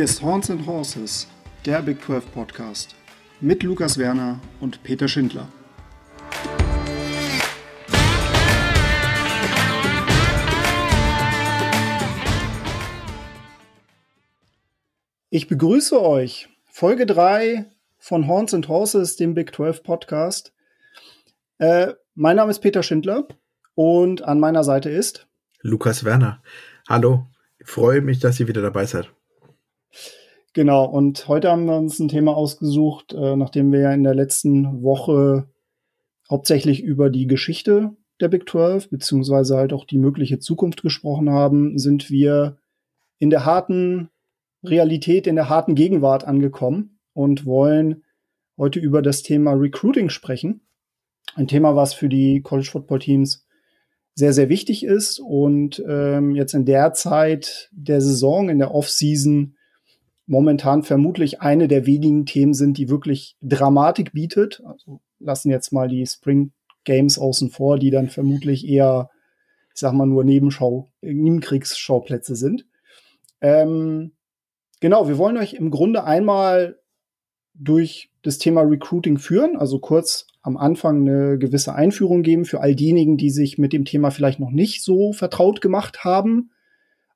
[0.00, 1.28] Hier ist Horns and Horses,
[1.66, 2.94] der Big 12 Podcast
[3.42, 5.46] mit Lukas Werner und Peter Schindler.
[15.28, 16.48] Ich begrüße euch.
[16.64, 17.66] Folge 3
[17.98, 20.54] von Horns and Horses, dem Big 12 Podcast.
[21.58, 23.28] Äh, mein Name ist Peter Schindler
[23.74, 25.28] und an meiner Seite ist
[25.60, 26.42] Lukas Werner.
[26.88, 27.26] Hallo,
[27.58, 29.10] ich freue mich, dass ihr wieder dabei seid.
[30.52, 34.16] Genau, und heute haben wir uns ein Thema ausgesucht, äh, nachdem wir ja in der
[34.16, 35.48] letzten Woche
[36.28, 41.78] hauptsächlich über die Geschichte der Big 12 beziehungsweise halt auch die mögliche Zukunft gesprochen haben,
[41.78, 42.58] sind wir
[43.18, 44.10] in der harten
[44.64, 48.02] Realität, in der harten Gegenwart angekommen und wollen
[48.58, 50.62] heute über das Thema Recruiting sprechen.
[51.36, 53.46] Ein Thema, was für die College Football Teams
[54.14, 59.54] sehr, sehr wichtig ist und ähm, jetzt in der Zeit der Saison, in der Offseason,
[60.30, 64.62] momentan vermutlich eine der wenigen Themen sind, die wirklich Dramatik bietet.
[64.64, 66.52] Also lassen jetzt mal die Spring
[66.84, 69.10] Games außen vor, die dann vermutlich eher,
[69.74, 72.64] ich sag mal, nur Nebenschau, Nebenkriegsschauplätze sind.
[73.40, 74.12] Ähm,
[74.80, 76.78] genau, wir wollen euch im Grunde einmal
[77.54, 82.76] durch das Thema Recruiting führen, also kurz am Anfang eine gewisse Einführung geben für all
[82.76, 86.52] diejenigen, die sich mit dem Thema vielleicht noch nicht so vertraut gemacht haben.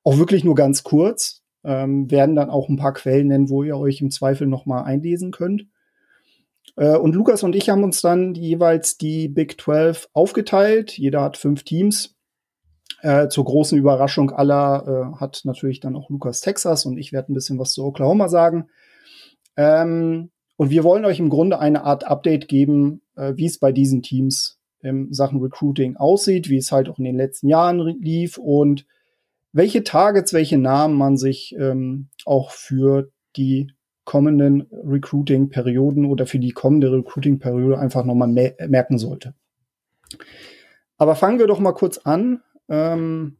[0.03, 1.44] Auch wirklich nur ganz kurz.
[1.65, 4.83] Ähm, werden dann auch ein paar Quellen nennen, wo ihr euch im Zweifel noch mal
[4.83, 5.65] einlesen könnt.
[6.75, 10.97] Äh, und Lukas und ich haben uns dann jeweils die Big 12 aufgeteilt.
[10.97, 12.15] Jeder hat fünf Teams.
[13.01, 17.31] Äh, zur großen Überraschung aller äh, hat natürlich dann auch Lukas Texas und ich werde
[17.31, 18.67] ein bisschen was zu Oklahoma sagen.
[19.57, 23.71] Ähm, und wir wollen euch im Grunde eine Art Update geben, äh, wie es bei
[23.71, 28.37] diesen Teams in Sachen Recruiting aussieht, wie es halt auch in den letzten Jahren lief
[28.37, 28.85] und
[29.55, 33.71] welche Targets, welche Namen man sich ähm, auch für die
[34.03, 39.33] kommenden Recruiting-Perioden oder für die kommende Recruiting-Periode einfach nochmal merken sollte.
[40.97, 43.37] Aber fangen wir doch mal kurz an ähm,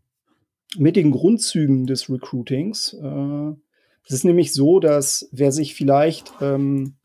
[0.78, 2.94] mit den Grundzügen des Recruitings.
[2.94, 3.52] Äh,
[4.06, 6.96] es ist nämlich so, dass wer sich vielleicht ähm,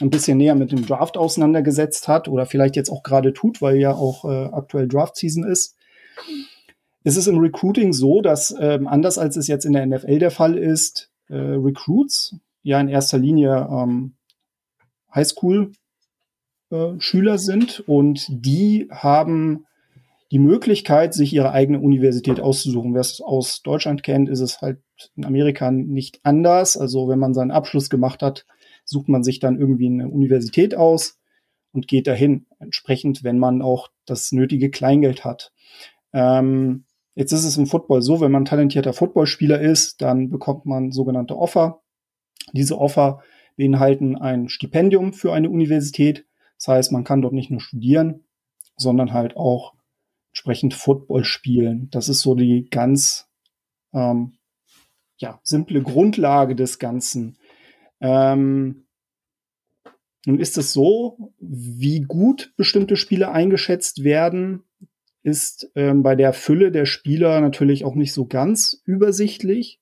[0.00, 3.76] ein bisschen näher mit dem Draft auseinandergesetzt hat oder vielleicht jetzt auch gerade tut, weil
[3.76, 5.76] ja auch äh, aktuell Draft-Season ist,
[7.02, 10.30] ist es im Recruiting so, dass ähm, anders als es jetzt in der NFL der
[10.30, 14.14] Fall ist, äh, Recruits ja in erster Linie ähm,
[15.14, 19.66] Highschool-Schüler äh, sind und die haben
[20.30, 22.94] die Möglichkeit, sich ihre eigene Universität auszusuchen.
[22.94, 24.78] Wer es aus Deutschland kennt, ist es halt
[25.16, 26.76] in Amerika nicht anders.
[26.76, 28.46] Also wenn man seinen Abschluss gemacht hat,
[28.84, 31.18] sucht man sich dann irgendwie eine Universität aus
[31.72, 32.46] und geht dahin.
[32.60, 35.52] Entsprechend, wenn man auch das nötige Kleingeld hat.
[36.12, 36.84] Ähm,
[37.14, 41.36] jetzt ist es im Football so, wenn man talentierter Footballspieler ist, dann bekommt man sogenannte
[41.36, 41.82] Offer.
[42.52, 43.22] Diese Offer
[43.56, 46.26] beinhalten ein Stipendium für eine Universität.
[46.56, 48.24] Das heißt, man kann dort nicht nur studieren,
[48.76, 49.74] sondern halt auch
[50.30, 51.88] entsprechend Football spielen.
[51.90, 53.28] Das ist so die ganz
[53.92, 54.38] ähm,
[55.18, 57.36] ja, simple Grundlage des Ganzen.
[58.00, 58.86] Ähm,
[60.26, 64.64] nun ist es so, wie gut bestimmte Spiele eingeschätzt werden,
[65.22, 69.80] ist ähm, bei der Fülle der Spieler natürlich auch nicht so ganz übersichtlich.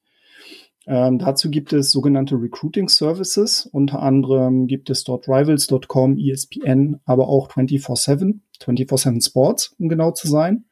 [0.86, 3.66] Ähm, dazu gibt es sogenannte Recruiting Services.
[3.66, 10.28] Unter anderem gibt es dort Rivals.com, ESPN, aber auch 24-7, 24-7 Sports, um genau zu
[10.28, 10.64] sein.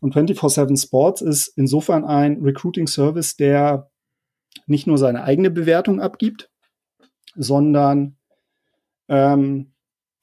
[0.00, 3.90] Und 24-7 Sports ist insofern ein Recruiting Service, der
[4.66, 6.50] nicht nur seine eigene Bewertung abgibt,
[7.36, 8.16] sondern
[9.08, 9.69] ähm,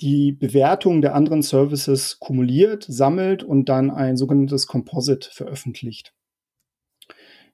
[0.01, 6.13] die Bewertung der anderen Services kumuliert, sammelt und dann ein sogenanntes Composite veröffentlicht.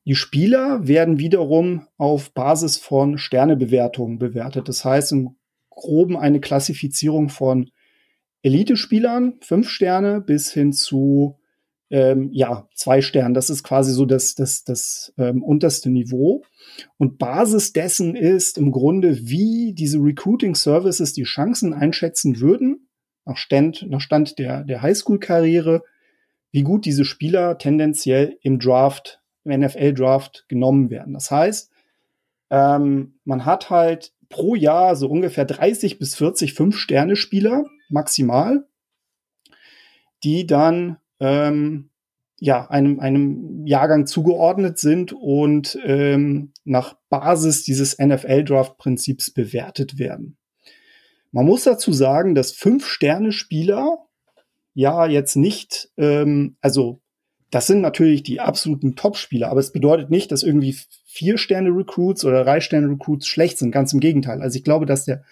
[0.06, 4.68] Die Spieler werden wiederum auf Basis von Sternebewertungen bewertet.
[4.68, 5.38] Das heißt im
[5.69, 7.69] Groben eine Klassifizierung von
[8.42, 11.39] Elite-Spielern, fünf Sterne, bis hin zu
[11.90, 13.34] ähm, ja, zwei Sternen.
[13.34, 16.44] Das ist quasi so das, das, das ähm, unterste Niveau.
[16.98, 22.88] Und Basis dessen ist im Grunde, wie diese Recruiting Services die Chancen einschätzen würden,
[23.26, 25.84] nach Stand, nach Stand der, der Highschool-Karriere,
[26.52, 31.14] wie gut diese Spieler tendenziell im Draft, im NFL-Draft genommen werden.
[31.14, 31.72] Das heißt,
[32.50, 38.68] ähm, man hat halt pro Jahr so ungefähr 30 bis 40 Fünf-Sterne-Spieler maximal,
[40.24, 41.90] die dann ähm,
[42.40, 50.38] ja, einem, einem Jahrgang zugeordnet sind und ähm, nach Basis dieses NFL-Draft-Prinzips bewertet werden.
[51.31, 54.00] Man muss dazu sagen, dass Fünf-Sterne-Spieler
[54.74, 57.00] ja jetzt nicht, ähm, also
[57.50, 60.75] das sind natürlich die absoluten Top-Spieler, aber es bedeutet nicht, dass irgendwie
[61.06, 63.72] vier Sterne Recruits oder drei Sterne Recruits schlecht sind.
[63.72, 64.42] Ganz im Gegenteil.
[64.42, 65.24] Also ich glaube, dass der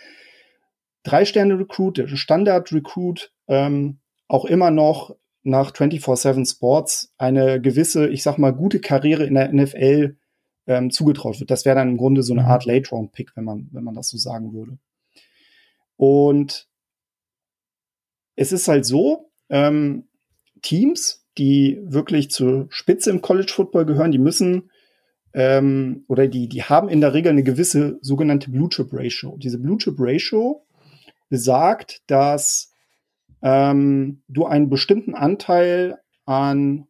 [1.03, 8.07] drei Sterne Recruit, der Standard Recruit, ähm, auch immer noch nach 24/7 Sports eine gewisse,
[8.09, 10.17] ich sag mal, gute Karriere in der NFL
[10.67, 11.51] ähm, zugetraut wird.
[11.51, 12.47] Das wäre dann im Grunde so eine mhm.
[12.47, 14.77] Art Late-Round-Pick, wenn man, wenn man das so sagen würde.
[15.97, 16.67] Und
[18.35, 20.07] es ist halt so, ähm,
[20.61, 24.69] Teams, die wirklich zur Spitze im College Football gehören, die müssen
[25.33, 29.38] ähm, oder die, die haben in der Regel eine gewisse sogenannte Blue Chip Ratio.
[29.38, 30.65] Diese Blue Chip Ratio
[31.29, 32.70] besagt, dass
[33.41, 36.88] ähm, du einen bestimmten Anteil an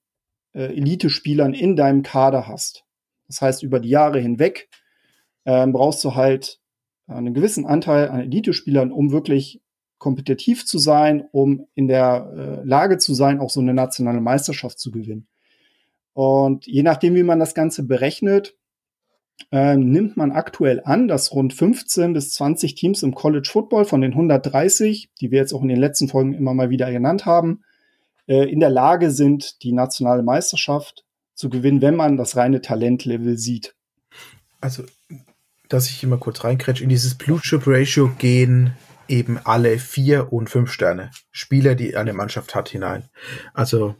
[0.53, 2.86] äh, Elite-Spielern in deinem Kader hast.
[3.27, 4.69] Das heißt, über die Jahre hinweg
[5.45, 6.59] ähm, brauchst du halt
[7.07, 9.62] einen gewissen Anteil an Elite-Spielern, um wirklich
[9.98, 14.80] kompetitiv zu sein, um in der äh, Lage zu sein, auch so eine nationale Meisterschaft
[14.80, 15.27] zu gewinnen.
[16.13, 18.57] Und je nachdem, wie man das Ganze berechnet,
[19.51, 24.01] äh, nimmt man aktuell an, dass rund 15 bis 20 Teams im College Football von
[24.01, 27.63] den 130, die wir jetzt auch in den letzten Folgen immer mal wieder genannt haben,
[28.27, 33.38] äh, in der Lage sind, die nationale Meisterschaft zu gewinnen, wenn man das reine Talentlevel
[33.38, 33.75] sieht.
[34.59, 34.83] Also,
[35.69, 38.73] dass ich immer kurz reinkretsch, in dieses Blue Chip Ratio gehen
[39.07, 43.09] eben alle vier und fünf Sterne Spieler, die eine Mannschaft hat, hinein.
[43.53, 43.95] Also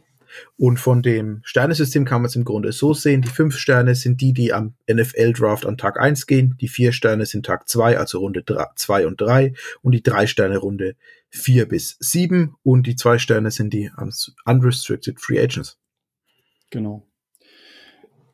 [0.56, 4.20] und von dem Sternesystem kann man es im Grunde so sehen, die fünf Sterne sind
[4.20, 8.18] die, die am NFL-Draft an Tag eins gehen, die vier Sterne sind Tag zwei, also
[8.18, 8.44] Runde
[8.76, 10.96] zwei und drei und die drei Sterne Runde
[11.30, 13.90] vier bis sieben und die zwei Sterne sind die
[14.44, 15.78] Unrestricted Free Agents.
[16.70, 17.06] Genau.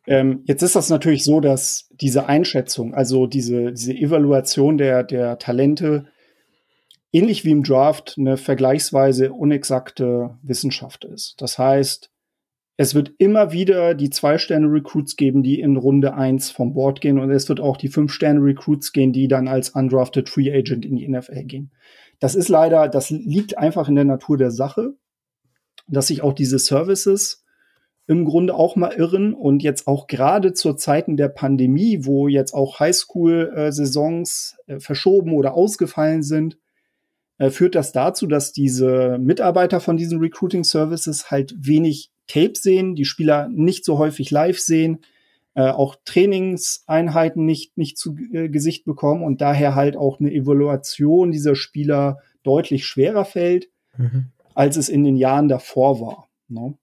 [0.07, 5.39] Ähm, jetzt ist das natürlich so, dass diese Einschätzung, also diese, diese Evaluation der, der
[5.39, 6.07] Talente,
[7.13, 11.35] ähnlich wie im Draft eine vergleichsweise unexakte Wissenschaft ist.
[11.39, 12.11] Das heißt,
[12.81, 17.31] es wird immer wieder die Zwei-Sterne-Recruits geben, die in Runde eins vom Board gehen und
[17.31, 21.45] es wird auch die Fünf-Sterne-Recruits gehen, die dann als undrafted Free Agent in die NFL
[21.45, 21.73] gehen.
[22.21, 24.95] Das ist leider, das liegt einfach in der Natur der Sache,
[25.89, 27.45] dass sich auch diese Services
[28.07, 32.55] im Grunde auch mal irren und jetzt auch gerade zur Zeiten der Pandemie, wo jetzt
[32.55, 36.59] auch Highschool-Saisons äh, verschoben oder ausgefallen sind,
[37.39, 42.95] äh, führt das dazu, dass diese Mitarbeiter von diesen Recruiting Services halt wenig Tape sehen,
[42.95, 45.01] die Spieler nicht so häufig live sehen,
[45.55, 51.33] äh, auch Trainingseinheiten nicht, nicht zu äh, Gesicht bekommen und daher halt auch eine Evaluation
[51.33, 54.27] dieser Spieler deutlich schwerer fällt, mhm.
[54.55, 56.29] als es in den Jahren davor war.
[56.49, 56.77] Ne?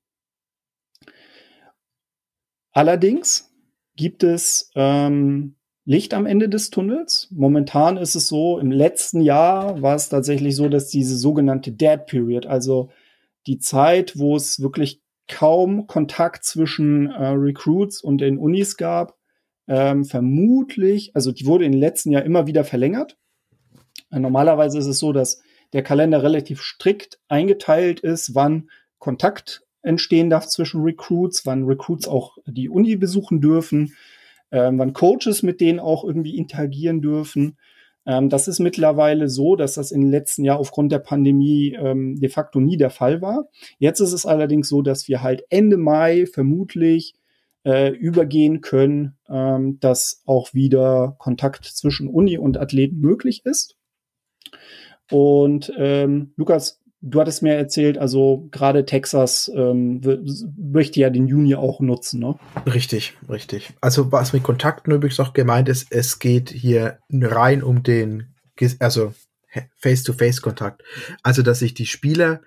[2.72, 3.54] Allerdings
[3.96, 5.55] gibt es ähm,
[5.86, 7.28] Licht am Ende des Tunnels.
[7.32, 12.06] Momentan ist es so, im letzten Jahr war es tatsächlich so, dass diese sogenannte Dead
[12.08, 12.90] Period, also
[13.46, 19.16] die Zeit, wo es wirklich kaum Kontakt zwischen äh, Recruits und den Unis gab,
[19.68, 23.18] ähm, vermutlich, also die wurde in den letzten Jahr immer wieder verlängert.
[24.12, 25.42] Äh, normalerweise ist es so, dass
[25.74, 32.38] der Kalender relativ strikt eingeteilt ist, wann Kontakt entstehen darf zwischen Recruits, wann Recruits auch
[32.48, 33.94] die Uni besuchen dürfen
[34.52, 37.58] ähm, wann Coaches mit denen auch irgendwie interagieren dürfen.
[38.06, 42.16] Ähm, das ist mittlerweile so, dass das in den letzten Jahr aufgrund der Pandemie ähm,
[42.20, 43.48] de facto nie der Fall war.
[43.80, 47.16] Jetzt ist es allerdings so, dass wir halt Ende Mai vermutlich
[47.66, 53.75] äh, übergehen können, ähm, dass auch wieder Kontakt zwischen Uni und Athleten möglich ist.
[55.12, 60.02] Und ähm, Lukas, du hattest mir erzählt, also gerade Texas ähm,
[60.58, 62.36] möchte ja den Juni auch nutzen, ne?
[62.66, 63.74] Richtig, richtig.
[63.80, 68.34] Also was mit Kontakten übrigens auch gemeint ist, es geht hier rein um den,
[68.80, 69.14] also
[69.78, 70.84] Face-to-Face-Kontakt.
[71.24, 72.42] Also dass sich die Spieler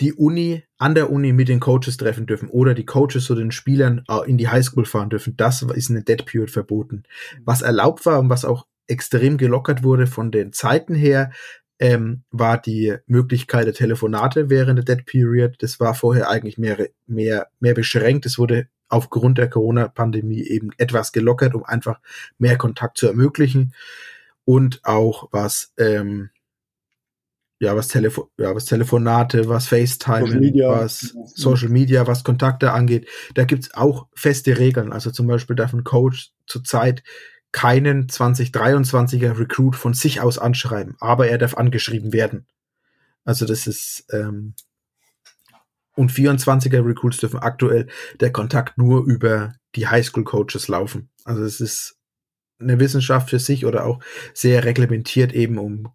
[0.00, 3.50] die Uni an der Uni mit den Coaches treffen dürfen oder die Coaches zu den
[3.50, 5.36] Spielern äh, in die Highschool fahren dürfen.
[5.36, 7.04] Das ist eine Dead Period verboten.
[7.44, 11.32] Was erlaubt war und was auch extrem gelockert wurde von den Zeiten her,
[11.78, 15.56] ähm, war die Möglichkeit der Telefonate während der Dead Period.
[15.60, 18.26] Das war vorher eigentlich mehr, mehr, mehr beschränkt.
[18.26, 22.00] Es wurde aufgrund der Corona-Pandemie eben etwas gelockert, um einfach
[22.38, 23.74] mehr Kontakt zu ermöglichen.
[24.44, 26.30] Und auch was, ähm,
[27.58, 30.70] ja, was, Telefo ja, was Telefonate, was FaceTime, Social Media.
[30.70, 33.08] was Social Media, was Kontakte angeht.
[33.34, 34.92] Da gibt's auch feste Regeln.
[34.92, 37.02] Also zum Beispiel darf ein Coach zurzeit
[37.56, 42.46] keinen 2023er Recruit von sich aus anschreiben, aber er darf angeschrieben werden.
[43.24, 44.54] Also das ist ähm,
[45.94, 47.88] und 24er Recruits dürfen aktuell
[48.20, 51.08] der Kontakt nur über die Highschool Coaches laufen.
[51.24, 51.96] Also es ist
[52.58, 54.00] eine Wissenschaft für sich oder auch
[54.34, 55.88] sehr reglementiert eben um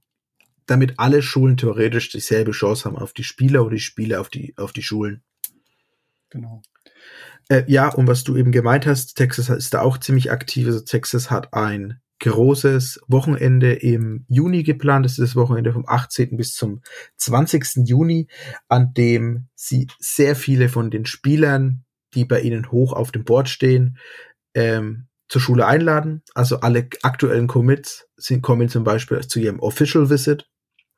[0.72, 4.54] damit alle Schulen theoretisch dieselbe Chance haben auf die Spieler oder die Spieler auf die
[4.58, 5.22] auf die Schulen.
[6.30, 6.62] Genau.
[7.52, 10.68] Äh, ja, und was du eben gemeint hast, Texas ist da auch ziemlich aktiv.
[10.68, 15.04] Also Texas hat ein großes Wochenende im Juni geplant.
[15.04, 16.38] Das ist das Wochenende vom 18.
[16.38, 16.82] bis zum
[17.18, 17.86] 20.
[17.90, 18.30] Juni,
[18.70, 23.50] an dem sie sehr viele von den Spielern, die bei ihnen hoch auf dem Board
[23.50, 23.98] stehen,
[24.54, 26.22] ähm, zur Schule einladen.
[26.34, 30.48] Also alle aktuellen Commits sind, kommen zum Beispiel zu ihrem Official Visit.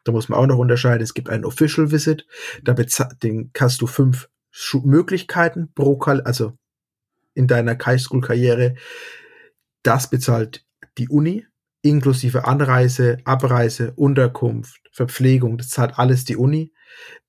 [0.03, 1.01] Da muss man auch noch unterscheiden.
[1.01, 2.27] Es gibt einen Official Visit.
[2.61, 4.29] Da den kannst du fünf
[4.83, 6.53] Möglichkeiten pro, Kal also
[7.33, 8.75] in deiner Highschool-Karriere.
[9.81, 10.65] Das bezahlt
[10.97, 11.45] die Uni,
[11.81, 15.57] inklusive Anreise, Abreise, Unterkunft, Verpflegung.
[15.57, 16.73] Das zahlt alles die Uni.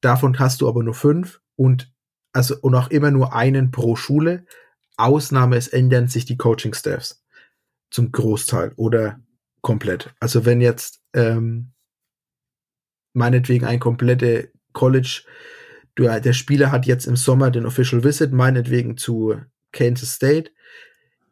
[0.00, 1.92] Davon hast du aber nur fünf und
[2.32, 4.44] also und auch immer nur einen pro Schule.
[4.96, 7.24] Ausnahme, es ändern sich die Coaching-Staffs
[7.90, 9.20] zum Großteil oder
[9.60, 10.14] komplett.
[10.20, 11.72] Also wenn jetzt ähm,
[13.12, 15.22] meinetwegen ein komplette College,
[15.94, 19.36] du, der Spieler hat jetzt im Sommer den Official Visit, meinetwegen zu
[19.72, 20.50] Kansas State.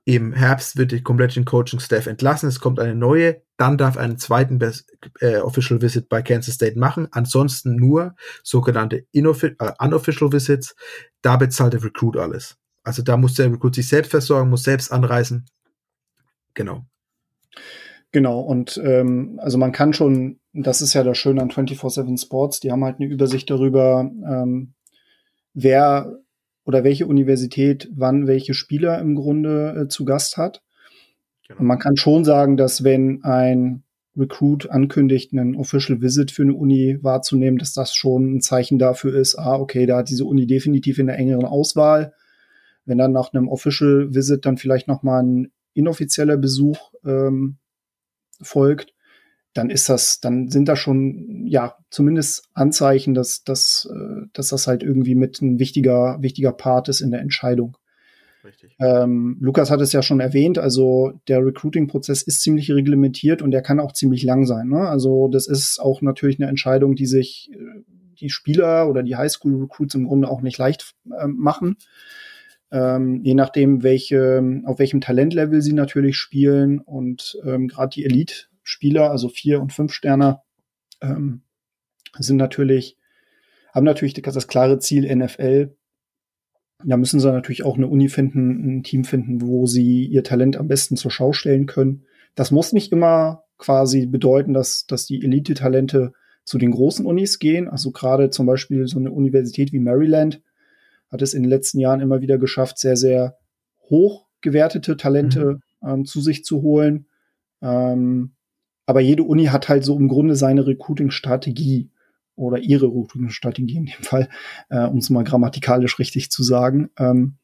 [0.04, 4.58] Im Herbst wird die komplette Coaching-Staff entlassen, es kommt eine neue, dann darf einen zweiten
[4.58, 4.90] Best,
[5.20, 10.74] äh, Official Visit bei Kansas State machen, ansonsten nur sogenannte äh, Unofficial Visits,
[11.22, 12.56] da bezahlt der Recruit alles.
[12.82, 15.46] Also da muss der Recruit sich selbst versorgen, muss selbst anreisen.
[16.54, 16.84] Genau.
[18.10, 22.60] Genau, und ähm, also man kann schon, das ist ja das Schöne an 24-7 Sports,
[22.60, 24.74] die haben halt eine Übersicht darüber, ähm,
[25.54, 26.18] wer
[26.64, 30.62] oder welche Universität wann welche Spieler im Grunde äh, zu Gast hat.
[31.48, 31.60] Genau.
[31.60, 33.82] Und man kann schon sagen, dass wenn ein
[34.16, 39.14] Recruit ankündigt, einen Official Visit für eine Uni wahrzunehmen, dass das schon ein Zeichen dafür
[39.14, 42.12] ist, ah, okay, da hat diese Uni definitiv in der engeren Auswahl.
[42.84, 47.56] Wenn dann nach einem Official Visit dann vielleicht noch mal ein inoffizieller Besuch ähm,
[48.42, 48.92] folgt,
[49.54, 54.66] dann ist das, dann sind da schon, ja, zumindest Anzeichen, dass, dass, äh, dass das
[54.66, 57.76] halt irgendwie mit ein wichtiger, wichtiger Part ist in der Entscheidung.
[58.44, 58.74] Richtig.
[58.80, 63.62] Ähm, Lukas hat es ja schon erwähnt, also der Recruiting-Prozess ist ziemlich reglementiert und der
[63.62, 64.68] kann auch ziemlich lang sein.
[64.68, 64.88] Ne?
[64.88, 67.82] Also das ist auch natürlich eine Entscheidung, die sich äh,
[68.18, 71.76] die Spieler oder die Highschool-Recruits im Grunde auch nicht leicht äh, machen.
[72.72, 78.46] Ähm, je nachdem, welche, auf welchem Talentlevel sie natürlich spielen und ähm, gerade die Elite
[78.62, 80.40] Spieler, also vier und fünf Sterne,
[81.00, 81.42] ähm,
[82.18, 82.98] sind natürlich,
[83.72, 85.74] haben natürlich das klare Ziel NFL.
[86.84, 90.56] Da müssen sie natürlich auch eine Uni finden, ein Team finden, wo sie ihr Talent
[90.56, 92.04] am besten zur Schau stellen können.
[92.34, 96.12] Das muss nicht immer quasi bedeuten, dass, dass die Elite-Talente
[96.44, 97.68] zu den großen Unis gehen.
[97.68, 100.42] Also gerade zum Beispiel so eine Universität wie Maryland
[101.10, 103.36] hat es in den letzten Jahren immer wieder geschafft, sehr, sehr
[103.90, 105.88] hoch gewertete Talente mhm.
[105.88, 107.06] ähm, zu sich zu holen.
[107.60, 108.32] Ähm,
[108.86, 111.90] aber jede Uni hat halt so im Grunde seine Recruiting-Strategie
[112.34, 114.28] oder ihre Recruiting-Strategie in dem Fall,
[114.70, 116.90] äh, um es mal grammatikalisch richtig zu sagen.
[116.98, 117.36] Ähm,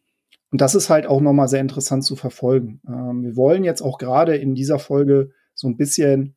[0.51, 2.81] und das ist halt auch nochmal sehr interessant zu verfolgen.
[2.89, 6.35] Ähm, wir wollen jetzt auch gerade in dieser Folge so ein bisschen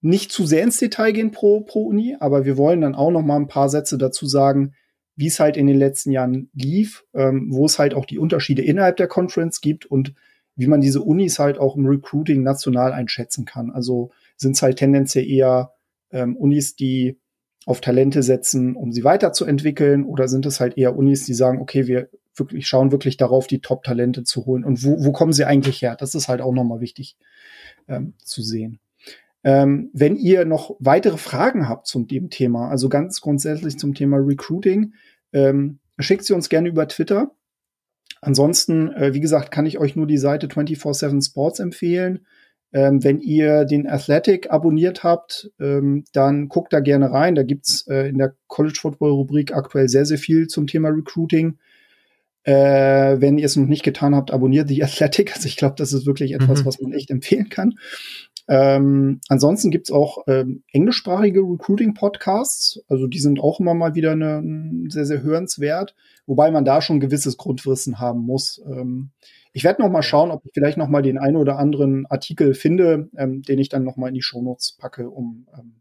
[0.00, 3.22] nicht zu sehr ins Detail gehen pro, pro Uni, aber wir wollen dann auch noch
[3.22, 4.74] mal ein paar Sätze dazu sagen,
[5.16, 8.62] wie es halt in den letzten Jahren lief, ähm, wo es halt auch die Unterschiede
[8.62, 10.14] innerhalb der Conference gibt und
[10.56, 13.70] wie man diese Unis halt auch im Recruiting national einschätzen kann.
[13.70, 15.72] Also sind es halt tendenziell eher
[16.10, 17.18] ähm, Unis, die
[17.66, 21.86] auf Talente setzen, um sie weiterzuentwickeln, oder sind es halt eher Unis, die sagen, okay,
[21.86, 24.64] wir wirklich schauen wirklich darauf, die Top-Talente zu holen.
[24.64, 25.96] Und wo, wo kommen sie eigentlich her?
[25.96, 27.16] Das ist halt auch nochmal wichtig
[27.88, 28.80] ähm, zu sehen.
[29.44, 34.16] Ähm, wenn ihr noch weitere Fragen habt zum dem Thema, also ganz grundsätzlich zum Thema
[34.16, 34.94] Recruiting,
[35.32, 37.30] ähm, schickt sie uns gerne über Twitter.
[38.20, 42.26] Ansonsten, äh, wie gesagt, kann ich euch nur die Seite 24-7 Sports empfehlen.
[42.74, 47.36] Ähm, wenn ihr den Athletic abonniert habt, ähm, dann guckt da gerne rein.
[47.36, 51.58] Da gibt's äh, in der College Football Rubrik aktuell sehr, sehr viel zum Thema Recruiting.
[52.42, 55.36] Äh, wenn ihr es noch nicht getan habt, abonniert die Athletic.
[55.36, 56.66] Also ich glaube, das ist wirklich etwas, mhm.
[56.66, 57.74] was man echt empfehlen kann.
[58.48, 62.80] Ähm, ansonsten gibt's auch ähm, englischsprachige Recruiting-Podcasts.
[62.88, 64.42] Also die sind auch immer mal wieder eine,
[64.88, 65.94] sehr, sehr hörenswert,
[66.26, 68.60] wobei man da schon ein gewisses Grundwissen haben muss.
[69.56, 72.54] Ich werde noch mal schauen, ob ich vielleicht noch mal den einen oder anderen Artikel
[72.54, 75.76] finde, ähm, den ich dann noch mal in die Shownotes packe, um ähm,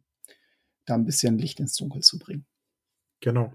[0.85, 2.45] da ein bisschen Licht ins Dunkel zu bringen.
[3.19, 3.51] Genau.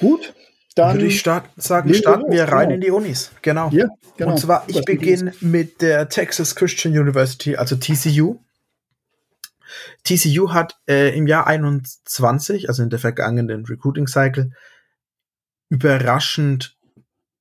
[0.00, 0.34] Gut,
[0.74, 2.74] dann würde ich start, sagen, starten wir rein genau.
[2.74, 3.32] in die Unis.
[3.40, 3.70] Genau.
[3.70, 4.32] Ja, genau.
[4.32, 8.38] Und zwar, ich beginne mit der Texas Christian University, also TCU.
[10.04, 14.52] TCU hat äh, im Jahr 21, also in der vergangenen Recruiting Cycle,
[15.70, 16.77] überraschend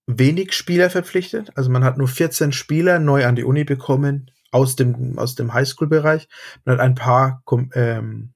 [0.07, 1.51] wenig Spieler verpflichtet.
[1.55, 5.53] Also man hat nur 14 Spieler neu an die Uni bekommen aus dem, aus dem
[5.53, 6.27] Highschool-Bereich.
[6.65, 7.43] Man hat ein paar
[7.75, 8.33] ähm,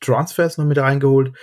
[0.00, 1.34] Transfers noch mit reingeholt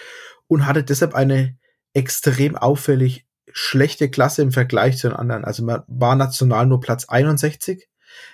[0.48, 1.58] und hatte deshalb eine
[1.94, 5.46] extrem auffällig schlechte Klasse im Vergleich zu den anderen.
[5.46, 7.88] Also man war national nur Platz 61,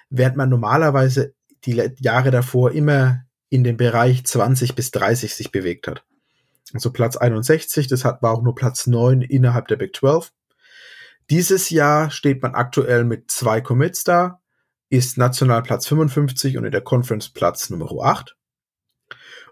[0.09, 1.33] während man normalerweise
[1.65, 6.03] die Jahre davor immer in dem Bereich 20 bis 30 sich bewegt hat.
[6.73, 10.31] Also Platz 61, das hat, war auch nur Platz 9 innerhalb der Big 12.
[11.29, 14.41] Dieses Jahr steht man aktuell mit zwei Commits da,
[14.89, 18.35] ist national Platz 55 und in der Conference Platz Nummer 8.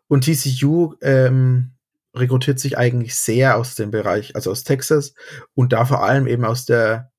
[0.08, 1.75] Und TCU ähm,
[2.15, 5.13] rekrutiert sich eigentlich sehr aus dem Bereich, also aus Texas
[5.53, 7.12] und da vor allem eben aus der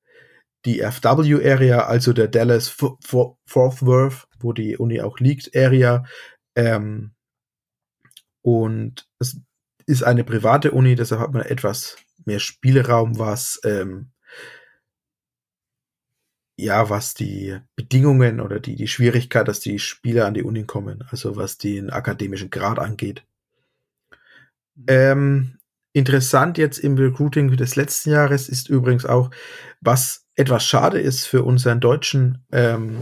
[0.65, 3.37] DFW-Area, also der Dallas Fort
[3.83, 6.05] Worth, wo die Uni auch liegt, Area.
[6.57, 7.15] Ähm,
[8.43, 9.41] und es
[9.87, 14.11] ist eine private Uni, deshalb hat man etwas mehr Spielraum, was ähm,
[16.57, 21.05] ja, was die Bedingungen oder die, die Schwierigkeit, dass die Spieler an die Uni kommen,
[21.11, 23.25] also was den akademischen Grad angeht.
[24.75, 24.85] Mhm.
[24.89, 25.59] Ähm,
[25.93, 29.31] interessant jetzt im Recruiting des letzten Jahres ist übrigens auch,
[29.81, 32.99] was etwas schade ist für unseren deutschen ähm,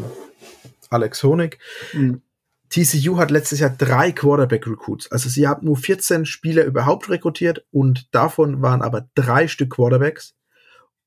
[0.91, 1.59] Alex Honig.
[1.93, 2.23] Mhm.
[2.71, 5.13] TCU hat letztes Jahr drei Quarterback-Recruits.
[5.13, 10.35] Also sie haben nur 14 Spieler überhaupt rekrutiert und davon waren aber drei Stück Quarterbacks.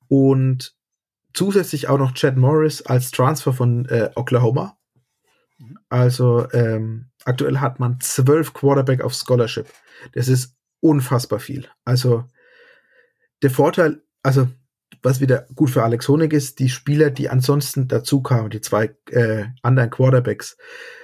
[0.07, 0.77] Und
[1.37, 4.75] zusätzlich auch noch Chad Morris als Transfer von äh, Oklahoma.
[5.87, 9.67] Also ähm, aktuell hat man zwölf Quarterback auf Scholarship.
[10.13, 11.67] Das ist unfassbar viel.
[11.85, 12.25] Also
[13.43, 14.47] der Vorteil, also
[15.03, 18.95] was wieder gut für Alex Honig ist, die Spieler, die ansonsten dazu kamen, die zwei
[19.11, 20.57] äh, anderen Quarterbacks,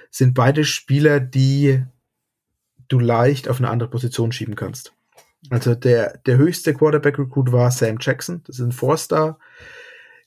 [0.09, 1.83] sind beide Spieler, die
[2.87, 4.93] du leicht auf eine andere Position schieben kannst.
[5.51, 9.37] Also der, der höchste Quarterback-Recruit war Sam Jackson, das ist ein Four-Star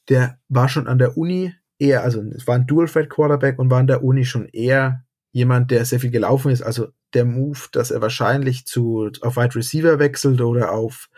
[0.09, 3.87] der war schon an der Uni eher, also es war ein Dual-Threat-Quarterback und war an
[3.87, 6.63] der Uni schon eher jemand, der sehr viel gelaufen ist.
[6.63, 11.11] Also der Move, dass er wahrscheinlich zu, auf Wide Receiver wechselt oder auf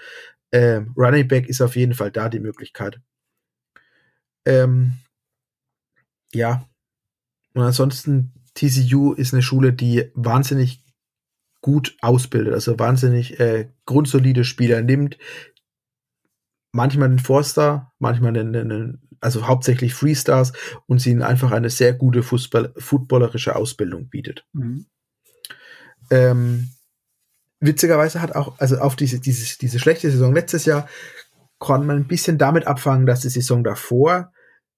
[0.53, 3.01] ähm, Running Back, ist auf jeden Fall da die Möglichkeit.
[4.45, 4.95] Ähm,
[6.33, 6.69] ja.
[7.55, 10.85] Und ansonsten, TCU ist eine Schule, die wahnsinnig
[11.61, 15.19] gut ausbildet, also wahnsinnig äh, grundsolide Spieler nimmt,
[16.79, 20.53] manchmal den Forster, manchmal den, den, also hauptsächlich Freestars
[20.87, 24.47] und sie ihnen einfach eine sehr gute Fußball, footballerische Ausbildung bietet.
[24.53, 24.87] Mhm.
[26.11, 26.71] Ähm,
[27.59, 30.89] witzigerweise hat auch, also auf diese, diese, diese schlechte Saison letztes Jahr,
[31.59, 34.33] konnte man ein bisschen damit abfangen, dass die Saison davor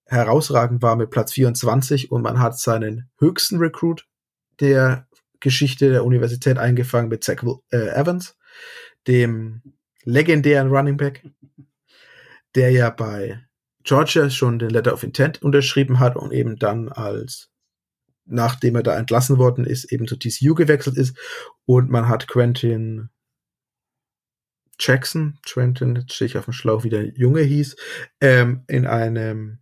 [0.06, 4.08] herausragend war mit Platz 24 und man hat seinen höchsten Recruit
[4.58, 5.06] der
[5.40, 8.38] Geschichte der Universität eingefangen mit Zach äh, Evans,
[9.06, 9.60] dem
[10.04, 11.22] legendären Running Back
[12.54, 13.44] der ja bei
[13.82, 17.50] Georgia schon den Letter of Intent unterschrieben hat und eben dann als,
[18.26, 21.16] nachdem er da entlassen worden ist, eben zu TCU gewechselt ist.
[21.64, 23.10] Und man hat Quentin
[24.78, 27.76] Jackson, Quentin, jetzt stehe ich auf dem Schlauch, wie der Junge hieß,
[28.20, 29.58] ähm, in einem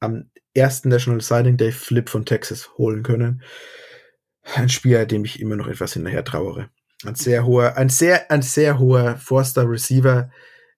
[0.00, 3.42] am ersten National Signing Day Flip von Texas holen können.
[4.54, 6.70] Ein Spieler, dem ich immer noch etwas hinterher trauere.
[7.04, 10.30] Ein sehr hoher, ein sehr, ein sehr hoher Forster Receiver,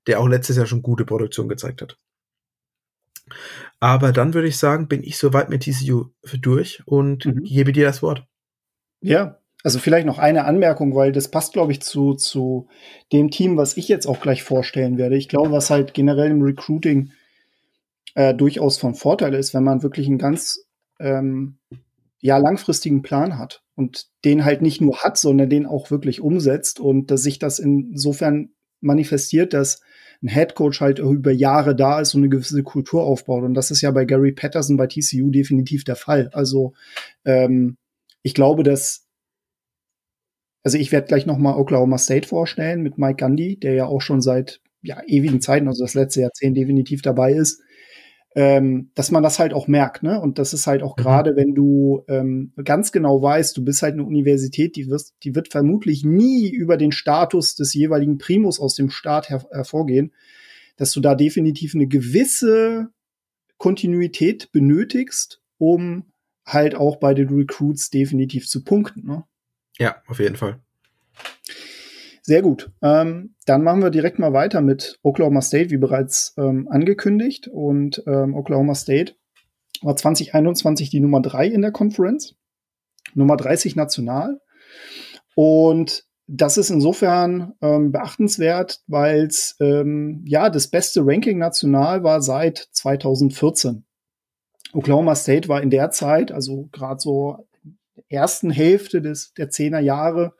[0.07, 1.97] der auch letztes Jahr schon gute Produktion gezeigt hat.
[3.79, 6.07] Aber dann würde ich sagen, bin ich soweit mit TCU
[6.41, 7.43] durch und mhm.
[7.45, 8.27] gebe dir das Wort.
[9.01, 12.69] Ja, also vielleicht noch eine Anmerkung, weil das passt, glaube ich, zu, zu
[13.13, 15.17] dem Team, was ich jetzt auch gleich vorstellen werde.
[15.17, 17.13] Ich glaube, was halt generell im Recruiting
[18.15, 20.65] äh, durchaus von Vorteil ist, wenn man wirklich einen ganz
[20.99, 21.59] ähm,
[22.21, 26.81] ja, langfristigen Plan hat und den halt nicht nur hat, sondern den auch wirklich umsetzt
[26.81, 29.81] und dass sich das insofern manifestiert, dass
[30.23, 33.43] ein Head Coach halt über Jahre da ist und eine gewisse Kultur aufbaut.
[33.43, 36.29] Und das ist ja bei Gary Patterson bei TCU definitiv der Fall.
[36.33, 36.75] Also
[37.25, 37.77] ähm,
[38.23, 39.07] ich glaube, dass
[40.63, 44.03] also ich werde gleich noch mal Oklahoma State vorstellen mit Mike Gundy, der ja auch
[44.03, 47.63] schon seit ja, ewigen Zeiten, also das letzte Jahrzehnt definitiv dabei ist
[48.37, 50.21] ähm, dass man das halt auch merkt, ne?
[50.21, 51.03] Und das ist halt auch mhm.
[51.03, 55.35] gerade, wenn du ähm, ganz genau weißt, du bist halt eine Universität, die, wirst, die
[55.35, 60.13] wird vermutlich nie über den Status des jeweiligen Primus aus dem Staat her hervorgehen,
[60.77, 62.91] dass du da definitiv eine gewisse
[63.59, 66.05] Kontinuität benötigst, um
[66.47, 69.07] halt auch bei den Recruits definitiv zu punkten.
[69.07, 69.25] Ne?
[69.79, 70.61] Ja, auf jeden Fall.
[72.23, 72.71] Sehr gut.
[72.83, 77.49] Ähm, dann machen wir direkt mal weiter mit Oklahoma State, wie bereits ähm, angekündigt.
[77.49, 79.15] Und ähm, Oklahoma State
[79.83, 82.35] war 2021 die Nummer 3 in der Conference,
[83.15, 84.41] Nummer 30 national.
[85.35, 92.23] Und das ist insofern ähm, beachtenswert, weil es ähm, ja das beste Ranking national war
[92.23, 93.85] seit 2014.
[94.73, 97.49] Oklahoma State war in der Zeit, also gerade so
[98.09, 100.35] ersten Hälfte des der Zehner Jahre,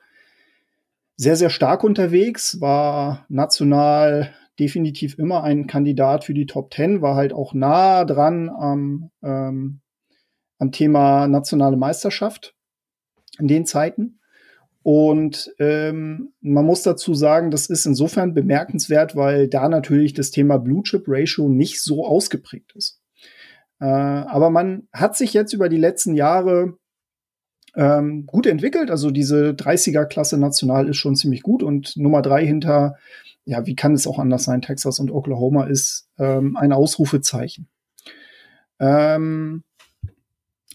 [1.21, 7.15] sehr, sehr stark unterwegs, war national definitiv immer ein Kandidat für die Top 10, war
[7.15, 9.81] halt auch nah dran am, ähm,
[10.57, 12.55] am Thema nationale Meisterschaft
[13.37, 14.19] in den Zeiten.
[14.81, 20.57] Und ähm, man muss dazu sagen, das ist insofern bemerkenswert, weil da natürlich das Thema
[20.57, 22.99] Blue Chip Ratio nicht so ausgeprägt ist.
[23.79, 26.79] Äh, aber man hat sich jetzt über die letzten Jahre
[27.75, 28.91] ähm, gut entwickelt.
[28.91, 32.95] Also diese 30er-Klasse national ist schon ziemlich gut und Nummer drei hinter,
[33.45, 37.67] ja, wie kann es auch anders sein, Texas und Oklahoma ist ähm, ein Ausrufezeichen.
[38.79, 39.63] Ähm,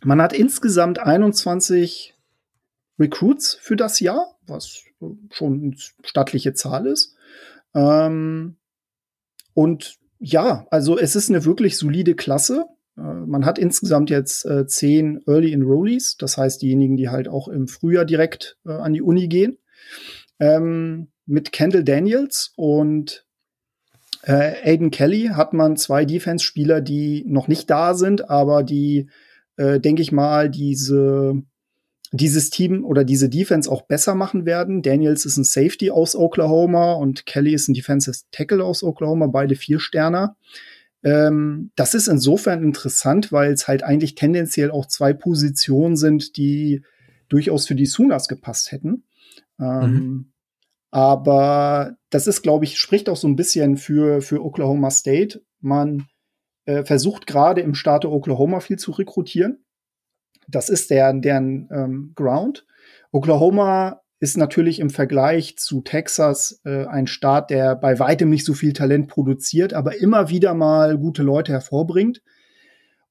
[0.03, 2.15] man hat insgesamt 21
[2.99, 4.85] Recruits für das Jahr, was
[5.31, 7.17] schon eine stattliche Zahl ist.
[7.75, 8.57] Ähm,
[9.55, 12.67] und ja, also es ist eine wirklich solide Klasse.
[12.97, 17.49] Äh, man hat insgesamt jetzt äh, zehn Early Enrollees, das heißt diejenigen, die halt auch
[17.49, 19.59] im Frühjahr direkt äh, an die Uni gehen.
[20.39, 23.25] Ähm, mit Kendall Daniels und
[24.29, 29.09] Aiden Kelly hat man zwei Defense-Spieler, die noch nicht da sind, aber die,
[29.57, 31.45] denke ich mal, diese
[32.13, 34.83] dieses Team oder diese Defense auch besser machen werden.
[34.83, 39.55] Daniels ist ein Safety aus Oklahoma und Kelly ist ein Defensive Tackle aus Oklahoma, beide
[39.55, 40.37] vier Sterner.
[41.07, 46.83] Ähm, das ist insofern interessant, weil es halt eigentlich tendenziell auch zwei Positionen sind, die
[47.29, 49.05] durchaus für die Sooners gepasst hätten.
[49.61, 50.33] Ähm, mhm.
[50.91, 55.43] Aber das ist, glaube ich, spricht auch so ein bisschen für, für Oklahoma State.
[55.61, 56.09] Man
[56.65, 59.65] äh, versucht gerade im Staate Oklahoma viel zu rekrutieren.
[60.49, 62.67] Das ist der, deren ähm, Ground.
[63.13, 68.55] Oklahoma ist natürlich im Vergleich zu Texas äh, ein Staat, der bei weitem nicht so
[68.55, 72.23] viel Talent produziert, aber immer wieder mal gute Leute hervorbringt.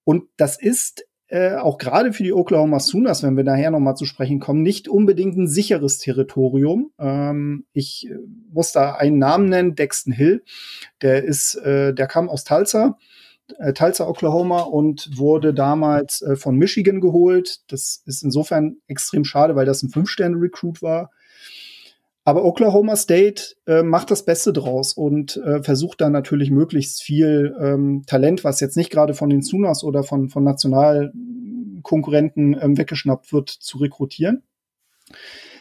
[0.03, 3.95] Und das ist äh, auch gerade für die Oklahoma Sooners, wenn wir nachher noch mal
[3.95, 6.91] zu sprechen kommen, nicht unbedingt ein sicheres Territorium.
[6.99, 8.15] Ähm, ich äh,
[8.51, 10.43] muss da einen Namen nennen, Dexton Hill.
[11.01, 12.97] Der ist, äh, der kam aus Tulsa
[13.60, 17.60] äh, Tulsa, Oklahoma und wurde damals äh, von Michigan geholt.
[17.67, 21.12] Das ist insofern extrem schade, weil das ein Fünf-Sterne-Recruit war.
[22.27, 27.55] Aber Oklahoma State äh, macht das Beste draus und äh, versucht dann natürlich möglichst viel
[27.62, 33.31] ähm, Talent, was jetzt nicht gerade von den Sooners oder von, von Nationalkonkurrenten ähm, weggeschnappt
[33.31, 34.41] wird, zu rekrutieren.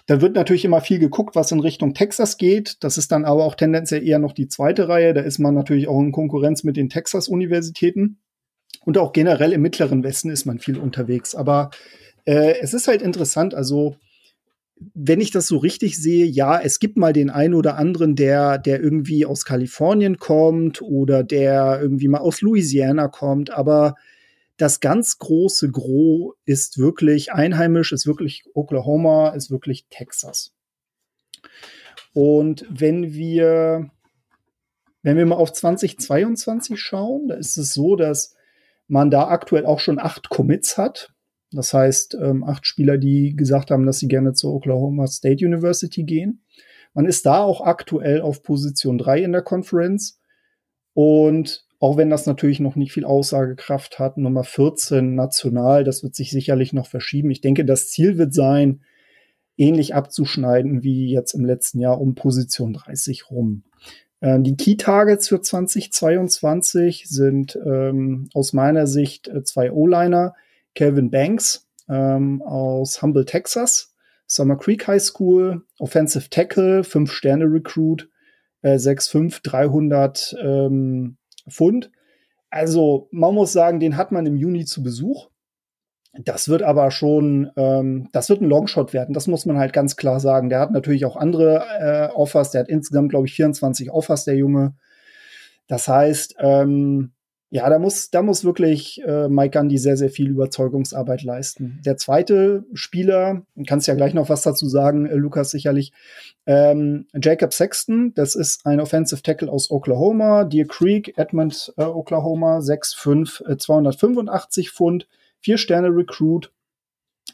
[0.06, 2.76] Da wird natürlich immer viel geguckt, was in Richtung Texas geht.
[2.80, 5.14] Das ist dann aber auch tendenziell eher noch die zweite Reihe.
[5.14, 8.18] Da ist man natürlich auch in Konkurrenz mit den Texas-Universitäten.
[8.84, 11.34] Und auch generell im mittleren Westen ist man viel unterwegs.
[11.34, 11.70] Aber
[12.26, 13.96] äh, es ist halt interessant, also
[14.94, 18.58] wenn ich das so richtig sehe, ja, es gibt mal den einen oder anderen, der,
[18.58, 23.94] der irgendwie aus Kalifornien kommt oder der irgendwie mal aus Louisiana kommt, aber
[24.56, 30.54] das ganz große Gros ist wirklich einheimisch, ist wirklich Oklahoma, ist wirklich Texas.
[32.12, 33.90] Und wenn wir,
[35.02, 38.36] wenn wir mal auf 2022 schauen, da ist es so, dass
[38.86, 41.12] man da aktuell auch schon acht Commits hat.
[41.50, 46.04] Das heißt, ähm, acht Spieler, die gesagt haben, dass sie gerne zur Oklahoma State University
[46.04, 46.44] gehen.
[46.94, 50.20] Man ist da auch aktuell auf Position drei in der Conference.
[50.92, 56.14] Und auch wenn das natürlich noch nicht viel Aussagekraft hat, Nummer 14 national, das wird
[56.14, 57.30] sich sicherlich noch verschieben.
[57.30, 58.80] Ich denke, das Ziel wird sein,
[59.58, 63.64] ähnlich abzuschneiden wie jetzt im letzten Jahr um Position 30 rum.
[64.20, 70.32] Äh, die Key Targets für 2022 sind ähm, aus meiner Sicht äh, zwei O-Liner.
[70.74, 73.94] Calvin Banks ähm, aus Humble, Texas,
[74.26, 78.08] Summer Creek High School, Offensive Tackle, 5-Sterne-Recruit,
[78.62, 81.90] äh, 6'5, 300 ähm, Pfund.
[82.50, 85.28] Also man muss sagen, den hat man im Juni zu Besuch.
[86.12, 89.14] Das wird aber schon, ähm, das wird ein Longshot werden.
[89.14, 90.48] Das muss man halt ganz klar sagen.
[90.48, 92.52] Der hat natürlich auch andere äh, Offers.
[92.52, 94.74] Der hat insgesamt, glaube ich, 24 Offers, der Junge.
[95.66, 97.13] Das heißt, ähm,
[97.54, 101.80] ja, da muss, da muss wirklich äh, Mike Gandhi sehr, sehr viel Überzeugungsarbeit leisten.
[101.86, 105.92] Der zweite Spieler, kannst ja gleich noch was dazu sagen, äh, Lukas sicherlich,
[106.46, 112.58] ähm, Jacob Sexton, das ist ein Offensive Tackle aus Oklahoma, Deer Creek, Edmond, äh, Oklahoma,
[112.58, 115.06] 6'5, äh, 285 Pfund,
[115.38, 116.50] vier Sterne Recruit.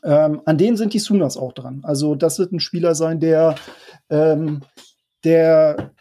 [0.05, 1.81] Ähm, an denen sind die Sooners auch dran.
[1.83, 3.55] Also das wird ein Spieler sein, der,
[4.11, 4.61] ähm,
[5.25, 5.93] der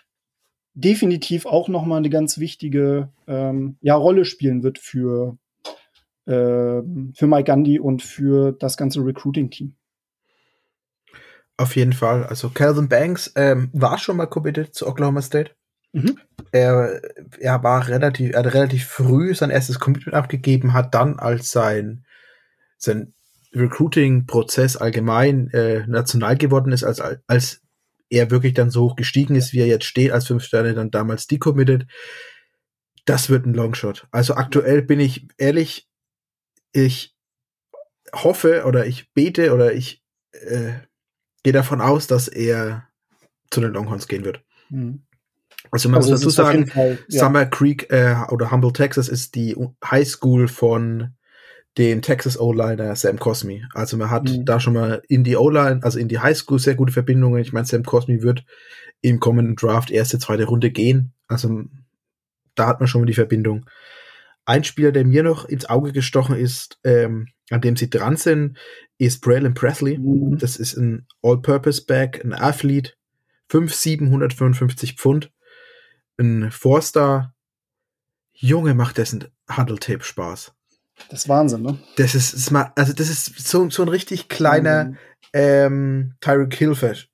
[0.74, 5.38] definitiv auch noch mal eine ganz wichtige ähm, ja, Rolle spielen wird für,
[6.26, 6.82] äh,
[7.14, 9.76] für Mike Gandhi und für das ganze Recruiting-Team.
[11.58, 12.26] Auf jeden Fall.
[12.26, 15.52] Also Calvin Banks ähm, war schon mal committed zu Oklahoma State.
[15.92, 16.18] Mhm.
[16.52, 17.02] Er,
[17.40, 22.06] er war relativ, er hat relativ früh sein erstes Commitment abgegeben, hat dann als sein,
[22.78, 23.14] sein
[23.54, 27.62] Recruiting-Prozess allgemein äh, national geworden ist, als, als
[28.10, 30.92] er wirklich dann so hoch gestiegen ist, wie er jetzt steht, als fünf Sterne dann
[30.92, 31.86] damals decommitted,
[33.06, 34.08] das wird ein Longshot.
[34.12, 35.88] Also aktuell bin ich ehrlich,
[36.72, 37.16] ich
[38.14, 40.74] hoffe oder ich bete oder ich äh,
[41.44, 42.88] gehe davon aus, dass er
[43.52, 44.44] zu den Longhorns gehen wird.
[44.70, 45.04] Mhm.
[45.72, 47.20] Also man also muss dazu sagen, Fall, ja.
[47.20, 51.16] Summer Creek äh, oder Humble, Texas ist die High School von
[51.80, 53.66] dem Texas O-Liner Sam Cosmi.
[53.74, 54.46] Also man hat mhm.
[54.46, 57.42] da schon mal in die O-Line, also in die High School sehr gute Verbindungen.
[57.42, 58.46] Ich meine, Sam Cosmi wird
[59.02, 61.14] im kommenden Draft erste, zweite Runde gehen.
[61.28, 61.64] Also
[62.54, 63.66] da hat man schon mal die Verbindung.
[64.46, 68.58] Ein Spieler, der mir noch ins Auge gestochen ist, ähm, an dem sie dran sind,
[68.98, 69.98] ist Braylon Presley.
[69.98, 70.38] Mhm.
[70.38, 72.94] Das ist ein All-Purpose-Back, ein Athlete,
[73.50, 75.32] 5'7", 155 Pfund
[76.20, 77.34] ein Forster,
[78.34, 80.54] Junge, macht dessen Handle-Tape Spaß.
[81.10, 81.78] Das ist Wahnsinn, ne?
[81.98, 84.98] Das ist, mal, also das ist so, so ein richtig kleiner mhm.
[85.34, 87.08] ähm, Tyreek Hill -Versch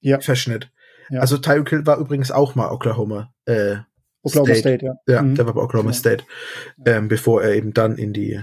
[0.00, 0.20] ja.
[0.20, 0.70] Verschnitt.
[1.10, 1.20] Ja.
[1.20, 3.32] Also Tyreek Hill war übrigens auch mal Oklahoma.
[3.44, 3.76] Äh,
[4.22, 5.14] Oklahoma State, State ja.
[5.14, 5.34] Ja, mhm.
[5.34, 5.94] der war bei Oklahoma ja.
[5.94, 6.24] State,
[6.84, 8.40] ähm, bevor er eben dann in die,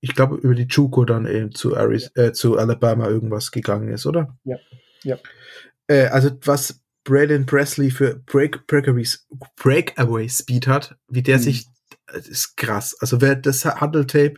[0.00, 4.06] ich glaube über die Chuko dann eben zu, Aris, äh, zu Alabama irgendwas gegangen ist,
[4.06, 4.36] oder?
[4.44, 4.56] Ja,
[5.02, 5.18] ja.
[5.88, 9.06] Äh, also was Braden Presley für Break, Breakaway,
[9.56, 11.42] Breakaway Speed hat, wie der mhm.
[11.42, 11.66] sich,
[12.12, 12.96] ist krass.
[13.00, 14.34] Also wer das Handle Tape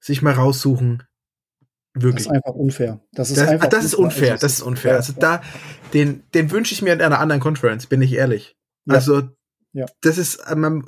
[0.00, 1.02] sich mal raussuchen,
[1.94, 2.26] wirklich.
[2.26, 3.00] Das ist einfach unfair.
[3.12, 4.32] Das ist, das, einfach das ist unfair.
[4.32, 4.96] Also, das ist unfair.
[4.96, 5.42] Also da,
[5.92, 8.56] den, den wünsche ich mir in einer anderen Conference, bin ich ehrlich.
[8.86, 8.94] Ja.
[8.94, 9.22] Also,
[9.72, 9.86] ja.
[10.00, 10.84] das ist, ähm,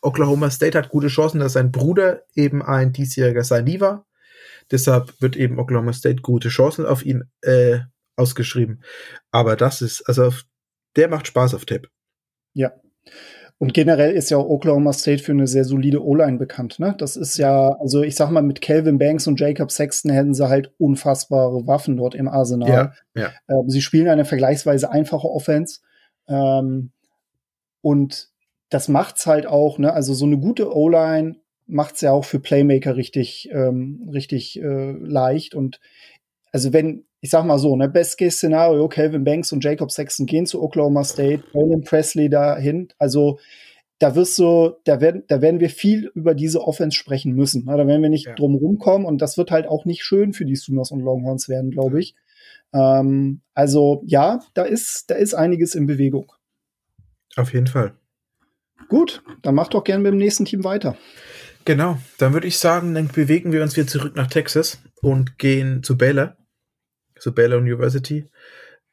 [0.00, 4.06] Oklahoma State hat gute Chancen, dass sein Bruder eben ein diesjähriger Signie war.
[4.70, 7.80] Deshalb wird eben Oklahoma State gute Chancen auf ihn äh,
[8.16, 8.82] ausgeschrieben.
[9.30, 10.32] Aber das ist, also
[10.96, 11.88] der macht Spaß auf Tipp.
[12.54, 12.72] Ja.
[13.60, 16.78] Und generell ist ja auch Oklahoma State für eine sehr solide O-Line bekannt.
[16.78, 16.94] Ne?
[16.96, 20.48] Das ist ja, also ich sag mal, mit Calvin Banks und Jacob Sexton hätten sie
[20.48, 22.68] halt unfassbare Waffen dort im Arsenal.
[22.68, 23.32] Ja, ja.
[23.48, 25.80] Ähm, sie spielen eine vergleichsweise einfache Offense.
[26.28, 26.92] Ähm,
[27.80, 28.28] und
[28.70, 29.92] das macht's halt auch, ne?
[29.92, 35.56] Also so eine gute O-Line macht's ja auch für Playmaker richtig, ähm, richtig äh, leicht.
[35.56, 35.80] Und
[36.52, 40.62] also wenn, ich sag mal so, ne, Best-Case-Szenario, Calvin Banks und Jacob Sexton gehen zu
[40.62, 42.88] Oklahoma State, Colin Presley dahin.
[42.98, 43.38] Also
[43.98, 47.64] da wirst du, da werden, da werden wir viel über diese Offense sprechen müssen.
[47.64, 47.76] Ne?
[47.76, 48.34] Da werden wir nicht ja.
[48.34, 51.70] drum rumkommen und das wird halt auch nicht schön für die Sooners und Longhorns werden,
[51.70, 52.14] glaube ich.
[52.72, 56.30] Ähm, also ja, da ist, da ist einiges in Bewegung.
[57.36, 57.94] Auf jeden Fall.
[58.88, 60.96] Gut, dann mach doch gerne mit dem nächsten Team weiter.
[61.64, 65.82] Genau, dann würde ich sagen, dann bewegen wir uns wieder zurück nach Texas und gehen
[65.82, 66.37] zu Baylor
[67.18, 68.26] so Baylor University,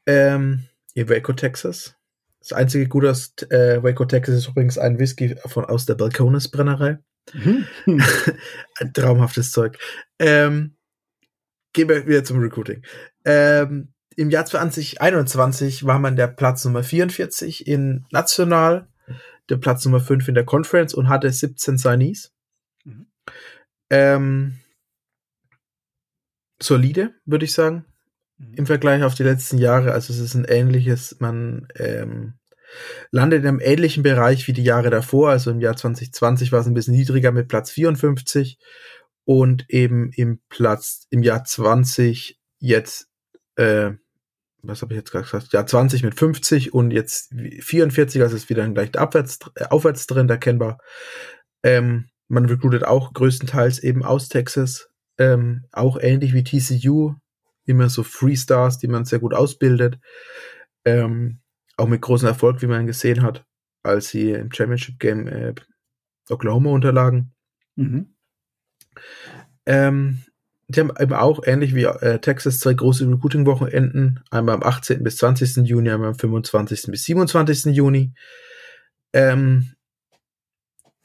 [0.06, 1.96] ähm, in Waco, Texas.
[2.40, 6.50] Das einzige Gute aus äh, Waco, Texas ist übrigens ein Whisky von, aus der Balcones
[6.50, 7.00] Brennerei.
[7.34, 7.66] Mhm.
[8.80, 9.78] ein traumhaftes Zeug.
[10.20, 10.76] Ähm,
[11.74, 12.84] gehen wir wieder zum Recruiting.
[13.26, 18.88] Ähm, Im Jahr 2021 war man der Platz Nummer 44 in National,
[19.50, 22.32] der Platz Nummer 5 in der Conference und hatte 17 Signees.
[22.84, 23.08] Mhm.
[23.90, 24.60] Ähm,
[26.62, 27.86] solide, würde ich sagen
[28.38, 29.94] im Vergleich auf die letzten Jahre.
[29.94, 32.34] Also es ist ein ähnliches, man ähm,
[33.12, 35.30] landet in einem ähnlichen Bereich wie die Jahre davor.
[35.30, 38.58] Also im Jahr 2020 war es ein bisschen niedriger mit Platz 54
[39.24, 43.08] und eben im Platz im Jahr 20 jetzt
[43.56, 43.92] äh,
[44.68, 45.54] was habe ich jetzt gerade gesagt?
[45.54, 50.30] Ja, 20 mit 50 und jetzt 44, also ist wieder ein leicht abwärts, äh, Aufwärtstrend
[50.30, 50.80] erkennbar.
[51.64, 57.16] Ähm, man recruitet auch größtenteils eben aus Texas, ähm, auch ähnlich wie TCU,
[57.66, 60.00] immer so Freestars, die man sehr gut ausbildet.
[60.86, 61.40] Ähm,
[61.78, 63.46] auch mit großem Erfolg, wie man gesehen hat,
[63.84, 65.54] als sie im Championship Game äh,
[66.30, 67.34] Oklahoma unterlagen.
[67.76, 68.16] Mhm.
[69.66, 70.24] Ähm,
[70.68, 75.04] die haben eben auch ähnlich wie äh, Texas zwei große Recruiting-Wochenenden, einmal am 18.
[75.04, 75.68] bis 20.
[75.68, 76.92] Juni, einmal am 25.
[76.92, 77.76] bis 27.
[77.76, 78.14] Juni.
[79.14, 79.74] Ähm,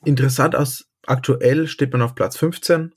[0.05, 2.95] interessant aus aktuell steht man auf Platz 15.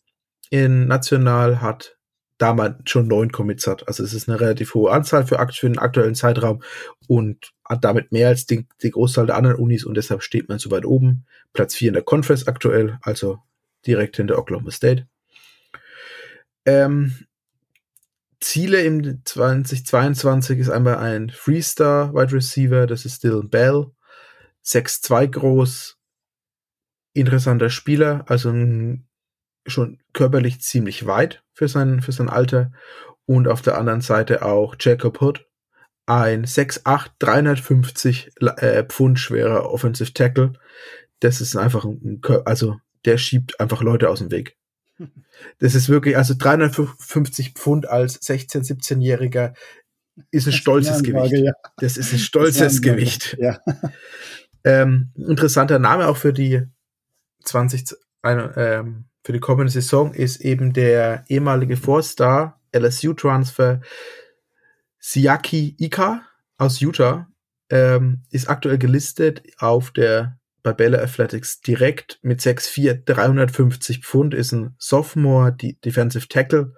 [0.49, 1.97] In National hat
[2.43, 3.87] da man schon neun Commits hat.
[3.87, 6.61] Also es ist eine relativ hohe Anzahl für, für den aktuellen Zeitraum
[7.07, 10.59] und hat damit mehr als die, die Großteil der anderen Unis und deshalb steht man
[10.59, 11.25] so weit oben.
[11.53, 13.39] Platz 4 in der Conference aktuell, also
[13.87, 15.07] direkt hinter Oklahoma State.
[16.65, 17.15] Ähm,
[18.41, 23.85] Ziele im 2022 ist einmal ein Freestar Wide Receiver, das ist Dylan Bell,
[24.65, 25.97] 6'2 groß,
[27.13, 29.07] interessanter Spieler, also ein
[29.65, 32.71] schon körperlich ziemlich weit für sein, für sein Alter.
[33.25, 35.45] Und auf der anderen Seite auch Jacob Hood,
[36.05, 40.53] ein 6'8, 350 äh, Pfund schwerer Offensive Tackle.
[41.19, 44.57] Das ist einfach ein, also der schiebt einfach Leute aus dem Weg.
[45.59, 49.53] Das ist wirklich, also 350 Pfund als 16-, 17-Jähriger
[50.31, 51.33] ist ein stolzes Gewicht.
[51.33, 51.53] Ja.
[51.77, 53.35] Das ist ein stolzes Gewicht.
[53.39, 53.59] Ja.
[54.63, 56.61] Ähm, interessanter Name auch für die
[57.43, 63.81] 20, ähm, für die kommende Saison ist eben der ehemalige Four-Star LSU-Transfer
[64.99, 66.21] Siaki Ika
[66.57, 67.27] aus Utah.
[67.69, 74.53] Ähm, ist aktuell gelistet auf der bei Bella Athletics direkt mit 6'4, 350 Pfund, ist
[74.53, 76.73] ein Sophomore, die Defensive Tackle.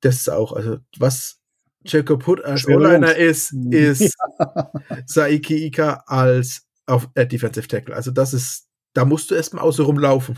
[0.00, 1.40] Das ist auch, also was
[1.84, 4.72] Jacob Hood als O-Liner ist, ist ja.
[5.06, 7.94] Saiki Ika als auf äh, Defensive Tackle.
[7.94, 10.36] Also das ist, da musst du erstmal außer rumlaufen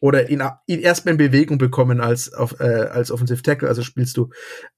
[0.00, 3.68] oder ihn, ihn erstmal in Bewegung bekommen als auf, äh, als Offensive Tackle.
[3.68, 4.30] Also spielst du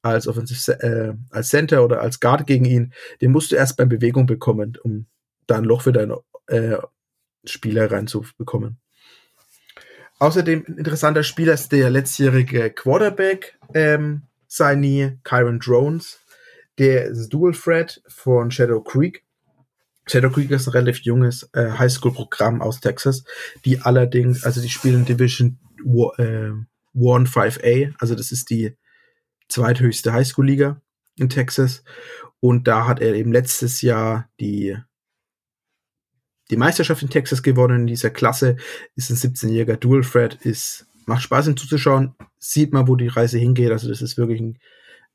[0.02, 3.90] als Offensive äh, als Center oder als Guard gegen ihn, den musst du erstmal in
[3.90, 5.06] Bewegung bekommen, um
[5.46, 6.76] da ein Loch für deine äh,
[7.44, 8.78] Spieler reinzubekommen.
[10.20, 16.20] Außerdem ein interessanter Spieler ist der letztjährige Quarterback ähm, Signee Kyron Drones.
[16.78, 19.24] Der ist Dual Threat von Shadow Creek.
[20.08, 23.24] Shadow Creek ist ein relativ junges äh, Highschool-Programm aus Texas,
[23.64, 25.58] die allerdings, also die spielen Division
[26.18, 26.50] äh,
[26.94, 28.76] 1 5A, also das ist die
[29.48, 30.80] zweithöchste Highschool-Liga
[31.16, 31.84] in Texas.
[32.40, 34.76] Und da hat er eben letztes Jahr die,
[36.50, 38.56] die Meisterschaft in Texas gewonnen in dieser Klasse.
[38.94, 43.38] Ist ein 17-jähriger Dual Threat, ist, macht Spaß ihm zuzuschauen, sieht man, wo die Reise
[43.38, 43.72] hingeht.
[43.72, 44.58] Also das ist wirklich ein,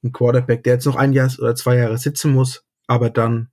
[0.03, 3.52] ein Quarterback, der jetzt noch ein Jahr oder zwei Jahre sitzen muss, aber dann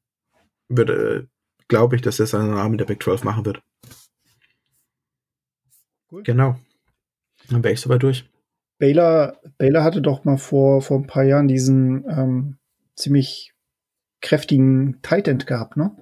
[0.70, 1.28] würde,
[1.68, 3.62] glaube ich, dass er seinen Namen in der Big 12 machen wird.
[6.11, 6.22] Cool.
[6.22, 6.56] Genau.
[7.48, 8.28] Dann wäre ich soweit durch.
[8.78, 12.56] Baylor, Baylor hatte doch mal vor, vor ein paar Jahren diesen ähm,
[12.96, 13.52] ziemlich
[14.22, 15.94] kräftigen Tight End gehabt, ne?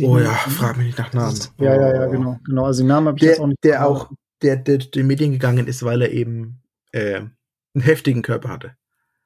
[0.00, 1.38] Oh ja, frag mich nicht nach Namen.
[1.58, 2.38] Ja, ja, ja, genau.
[2.44, 2.64] genau.
[2.64, 3.62] Also den Namen habe ich der, jetzt auch nicht.
[3.62, 4.10] Der auch,
[4.42, 6.60] der, der den Medien gegangen ist, weil er eben
[6.92, 8.76] äh, einen heftigen Körper hatte.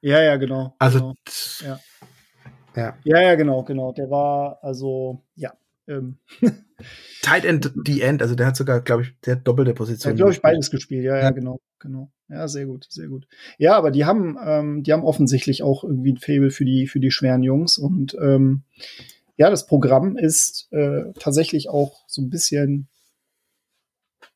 [0.01, 0.75] Ja, ja, genau.
[0.77, 1.15] Also genau.
[1.61, 1.79] Ja.
[2.75, 2.97] Ja.
[3.03, 3.91] ja, ja, genau, genau.
[3.91, 5.53] Der war, also, ja.
[5.87, 6.17] Ähm.
[7.21, 10.13] Tight End, die End, also der hat sogar, glaube ich, der hat doppelte Position.
[10.13, 12.11] Ja, glaube ich, beides gespielt, ja, ja, ja, genau, genau.
[12.29, 13.27] Ja, sehr gut, sehr gut.
[13.57, 16.99] Ja, aber die haben, ähm, die haben offensichtlich auch irgendwie ein Fable für die, für
[16.99, 18.63] die schweren Jungs und ähm,
[19.37, 22.87] ja, das Programm ist äh, tatsächlich auch so ein bisschen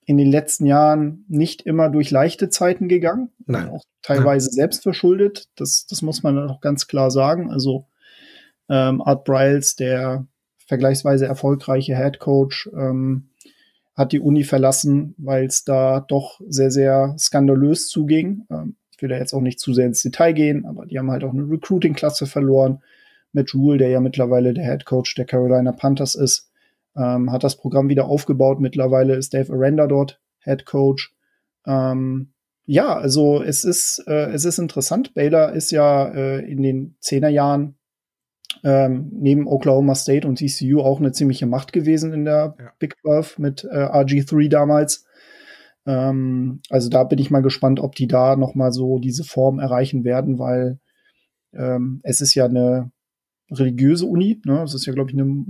[0.06, 3.32] in den letzten Jahren nicht immer durch leichte Zeiten gegangen.
[3.46, 3.70] Nein.
[3.70, 4.54] Auch teilweise Nein.
[4.54, 5.50] selbst verschuldet.
[5.56, 7.50] Das, das muss man auch ganz klar sagen.
[7.52, 7.88] Also
[8.70, 10.28] ähm, Art Briles, der
[10.66, 13.30] vergleichsweise erfolgreiche Head Coach, ähm,
[13.96, 18.46] hat die Uni verlassen, weil es da doch sehr, sehr skandalös zuging.
[18.50, 21.12] Ähm, ich will da jetzt auch nicht zu sehr ins Detail gehen, aber die haben
[21.12, 22.82] halt auch eine Recruiting-Klasse verloren.
[23.34, 26.50] Mit Rule, der ja mittlerweile der Head Coach der Carolina Panthers ist,
[26.96, 28.62] ähm, hat das Programm wieder aufgebaut.
[28.62, 31.14] Mittlerweile ist Dave Aranda dort Head Coach.
[31.66, 32.32] Ähm,
[32.66, 35.14] ja, also es ist, äh, es ist interessant.
[35.14, 37.76] Baylor ist ja äh, in den Zehnerjahren
[38.66, 42.74] ähm, neben Oklahoma State und TCU auch eine ziemliche Macht gewesen in der ja.
[42.80, 45.06] Big 12 mit äh, RG3 damals.
[45.86, 49.60] Ähm, also da bin ich mal gespannt, ob die da noch mal so diese Form
[49.60, 50.80] erreichen werden, weil
[51.54, 52.92] ähm, es ist ja eine
[53.52, 54.42] religiöse Uni.
[54.46, 54.64] Ne?
[54.64, 55.46] Es ist ja, glaube ich, eine,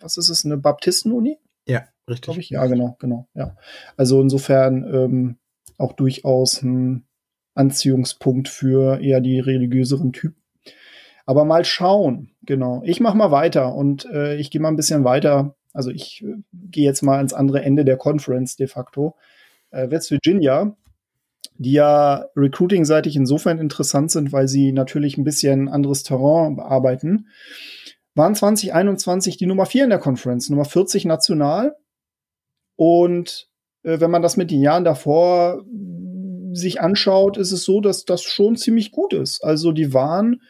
[0.00, 1.38] was ist es, eine Baptisten-Uni?
[1.68, 2.38] Ja, richtig.
[2.38, 2.48] Ich.
[2.48, 3.28] Ja, genau, genau.
[3.34, 3.54] Ja.
[3.98, 5.36] Also insofern ähm,
[5.76, 7.04] auch durchaus ein
[7.52, 10.39] Anziehungspunkt für eher die religiöseren Typen.
[11.30, 12.82] Aber mal schauen, genau.
[12.84, 15.54] Ich mache mal weiter und äh, ich gehe mal ein bisschen weiter.
[15.72, 19.14] Also ich äh, gehe jetzt mal ans andere Ende der Conference de facto.
[19.70, 20.76] Äh, West Virginia,
[21.56, 27.28] die ja recruiting-seitig insofern interessant sind, weil sie natürlich ein bisschen anderes Terrain bearbeiten,
[28.16, 31.76] waren 2021 die Nummer 4 in der Conference, Nummer 40 national.
[32.74, 33.48] Und
[33.84, 35.62] äh, wenn man das mit den Jahren davor
[36.54, 39.44] sich anschaut, ist es so, dass das schon ziemlich gut ist.
[39.44, 40.40] Also die waren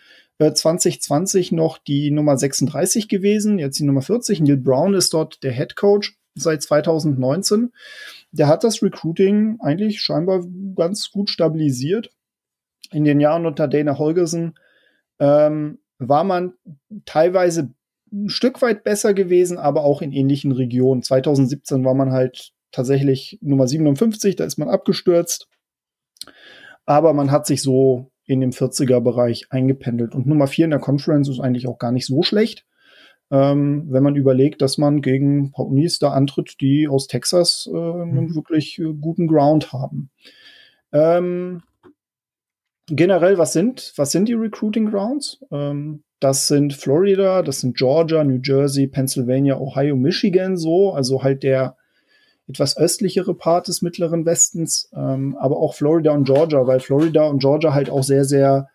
[0.41, 4.41] 2020 äh, noch die Nummer 36 gewesen, jetzt die Nummer 40.
[4.41, 7.72] Neil Brown ist dort der Head Coach seit 2019.
[8.32, 12.11] Der hat das Recruiting eigentlich scheinbar ganz gut stabilisiert.
[12.93, 14.55] In den Jahren unter Dana Holgersen
[15.18, 16.55] ähm, war man
[17.05, 17.74] teilweise
[18.12, 21.03] ein Stück weit besser gewesen, aber auch in ähnlichen Regionen.
[21.03, 25.49] 2017 war man halt tatsächlich Nummer 57, da ist man abgestürzt.
[26.86, 30.14] Aber man hat sich so in dem 40er-Bereich eingependelt.
[30.14, 32.64] Und Nummer 4 in der Conference ist eigentlich auch gar nicht so schlecht,
[33.31, 37.68] ähm, wenn man überlegt, dass man gegen ein paar Unis da antritt, die aus Texas
[37.72, 38.35] äh, einen mhm.
[38.35, 40.11] wirklich äh, guten Ground haben.
[40.93, 41.62] Ähm,
[42.87, 45.41] generell, was sind, was sind die Recruiting Grounds?
[45.51, 51.43] Ähm, das sind Florida, das sind Georgia, New Jersey, Pennsylvania, Ohio, Michigan, so, also halt
[51.43, 51.76] der
[52.51, 57.38] etwas östlichere Part des Mittleren Westens, ähm, aber auch Florida und Georgia, weil Florida und
[57.38, 58.68] Georgia halt auch sehr, sehr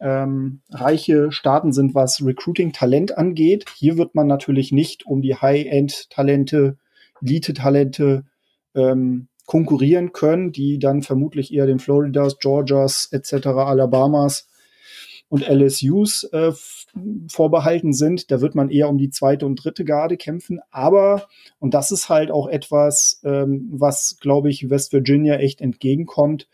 [0.00, 3.66] ähm, reiche Staaten sind, was Recruiting-Talent angeht.
[3.76, 6.76] Hier wird man natürlich nicht um die High-End-Talente,
[7.22, 8.24] Elite-Talente
[8.74, 14.48] ähm, konkurrieren können, die dann vermutlich eher den Floridas, Georgias etc., Alabamas
[15.32, 16.52] und LSUs äh,
[17.26, 18.30] vorbehalten sind.
[18.30, 20.60] Da wird man eher um die zweite und dritte Garde kämpfen.
[20.70, 21.26] Aber,
[21.58, 26.48] und das ist halt auch etwas, ähm, was, glaube ich, West Virginia echt entgegenkommt,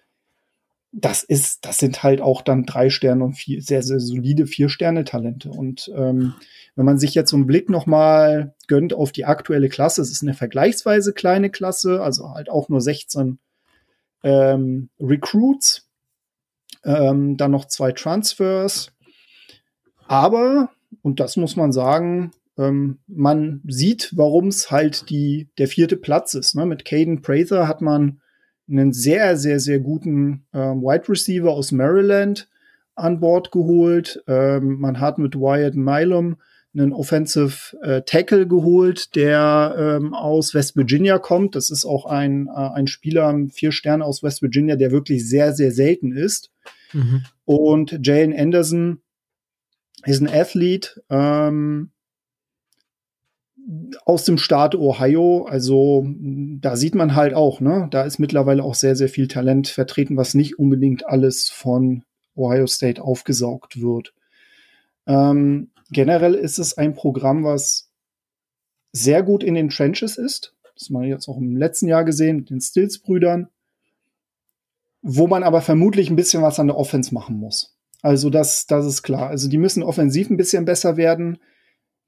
[0.92, 5.50] das ist, das sind halt auch dann drei Sterne und vier, sehr, sehr solide Vier-Sterne-Talente.
[5.50, 6.34] Und ähm,
[6.76, 10.22] wenn man sich jetzt so einen Blick nochmal gönnt auf die aktuelle Klasse, es ist
[10.22, 13.40] eine vergleichsweise kleine Klasse, also halt auch nur 16
[14.22, 15.87] ähm, Recruits,
[16.88, 18.90] ähm, dann noch zwei Transfers.
[20.06, 20.70] Aber,
[21.02, 26.34] und das muss man sagen, ähm, man sieht, warum es halt die, der vierte Platz
[26.34, 26.54] ist.
[26.54, 26.64] Ne?
[26.64, 28.20] Mit Caden Prather hat man
[28.68, 32.48] einen sehr, sehr, sehr guten ähm, Wide Receiver aus Maryland
[32.94, 34.22] an Bord geholt.
[34.26, 36.36] Ähm, man hat mit Wyatt Milam
[36.74, 41.54] einen Offensive äh, Tackle geholt, der ähm, aus West Virginia kommt.
[41.54, 45.52] Das ist auch ein, äh, ein Spieler, vier Sterne aus West Virginia, der wirklich sehr,
[45.52, 46.50] sehr selten ist.
[46.92, 47.24] Mhm.
[47.44, 49.00] Und Jalen Anderson
[50.04, 51.90] ist ein Athlet, ähm,
[54.04, 55.44] aus dem Staat Ohio.
[55.44, 56.06] Also
[56.60, 60.16] da sieht man halt auch, ne, da ist mittlerweile auch sehr, sehr viel Talent vertreten,
[60.16, 62.02] was nicht unbedingt alles von
[62.34, 64.14] Ohio State aufgesaugt wird.
[65.06, 67.90] Ähm, generell ist es ein Programm, was
[68.92, 70.54] sehr gut in den Trenches ist.
[70.74, 73.48] Das haben wir jetzt auch im letzten Jahr gesehen mit den Stills-Brüdern.
[75.02, 77.76] Wo man aber vermutlich ein bisschen was an der Offense machen muss.
[78.02, 79.28] Also das, das ist klar.
[79.28, 81.38] Also die müssen offensiv ein bisschen besser werden.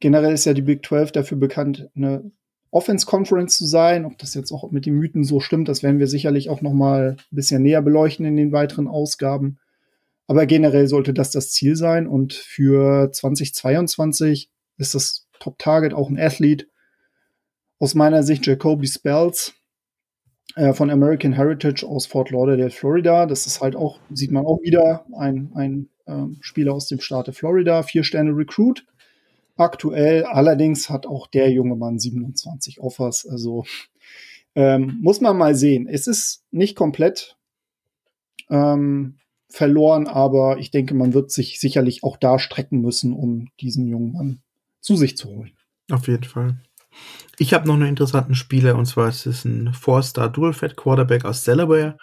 [0.00, 2.30] Generell ist ja die Big 12 dafür bekannt, eine
[2.70, 4.04] Offense Conference zu sein.
[4.04, 6.72] Ob das jetzt auch mit den Mythen so stimmt, das werden wir sicherlich auch noch
[6.72, 9.58] mal ein bisschen näher beleuchten in den weiteren Ausgaben.
[10.26, 12.06] Aber generell sollte das das Ziel sein.
[12.06, 16.68] Und für 2022 ist das Top-Target auch ein Athlet.
[17.80, 19.54] Aus meiner Sicht Jacoby Spells
[20.56, 23.26] äh, von American Heritage aus Fort Lauderdale, Florida.
[23.26, 27.32] Das ist halt auch, sieht man auch wieder, ein, ein äh, Spieler aus dem Staate
[27.32, 28.84] Florida, vier Sterne Recruit
[29.56, 30.24] aktuell.
[30.24, 33.26] Allerdings hat auch der junge Mann 27 Offers.
[33.26, 33.64] Also
[34.54, 35.86] ähm, muss man mal sehen.
[35.86, 37.36] Es ist nicht komplett
[38.48, 39.16] ähm,
[39.48, 44.12] verloren, aber ich denke, man wird sich sicherlich auch da strecken müssen, um diesen jungen
[44.12, 44.42] Mann
[44.80, 45.52] zu sich zu holen.
[45.90, 46.60] Auf jeden Fall.
[47.38, 51.44] Ich habe noch einen interessanten Spieler und zwar ist es ein Four-Star Dual-Fat Quarterback aus
[51.44, 51.96] Delaware.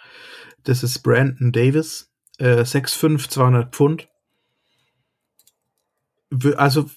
[0.64, 4.08] Das ist Brandon Davis, äh, 6'5, 200 Pfund.
[6.56, 6.90] Also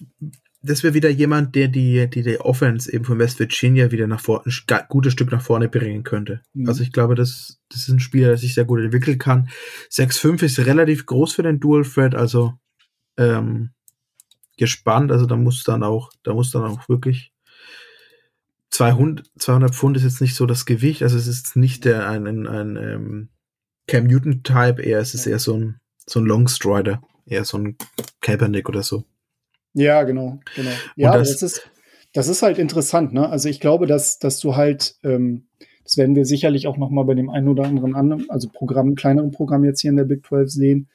[0.63, 4.19] das wäre wieder jemand, der die, die, die Offense eben von West Virginia wieder nach
[4.19, 6.41] vorne, ein gutes Stück nach vorne bringen könnte.
[6.53, 6.67] Mhm.
[6.67, 9.49] Also ich glaube, das, das ist ein Spieler, der sich sehr gut entwickeln kann.
[9.89, 12.53] 6'5 ist relativ groß für den Dual Thread, also
[13.17, 13.71] ähm,
[14.57, 15.11] gespannt.
[15.11, 17.30] Also da muss dann auch, da muss dann auch wirklich
[18.71, 22.25] 200, 200 Pfund ist jetzt nicht so das Gewicht, also es ist nicht der ein,
[22.25, 23.29] ein, ein ähm,
[23.87, 27.57] Cam Newton Type, eher es ist eher so ein so ein Long Strider, eher so
[27.57, 27.77] ein
[28.21, 29.03] Kaepernick oder so.
[29.73, 30.71] Ja, genau, genau.
[30.95, 31.71] Ja, das, das, ist,
[32.13, 33.29] das ist halt interessant, ne?
[33.29, 35.47] Also ich glaube, dass, dass du halt, ähm,
[35.83, 38.95] das werden wir sicherlich auch noch mal bei dem einen oder anderen anderen, also Programm,
[38.95, 40.89] kleineren Programm jetzt hier in der Big 12 sehen.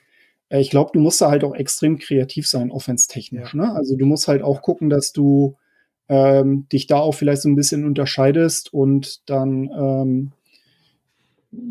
[0.51, 3.61] Äh, ich glaube, du musst da halt auch extrem kreativ sein, offense-technisch, ja.
[3.61, 3.75] ne?
[3.75, 5.57] Also du musst halt auch gucken, dass du
[6.09, 10.33] ähm, dich da auch vielleicht so ein bisschen unterscheidest und dann ähm,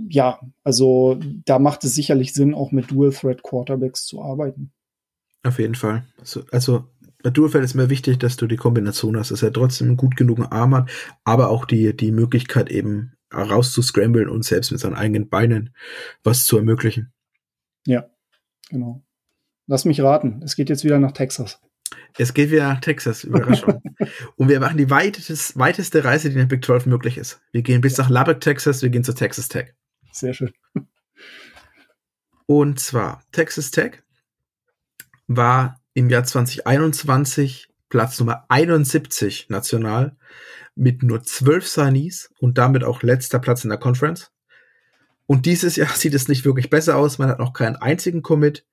[0.10, 4.72] ja, also da macht es sicherlich Sinn, auch mit Dual Threat Quarterbacks zu arbeiten.
[5.44, 6.06] Auf jeden Fall.
[6.20, 6.86] Also, also
[7.22, 10.16] bei Dualfeld ist mir wichtig, dass du die Kombination hast, dass er trotzdem einen gut
[10.16, 10.92] genugen Arm hat,
[11.24, 15.76] aber auch die, die Möglichkeit eben rauszuscramblen und selbst mit seinen eigenen Beinen
[16.24, 17.14] was zu ermöglichen.
[17.86, 18.10] Ja,
[18.70, 19.04] genau.
[19.68, 21.60] Lass mich raten, es geht jetzt wieder nach Texas.
[22.18, 23.82] Es geht wieder nach Texas, Überraschung.
[24.38, 27.42] und wir machen die weitest, weiteste Reise, die in der Big 12 möglich ist.
[27.52, 29.74] Wir gehen bis nach Lubbock, Texas, wir gehen zu Texas Tech.
[30.12, 30.54] Sehr schön.
[32.46, 34.04] Und zwar Texas Tech
[35.28, 40.16] war im Jahr 2021 Platz Nummer 71 national
[40.76, 44.32] mit nur 12 Signees und damit auch letzter Platz in der Conference.
[45.26, 47.18] Und dieses Jahr sieht es nicht wirklich besser aus.
[47.18, 48.66] Man hat noch keinen einzigen Commit.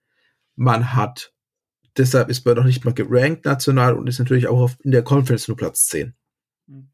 [0.56, 1.32] Man hat,
[1.96, 5.02] deshalb ist man noch nicht mal gerankt national und ist natürlich auch auf, in der
[5.02, 6.14] Conference nur Platz 10.
[6.68, 6.88] Hm.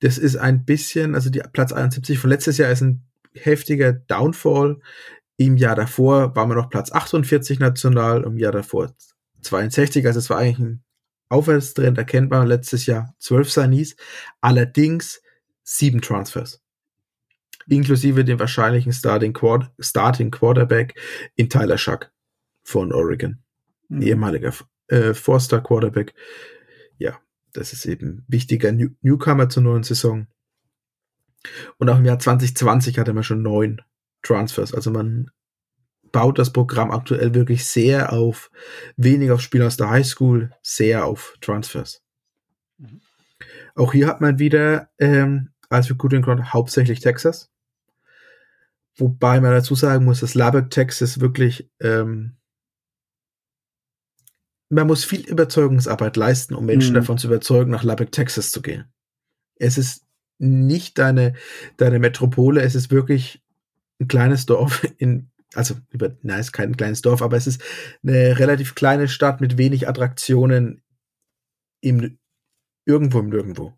[0.00, 3.02] Das ist ein bisschen, also die Platz 71 von letztes Jahr ist ein
[3.34, 4.80] heftiger Downfall.
[5.36, 8.94] Im Jahr davor war man noch Platz 48 national, im Jahr davor
[9.42, 10.82] 62, also es war eigentlich ein
[11.28, 13.96] Aufwärtstrend erkennbar letztes Jahr 12 Signees,
[14.40, 15.20] allerdings
[15.62, 16.62] sieben Transfers.
[17.68, 20.94] Inklusive dem wahrscheinlichen Starting, Quarterback
[21.34, 22.12] in Tyler Schuck
[22.62, 23.42] von Oregon.
[23.88, 24.02] Mhm.
[24.02, 24.52] Ehemaliger
[24.88, 26.14] äh, Forster Quarterback.
[26.98, 27.18] Ja,
[27.52, 30.26] das ist eben wichtiger New Newcomer zur neuen Saison.
[31.78, 33.80] Und auch im Jahr 2020 hatte man schon neun
[34.22, 34.74] Transfers.
[34.74, 35.30] Also man
[36.12, 38.50] baut das Programm aktuell wirklich sehr auf
[38.96, 42.02] weniger auf Spieler aus der Highschool, sehr auf Transfers.
[42.78, 43.00] Mhm.
[43.74, 47.50] Auch hier hat man wieder ähm, als Recruiting Ground hauptsächlich Texas.
[48.96, 52.36] Wobei man dazu sagen muss, dass Lubbock, Texas wirklich ähm,
[54.68, 56.96] man muss viel Überzeugungsarbeit leisten, um Menschen mhm.
[56.96, 58.84] davon zu überzeugen, nach Lubbock, Texas zu gehen.
[59.56, 60.04] Es ist
[60.38, 61.34] nicht deine,
[61.76, 63.42] deine Metropole, es ist wirklich
[64.00, 67.62] ein kleines Dorf in, also, über, nein, es ist kein kleines Dorf, aber es ist
[68.02, 70.82] eine relativ kleine Stadt mit wenig Attraktionen
[71.80, 72.18] im,
[72.84, 73.72] irgendwo im Nirgendwo.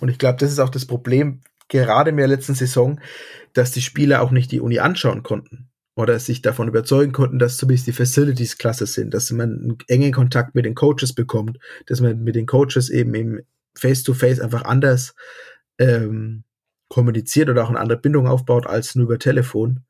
[0.00, 3.00] Und ich glaube, das ist auch das Problem, gerade in der letzten Saison,
[3.52, 5.69] dass die Spieler auch nicht die Uni anschauen konnten
[6.00, 10.12] oder sich davon überzeugen konnten, dass zumindest die Facilities klasse sind, dass man einen engen
[10.12, 13.42] Kontakt mit den Coaches bekommt, dass man mit den Coaches eben im
[13.74, 15.14] Face-to-Face -face einfach anders
[15.78, 16.44] ähm,
[16.88, 19.84] kommuniziert oder auch eine andere Bindung aufbaut als nur über Telefon.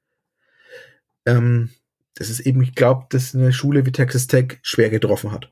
[1.26, 1.70] Ähm,
[2.14, 5.50] das ist eben, ich glaube, dass eine Schule wie Texas Tech schwer getroffen hat.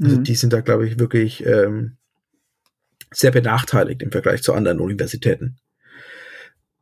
[0.00, 0.24] Also mhm.
[0.24, 1.96] die sind da, glaube ich, wirklich ähm,
[3.10, 5.56] sehr benachteiligt im Vergleich zu anderen Universitäten.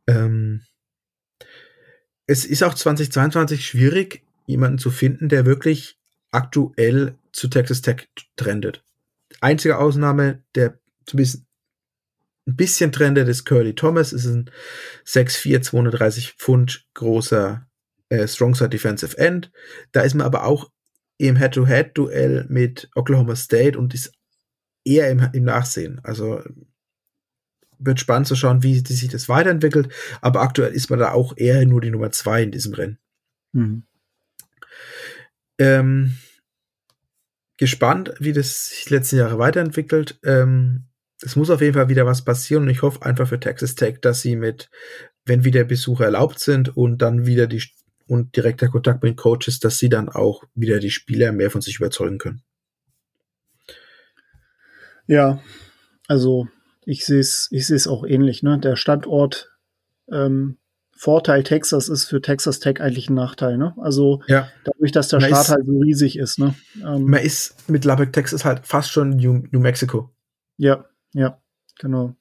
[0.07, 0.61] Ähm,
[2.29, 5.97] es ist auch 2022 schwierig, jemanden zu finden, der wirklich
[6.29, 8.83] aktuell zu Texas Tech trendet.
[9.41, 10.77] Einzige Ausnahme, der
[11.07, 11.43] zumindest
[12.45, 14.13] ein bisschen trendet, ist Curly Thomas.
[14.13, 14.51] Ist ein
[15.07, 17.67] 6'4, 230 Pfund großer
[18.09, 19.51] äh, Strongside Defensive End.
[19.91, 20.69] Da ist man aber auch
[21.17, 24.11] im Head-to-Head-Duell mit Oklahoma State und ist
[24.85, 25.99] eher im, im Nachsehen.
[26.03, 26.43] Also
[27.79, 29.89] wird spannend zu schauen, wie, sich das weiterentwickelt.
[30.21, 32.99] Aber aktuell ist man da auch eher nur die Nummer zwei in diesem Rennen.
[33.53, 33.83] Mhm.
[35.57, 36.17] Ähm,
[37.57, 40.19] gespannt, wie das sich die letzten Jahre weiterentwickelt.
[40.23, 40.85] Ähm,
[41.21, 43.99] es muss auf jeden Fall wieder was passieren und ich hoffe einfach für Texas Tech,
[44.01, 44.69] dass sie mit,
[45.25, 47.63] wenn wieder Besucher erlaubt sind und dann wieder die
[48.07, 51.61] und direkter Kontakt mit den Coaches, dass sie dann auch wieder die Spieler mehr von
[51.61, 52.41] sich überzeugen können.
[55.05, 55.43] Ja,
[56.07, 56.47] also
[56.89, 58.41] ich sehe es ich sehe es auch ähnlich.
[58.41, 58.57] Ne?
[58.57, 59.51] Der Standort
[60.11, 60.57] ähm,
[60.97, 63.57] Vorteil Texas ist für Texas Tech eigentlich ein Nachteil.
[63.57, 63.73] Ne?
[63.77, 64.49] Also ja.
[64.65, 66.39] dadurch, dass der man Staat ist, halt so riesig ist.
[66.39, 66.55] Ne?
[66.83, 70.09] Ähm, man ist mit Lubbock, Texas halt fast schon New, New Mexico.
[70.57, 71.39] Ja, ja,
[71.77, 72.15] genau.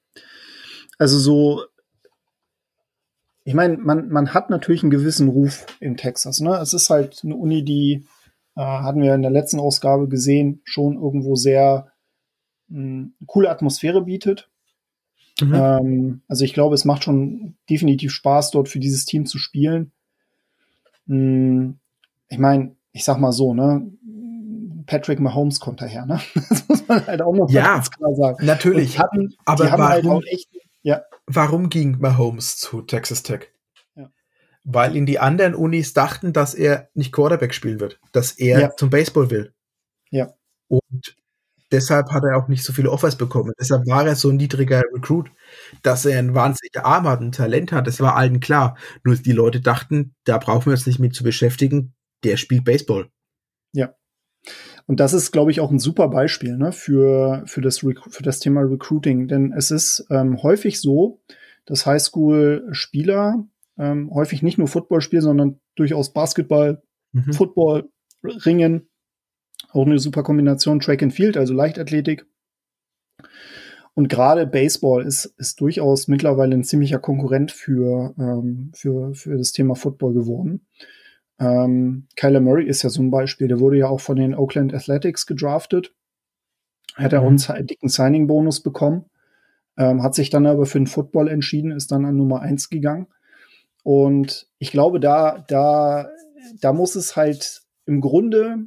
[0.98, 1.64] Also so,
[3.42, 6.40] ich meine, man, man hat natürlich einen gewissen Ruf in Texas.
[6.40, 6.56] Ne?
[6.58, 8.06] Es ist halt eine Uni, die,
[8.54, 11.90] äh, hatten wir in der letzten Ausgabe gesehen, schon irgendwo sehr
[12.68, 14.48] mh, hm, coole Atmosphäre bietet.
[15.40, 15.54] Mhm.
[15.54, 19.92] Ähm, also ich glaube, es macht schon definitiv Spaß, dort für dieses Team zu spielen.
[21.06, 21.78] Hm,
[22.28, 23.90] ich meine, ich sag mal so, ne?
[24.86, 26.20] Patrick Mahomes kommt daher, ne?
[26.48, 28.46] Das muss man halt auch noch ja, ganz klar sagen.
[28.46, 28.98] Natürlich.
[28.98, 30.48] Hatten, aber halt warum, halt echt,
[30.82, 31.02] ja.
[31.26, 33.48] warum ging Mahomes zu Texas Tech?
[33.94, 34.10] Ja.
[34.64, 38.76] Weil in die anderen Unis dachten, dass er nicht Quarterback spielen wird, dass er ja.
[38.76, 39.52] zum Baseball will.
[40.10, 40.32] Ja.
[40.68, 41.17] Und
[41.70, 43.52] deshalb hat er auch nicht so viele Offers bekommen.
[43.60, 45.30] Deshalb war er so ein niedriger Recruit.
[45.82, 48.76] Dass er einen wahnsinnigen Arm hat, ein Talent hat, das war allen klar.
[49.04, 51.94] Nur die Leute dachten, da brauchen wir uns nicht mit zu beschäftigen,
[52.24, 53.08] der spielt Baseball.
[53.72, 53.94] Ja.
[54.86, 58.40] Und das ist, glaube ich, auch ein super Beispiel ne, für, für, das, für das
[58.40, 59.28] Thema Recruiting.
[59.28, 61.20] Denn es ist ähm, häufig so,
[61.66, 63.44] dass Highschool-Spieler
[63.78, 67.32] ähm, häufig nicht nur Football spielen, sondern durchaus Basketball, mhm.
[67.32, 67.90] Football,
[68.24, 68.88] Ringen,
[69.70, 72.26] auch eine super Kombination Track and Field, also Leichtathletik.
[73.94, 79.52] Und gerade Baseball ist, ist durchaus mittlerweile ein ziemlicher Konkurrent für, ähm, für, für das
[79.52, 80.66] Thema Football geworden.
[81.40, 83.48] Ähm, Kyler Murray ist ja so ein Beispiel.
[83.48, 85.94] Der wurde ja auch von den Oakland Athletics gedraftet.
[86.94, 87.26] Hat er mhm.
[87.26, 89.04] uns einen dicken Signing-Bonus bekommen.
[89.76, 93.06] Ähm, hat sich dann aber für den Football entschieden, ist dann an Nummer eins gegangen.
[93.84, 96.08] Und ich glaube, da, da,
[96.60, 98.58] da muss es halt im Grunde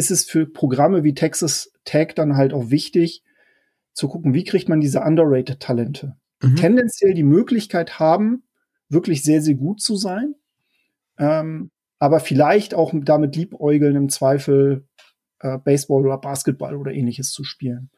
[0.00, 3.22] ist es für Programme wie Texas Tech dann halt auch wichtig,
[3.92, 6.56] zu gucken, wie kriegt man diese underrated Talente, mhm.
[6.56, 8.44] tendenziell die Möglichkeit haben,
[8.88, 10.36] wirklich sehr, sehr gut zu sein,
[11.18, 14.86] ähm, aber vielleicht auch damit liebäugeln im Zweifel
[15.40, 17.90] äh, Baseball oder Basketball oder ähnliches zu spielen.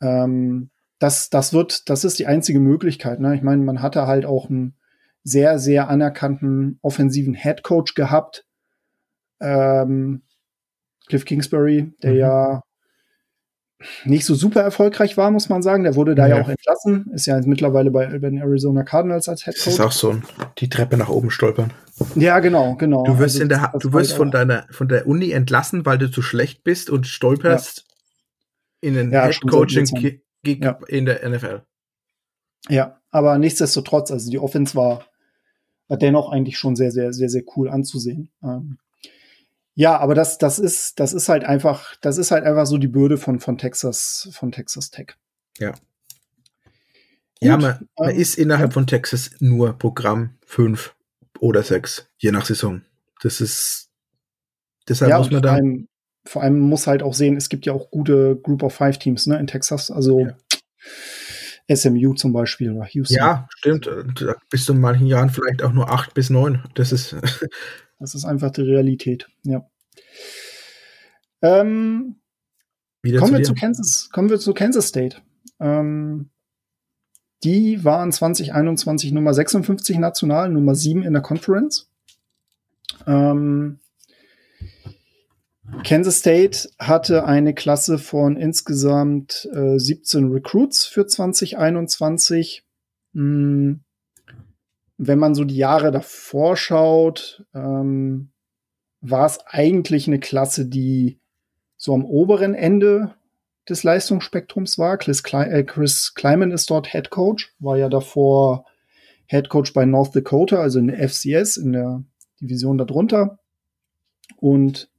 [0.00, 3.20] Ähm, das, das wird, das ist die einzige Möglichkeit.
[3.20, 3.34] Ne?
[3.34, 4.76] Ich meine, man hatte halt auch einen
[5.24, 8.46] sehr, sehr anerkannten offensiven Head Coach gehabt.
[9.40, 10.22] Ähm,
[11.06, 12.18] Cliff Kingsbury, der mhm.
[12.18, 12.62] ja
[14.04, 15.84] nicht so super erfolgreich war, muss man sagen.
[15.84, 17.10] Der wurde da ja, ja auch entlassen.
[17.12, 19.64] Ist ja mittlerweile bei, bei den Arizona Cardinals als Head Coach.
[19.64, 20.16] Das ist auch so
[20.58, 21.72] die Treppe nach oben stolpern.
[22.14, 23.04] Ja, genau, genau.
[23.04, 26.22] Du wirst, also, der, du wirst von deiner von der Uni entlassen, weil du zu
[26.22, 27.84] schlecht bist und stolperst
[28.82, 28.88] ja.
[28.88, 29.86] in den ja, Head Coaching
[30.42, 31.62] Gig in der NFL.
[32.68, 35.04] Ja, aber nichtsdestotrotz, also die Offense war,
[35.88, 38.30] war dennoch eigentlich schon sehr, sehr, sehr, sehr cool anzusehen.
[38.42, 38.78] Ähm,
[39.74, 42.88] ja, aber das, das ist, das ist halt einfach, das ist halt einfach so die
[42.88, 45.16] Bürde von, von Texas, von Texas Tech.
[45.58, 45.70] Ja.
[45.70, 45.80] Gut,
[47.40, 50.94] ja, man, man ähm, ist innerhalb von Texas nur Programm 5
[51.40, 52.82] oder 6, je nach Saison.
[53.22, 53.90] Das ist,
[54.88, 55.54] deshalb ja, muss man da.
[55.54, 55.88] Allem,
[56.24, 59.26] vor allem muss halt auch sehen, es gibt ja auch gute Group of Five Teams,
[59.26, 59.90] ne, in Texas.
[59.90, 60.36] Also, ja.
[61.74, 63.16] SMU zum Beispiel oder Houston.
[63.16, 63.88] Ja, stimmt.
[64.50, 66.62] Bis zu manchen Jahren vielleicht auch nur acht bis neun.
[66.74, 67.16] Das ist.
[67.98, 69.68] das ist einfach die Realität, ja.
[71.42, 72.16] Ähm,
[73.02, 75.18] kommen, zu wir zu Kansas, kommen wir zu Kansas State.
[75.60, 76.30] Ähm,
[77.44, 81.90] die waren 2021 Nummer 56 national, Nummer 7 in der Conference.
[83.06, 83.80] Ähm,
[85.84, 92.64] Kansas State hatte eine Klasse von insgesamt äh, 17 Recruits für 2021.
[93.12, 93.83] Hm,
[95.06, 98.30] wenn man so die Jahre davor schaut, ähm,
[99.00, 101.20] war es eigentlich eine Klasse, die
[101.76, 103.14] so am oberen Ende
[103.68, 104.98] des Leistungsspektrums war.
[104.98, 108.64] Chris, Kle äh, Chris Kleiman ist dort Head Coach, war ja davor
[109.26, 112.04] Head Coach bei North Dakota, also in der FCS, in der
[112.40, 113.38] Division darunter.
[114.36, 114.90] Und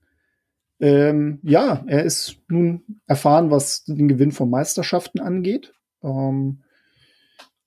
[0.79, 5.73] ähm, ja, er ist nun erfahren, was den Gewinn von Meisterschaften angeht.
[6.03, 6.63] Ähm,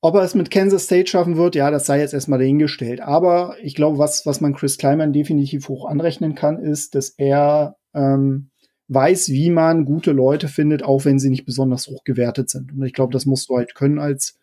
[0.00, 3.00] ob er es mit Kansas State schaffen wird, ja, das sei jetzt erstmal dahingestellt.
[3.00, 7.76] Aber ich glaube, was, was man Chris Kleiman definitiv hoch anrechnen kann, ist, dass er
[7.94, 8.50] ähm,
[8.88, 12.72] weiß, wie man gute Leute findet, auch wenn sie nicht besonders hoch gewertet sind.
[12.72, 14.38] Und ich glaube, das musst du halt können als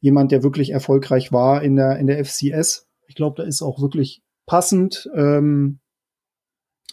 [0.00, 2.86] jemand, der wirklich erfolgreich war in der, in der FCS.
[3.06, 5.08] Ich glaube, da ist auch wirklich passend.
[5.14, 5.80] Ähm,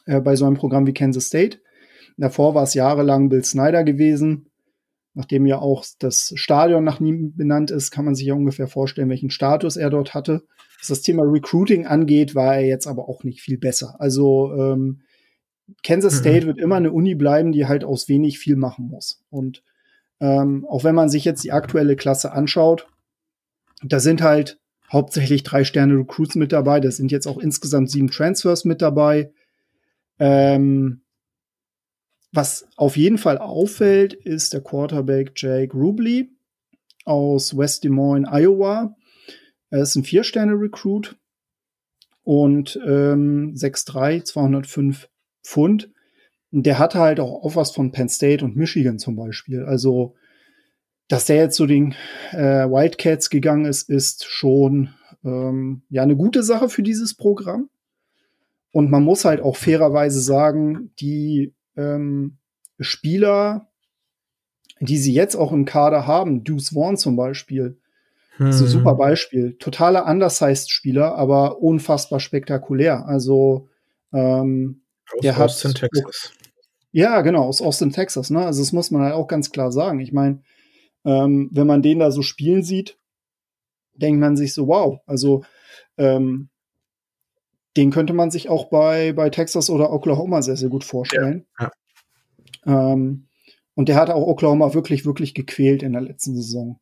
[0.05, 1.59] äh, bei so einem Programm wie Kansas State.
[2.17, 4.50] Davor war es jahrelang Bill Snyder gewesen.
[5.13, 9.09] Nachdem ja auch das Stadion nach ihm benannt ist, kann man sich ja ungefähr vorstellen,
[9.09, 10.43] welchen Status er dort hatte.
[10.79, 13.95] Was das Thema Recruiting angeht, war er jetzt aber auch nicht viel besser.
[13.99, 15.01] Also ähm,
[15.83, 16.19] Kansas mhm.
[16.19, 16.47] State mhm.
[16.47, 19.23] wird immer eine Uni bleiben, die halt aus wenig viel machen muss.
[19.29, 19.63] Und
[20.19, 22.87] ähm, auch wenn man sich jetzt die aktuelle Klasse anschaut,
[23.83, 24.59] da sind halt
[24.91, 26.79] hauptsächlich drei Sterne Recruits mit dabei.
[26.79, 29.31] Da sind jetzt auch insgesamt sieben Transfers mit dabei.
[30.19, 31.01] Ähm,
[32.31, 36.29] was auf jeden Fall auffällt, ist der Quarterback Jake Rubley
[37.05, 38.95] aus West Des Moines, Iowa.
[39.69, 41.17] Er ist ein Vier-Sterne-Recruit
[42.23, 45.09] und ähm, 6'3, 205
[45.43, 45.91] Pfund.
[46.51, 49.63] Und der hatte halt auch, auch was von Penn State und Michigan zum Beispiel.
[49.63, 50.15] Also,
[51.07, 51.95] dass der jetzt zu den
[52.31, 57.69] äh, Wildcats gegangen ist, ist schon ähm, ja eine gute Sache für dieses Programm.
[58.71, 62.37] Und man muss halt auch fairerweise sagen, die ähm,
[62.79, 63.67] Spieler,
[64.79, 67.79] die sie jetzt auch im Kader haben, Deuce Vaughn zum Beispiel,
[68.37, 68.47] hm.
[68.47, 68.67] ist ein hm.
[68.67, 69.57] super Beispiel.
[69.57, 73.05] Totaler Undersized-Spieler, aber unfassbar spektakulär.
[73.05, 73.67] Also
[74.13, 74.81] ähm,
[75.13, 76.31] aus der Austin, hat, Texas.
[76.91, 78.29] Ja, genau, aus Austin, Texas.
[78.29, 78.45] Ne?
[78.45, 79.99] Also das muss man halt auch ganz klar sagen.
[79.99, 80.41] Ich meine,
[81.05, 82.97] ähm, wenn man den da so spielen sieht,
[83.93, 85.43] denkt man sich so, wow, also
[85.97, 86.49] ähm,
[87.77, 91.45] den könnte man sich auch bei, bei Texas oder Oklahoma sehr, sehr gut vorstellen.
[91.59, 91.71] Ja,
[92.65, 92.93] ja.
[92.93, 93.27] Ähm,
[93.75, 96.79] und der hat auch Oklahoma wirklich, wirklich gequält in der letzten Saison.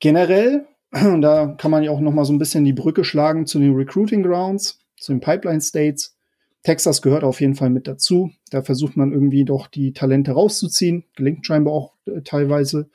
[0.00, 3.58] Generell, da kann man ja auch noch mal so ein bisschen die Brücke schlagen zu
[3.58, 6.16] den Recruiting Grounds, zu den Pipeline States.
[6.62, 8.30] Texas gehört auf jeden Fall mit dazu.
[8.50, 11.04] Da versucht man irgendwie doch die Talente rauszuziehen.
[11.16, 12.88] Gelingt scheinbar auch äh, teilweise.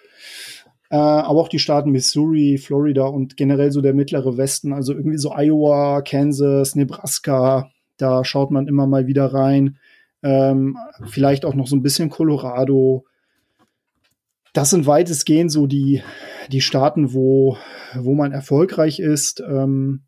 [0.89, 5.17] Äh, aber auch die Staaten Missouri, Florida und generell so der mittlere Westen, also irgendwie
[5.17, 9.77] so Iowa, Kansas, Nebraska, da schaut man immer mal wieder rein.
[10.23, 13.05] Ähm, vielleicht auch noch so ein bisschen Colorado.
[14.53, 16.01] Das sind weitestgehend so die,
[16.51, 17.57] die Staaten, wo,
[17.95, 19.41] wo man erfolgreich ist.
[19.41, 20.03] Ähm,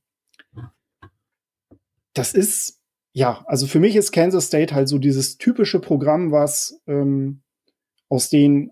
[2.14, 2.82] das ist,
[3.14, 7.42] ja, also für mich ist Kansas State halt so dieses typische Programm, was ähm,
[8.08, 8.72] aus den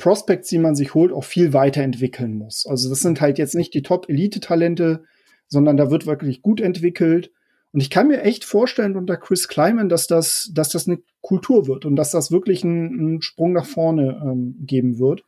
[0.00, 2.66] Prospects, die man sich holt, auch viel weiterentwickeln muss.
[2.66, 5.04] Also das sind halt jetzt nicht die Top-Elite-Talente,
[5.46, 7.30] sondern da wird wirklich gut entwickelt.
[7.72, 11.68] Und ich kann mir echt vorstellen unter Chris Kleiman, dass das, dass das eine Kultur
[11.68, 15.22] wird und dass das wirklich einen, Sprung nach vorne ähm, geben wird.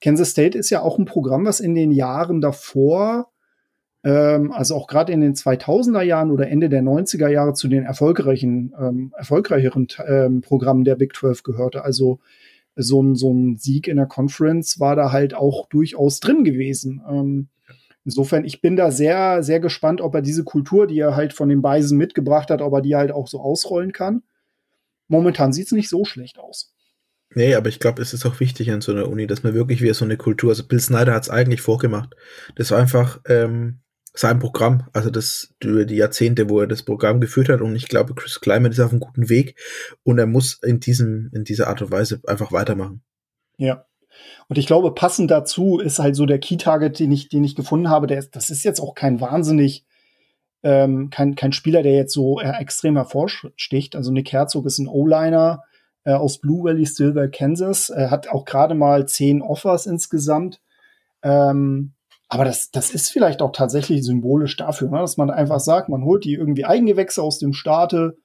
[0.00, 3.32] Kansas State ist ja auch ein Programm, was in den Jahren davor,
[4.04, 7.84] ähm, also auch gerade in den 2000er Jahren oder Ende der 90er Jahre zu den
[7.84, 11.84] erfolgreichen, ähm, erfolgreicheren ähm, Programmen der Big 12 gehörte.
[11.84, 12.20] Also
[12.78, 17.02] so ein, so ein Sieg in der Conference war da halt auch durchaus drin gewesen.
[17.08, 17.48] Ähm,
[18.04, 21.48] insofern, ich bin da sehr, sehr gespannt, ob er diese Kultur, die er halt von
[21.48, 24.22] den Beisen mitgebracht hat, ob er die halt auch so ausrollen kann.
[25.08, 26.72] Momentan sieht es nicht so schlecht aus.
[27.34, 29.82] Nee, aber ich glaube, es ist auch wichtig an so einer Uni, dass man wirklich
[29.82, 32.14] wieder so eine Kultur, also Bill Snyder hat es eigentlich vorgemacht.
[32.56, 33.80] Das war einfach ähm,
[34.14, 37.88] sein Programm, also das über die Jahrzehnte, wo er das Programm geführt hat und ich
[37.88, 39.56] glaube, Chris Kleiman ist auf einem guten Weg
[40.02, 43.02] und er muss in diesem, in dieser Art und Weise einfach weitermachen.
[43.56, 43.84] Ja.
[44.48, 47.90] Und ich glaube, passend dazu ist halt so der Key-Target, den ich, den ich gefunden
[47.90, 49.84] habe, der ist, das ist jetzt auch kein wahnsinnig,
[50.62, 53.94] ähm, kein, kein Spieler, der jetzt so äh, extrem hervorsticht.
[53.94, 55.62] Also Nick Herzog ist ein O-Liner,
[56.04, 57.90] äh, aus Blue Valley, Silver, Kansas.
[57.90, 60.60] Er hat auch gerade mal zehn Offers insgesamt.
[61.22, 61.92] Ähm,
[62.28, 64.98] aber das, das ist vielleicht auch tatsächlich symbolisch dafür, ne?
[64.98, 68.16] dass man einfach sagt, man holt die irgendwie Eigengewächse aus dem Staate,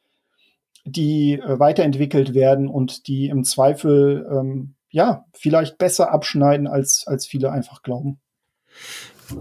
[0.86, 7.26] die äh, weiterentwickelt werden und die im Zweifel ähm, ja vielleicht besser abschneiden, als, als
[7.26, 8.20] viele einfach glauben.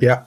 [0.00, 0.26] Ja.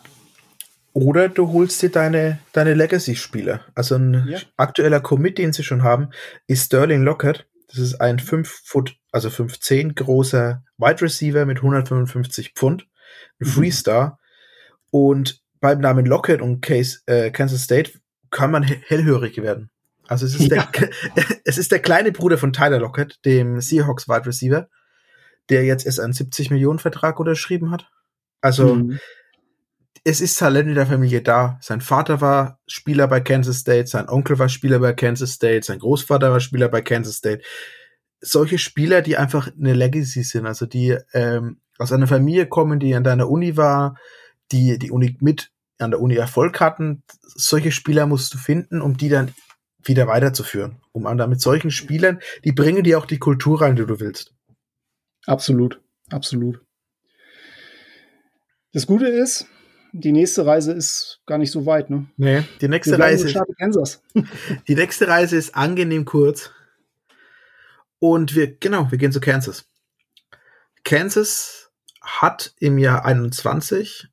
[0.92, 3.62] Oder du holst dir deine, deine Legacy-Spieler.
[3.74, 4.40] Also ein ja.
[4.56, 6.10] aktueller Commit, den sie schon haben,
[6.48, 7.48] ist Sterling Lockett.
[7.68, 12.88] Das ist ein 5 Foot, also 5'10 großer Wide Receiver mit 155 Pfund,
[13.42, 13.52] ein mhm.
[13.52, 14.20] Freestar.
[14.96, 18.00] Und beim Namen Lockett und Case, äh, Kansas State
[18.32, 19.70] kann man hellhörig werden.
[20.08, 20.70] Also es ist, ja.
[20.72, 20.90] der,
[21.44, 24.70] es ist der kleine Bruder von Tyler Lockett, dem Seahawks Wide Receiver,
[25.50, 27.90] der jetzt erst einen 70 Millionen Vertrag unterschrieben hat.
[28.40, 28.98] Also mhm.
[30.06, 31.60] es ist Talent in der Familie da.
[31.60, 35.80] Sein Vater war Spieler bei Kansas State, sein Onkel war Spieler bei Kansas State, sein
[35.80, 37.44] Großvater war Spieler bei Kansas State.
[38.22, 42.96] Solche Spieler, die einfach eine Legacy sind, also die ähm, aus einer Familie kommen, die
[42.96, 43.98] an deiner Uni war,
[44.52, 48.98] die die Uni mit an der Uni Erfolg hatten, solche Spieler musst du finden, um
[48.98, 49.34] die dann
[49.84, 50.78] wieder weiterzuführen.
[50.94, 54.34] Um dann mit solchen Spielern, die bringen dir auch die Kultur rein, die du willst.
[55.26, 55.82] Absolut,
[56.12, 56.62] absolut.
[58.74, 59.48] Das Gute ist,
[59.94, 62.08] die nächste Reise ist gar nicht so weit, ne?
[62.18, 63.34] Nee, die nächste Reise.
[63.58, 64.02] Kansas.
[64.68, 66.52] die nächste Reise ist angenehm kurz.
[68.00, 69.70] Und wir, genau, wir gehen zu Kansas.
[70.84, 71.72] Kansas
[72.02, 74.10] hat im Jahr 21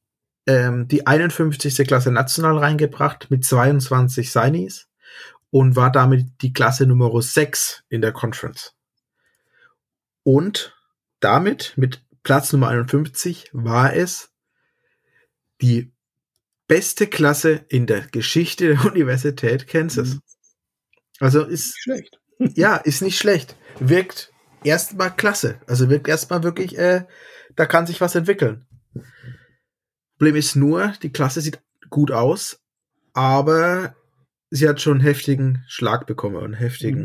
[0.47, 1.87] ähm, die 51.
[1.87, 4.89] Klasse national reingebracht mit 22 Signees
[5.51, 8.75] und war damit die Klasse Nummer 6 in der Conference.
[10.25, 10.77] Und
[11.21, 14.31] damit, mit Platz Nummer 51, war es
[15.61, 15.93] die
[16.67, 20.15] beste Klasse in der Geschichte der Universität Kansas.
[20.15, 20.23] Mhm.
[21.21, 22.19] Also ist schlecht.
[22.55, 23.57] ja, ist nicht schlecht.
[23.79, 24.33] Wirkt
[24.65, 25.61] erstmal klasse.
[25.67, 27.05] Also wirkt erstmal wirklich, äh,
[27.57, 28.67] da kann sich was entwickeln.
[30.23, 31.61] Problem ist nur, die Klasse sieht
[31.91, 32.61] gut aus,
[33.13, 33.97] aber
[34.51, 37.05] sie hat schon einen heftigen Schlag bekommen, einen heftigen.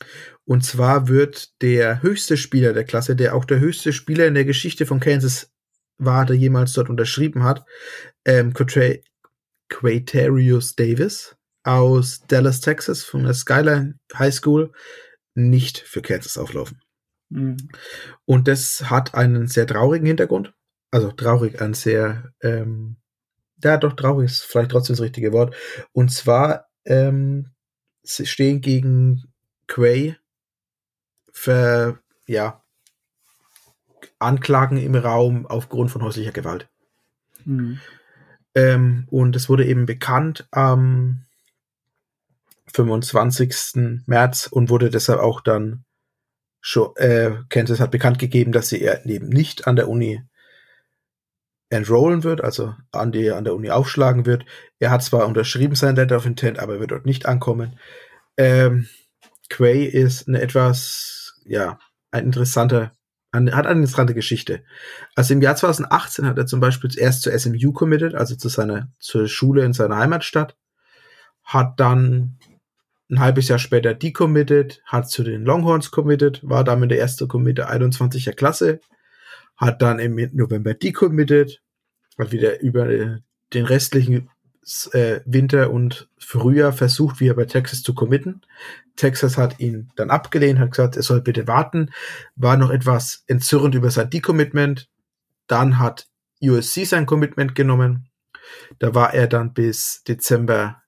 [0.00, 0.06] Mhm.
[0.44, 4.44] Und zwar wird der höchste Spieler der Klasse, der auch der höchste Spieler in der
[4.44, 5.52] Geschichte von Kansas
[5.96, 7.64] war, der jemals dort unterschrieben hat,
[8.24, 8.52] ähm,
[9.68, 14.72] Quatarius Davis aus Dallas, Texas, von der Skyline High School,
[15.36, 16.82] nicht für Kansas auflaufen.
[17.28, 17.68] Mhm.
[18.24, 20.52] Und das hat einen sehr traurigen Hintergrund
[20.92, 22.98] also traurig, ein sehr, ähm,
[23.64, 25.56] ja doch, traurig ist vielleicht trotzdem das richtige Wort.
[25.92, 27.52] Und zwar ähm,
[28.02, 29.24] sie stehen gegen
[29.66, 30.16] Quay
[31.32, 32.62] für, ja,
[34.18, 36.68] Anklagen im Raum aufgrund von häuslicher Gewalt.
[37.44, 37.80] Mhm.
[38.54, 41.24] Ähm, und es wurde eben bekannt am
[42.72, 44.04] 25.
[44.06, 45.84] März und wurde deshalb auch dann
[46.60, 50.22] schon, äh, Kansas hat bekannt gegeben, dass sie eben nicht an der Uni
[51.72, 54.44] enrollen wird, also an, die, an der Uni aufschlagen wird.
[54.78, 57.78] Er hat zwar unterschrieben sein Letter of Intent, aber wird dort nicht ankommen.
[58.36, 58.88] Ähm,
[59.48, 61.78] Quay ist eine etwas, ja,
[62.10, 62.92] ein interessanter,
[63.30, 64.62] ein, hat eine interessante Geschichte.
[65.14, 68.92] Also im Jahr 2018 hat er zum Beispiel zuerst zur SMU committed, also zu seiner,
[68.98, 70.56] zur Schule in seiner Heimatstadt,
[71.42, 72.38] hat dann
[73.10, 77.58] ein halbes Jahr später decommitted, hat zu den Longhorns committed, war damit der erste Commit
[77.58, 78.80] der 21er Klasse,
[79.62, 81.62] hat dann im November decommitted,
[82.18, 83.18] hat wieder über äh,
[83.54, 84.28] den restlichen
[84.92, 88.42] äh, Winter und Frühjahr versucht, wieder bei Texas zu committen.
[88.96, 91.90] Texas hat ihn dann abgelehnt, hat gesagt, er soll bitte warten,
[92.34, 94.88] war noch etwas entzürnt über sein Decommitment.
[95.46, 96.08] Dann hat
[96.42, 98.08] USC sein Commitment genommen.
[98.80, 100.82] Da war er dann bis Dezember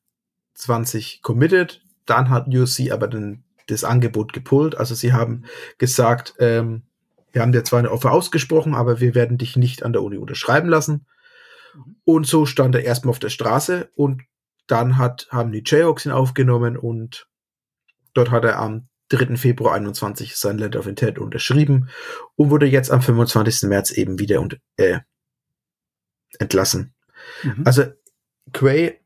[0.55, 1.81] 20 committed.
[2.07, 4.77] Dann hat USC aber dann das Angebot gepullt.
[4.77, 5.45] Also sie haben
[5.79, 6.83] gesagt, ähm,
[7.35, 10.17] wir haben dir zwar eine Offer ausgesprochen, aber wir werden dich nicht an der Uni
[10.17, 11.07] unterschreiben lassen.
[12.05, 14.23] Und so stand er erstmal auf der Straße und
[14.69, 17.27] dann hat, haben die Jayhawks ihn aufgenommen und
[18.15, 19.37] dort hat er am 3.
[19.37, 21.91] Februar 21 sein Letter of Intent unterschrieben
[22.37, 23.69] und wurde jetzt am 25.
[23.69, 25.01] März eben wieder und, äh,
[26.39, 26.95] entlassen.
[27.43, 27.63] Mhm.
[27.65, 27.85] Also
[28.53, 29.01] Quay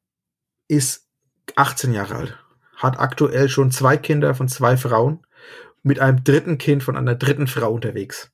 [0.69, 1.09] ist
[1.57, 2.39] 18 Jahre alt,
[2.77, 5.27] hat aktuell schon zwei Kinder von zwei Frauen,
[5.83, 8.31] mit einem dritten Kind von einer dritten Frau unterwegs.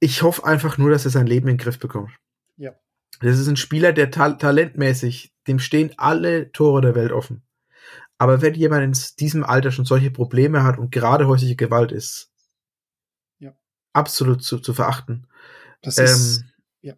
[0.00, 2.10] Ich hoffe einfach nur, dass er sein Leben in den Griff bekommt.
[2.56, 2.74] Ja.
[3.20, 7.42] Das ist ein Spieler, der ta talentmäßig, dem stehen alle Tore der Welt offen.
[8.18, 12.30] Aber wenn jemand in diesem Alter schon solche Probleme hat und gerade häusliche Gewalt ist,
[13.40, 13.52] ja.
[13.92, 15.26] absolut zu, zu verachten.
[15.82, 16.50] Das ist, ähm,
[16.82, 16.94] ja.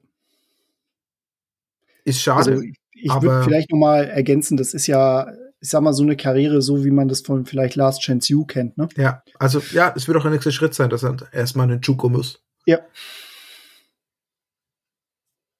[2.05, 2.53] ist schade.
[2.53, 5.33] Also ich würde vielleicht noch mal ergänzen, das ist ja,
[5.65, 8.45] ich sag mal, so eine Karriere, so wie man das von vielleicht Last Chance You
[8.45, 8.87] kennt, ne?
[8.97, 12.11] Ja, also ja, es wird auch der nächste Schritt sein, dass er erstmal einen Juko
[12.11, 12.45] muss.
[12.67, 12.81] Ja.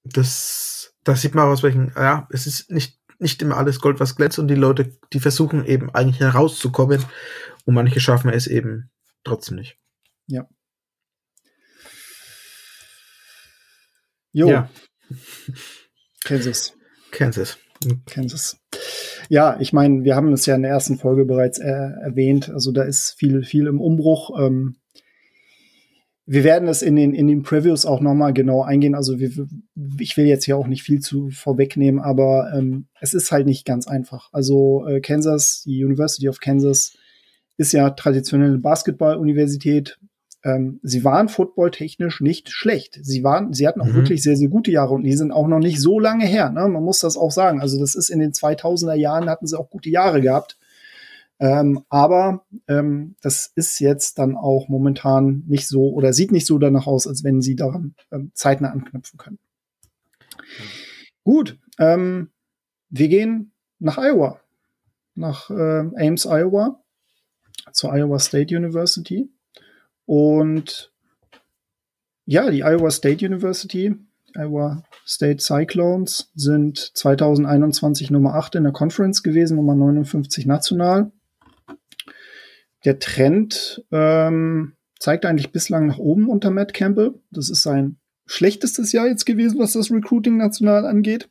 [0.03, 4.15] Das, das sieht man aus welchen, ja, es ist nicht, nicht immer alles Gold, was
[4.15, 7.03] glänzt und die Leute, die versuchen eben eigentlich herauszukommen
[7.65, 8.91] und manche schaffen es eben
[9.23, 9.79] trotzdem nicht.
[10.27, 10.47] Ja.
[14.33, 14.49] Jo.
[14.49, 14.69] Ja.
[16.23, 16.73] Kansas.
[17.09, 17.57] Kansas.
[18.05, 18.59] Kansas.
[19.29, 22.49] Ja, ich meine, wir haben es ja in der ersten Folge bereits äh, erwähnt.
[22.49, 24.39] Also da ist viel, viel im Umbruch.
[24.39, 24.75] Ähm,
[26.27, 28.95] wir werden es in den, in den Previews auch noch mal genau eingehen.
[28.95, 29.31] Also wir,
[29.99, 33.65] ich will jetzt hier auch nicht viel zu vorwegnehmen, aber ähm, es ist halt nicht
[33.65, 34.29] ganz einfach.
[34.31, 36.97] Also äh, Kansas, die University of Kansas
[37.57, 39.99] ist ja traditionell eine Basketball-Universität.
[40.45, 42.99] Ähm, sie waren footballtechnisch nicht schlecht.
[43.01, 43.95] Sie waren, sie hatten auch mhm.
[43.95, 46.51] wirklich sehr, sehr gute Jahre und die sind auch noch nicht so lange her.
[46.51, 46.67] Ne?
[46.67, 47.61] Man muss das auch sagen.
[47.61, 50.59] Also das ist in den 2000er Jahren hatten sie auch gute Jahre gehabt.
[51.39, 56.59] Ähm, aber ähm, das ist jetzt dann auch momentan nicht so oder sieht nicht so
[56.59, 59.39] danach aus, als wenn sie daran ähm, zeitnah anknüpfen können.
[61.23, 62.29] Gut, ähm,
[62.89, 64.39] wir gehen nach Iowa,
[65.15, 66.79] nach äh, Ames, Iowa,
[67.73, 69.27] zur Iowa State University.
[70.05, 70.91] Und
[72.25, 73.95] ja, die Iowa State University,
[74.35, 81.11] Iowa State Cyclones sind 2021 Nummer 8 in der Conference gewesen, Nummer 59 national
[82.85, 87.15] der Trend ähm, zeigt eigentlich bislang nach oben unter Matt Campbell.
[87.31, 87.97] Das ist sein
[88.27, 91.29] schlechtestes Jahr jetzt gewesen, was das Recruiting national angeht.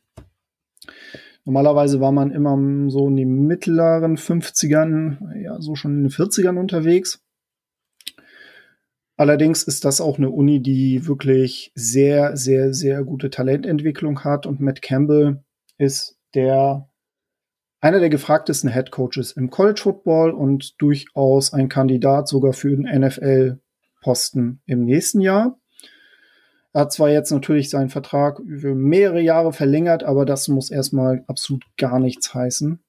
[1.45, 2.57] Normalerweise war man immer
[2.89, 7.21] so in den mittleren 50ern, ja, so schon in den 40ern unterwegs.
[9.17, 14.59] Allerdings ist das auch eine Uni, die wirklich sehr, sehr, sehr gute Talententwicklung hat und
[14.59, 15.43] Matt Campbell
[15.77, 16.89] ist der
[17.79, 22.85] einer der gefragtesten Head Coaches im College Football und durchaus ein Kandidat sogar für den
[22.85, 25.59] NFL-Posten im nächsten Jahr.
[26.73, 31.23] Er hat zwar jetzt natürlich seinen Vertrag für mehrere Jahre verlängert, aber das muss erstmal
[31.27, 32.83] absolut gar nichts heißen.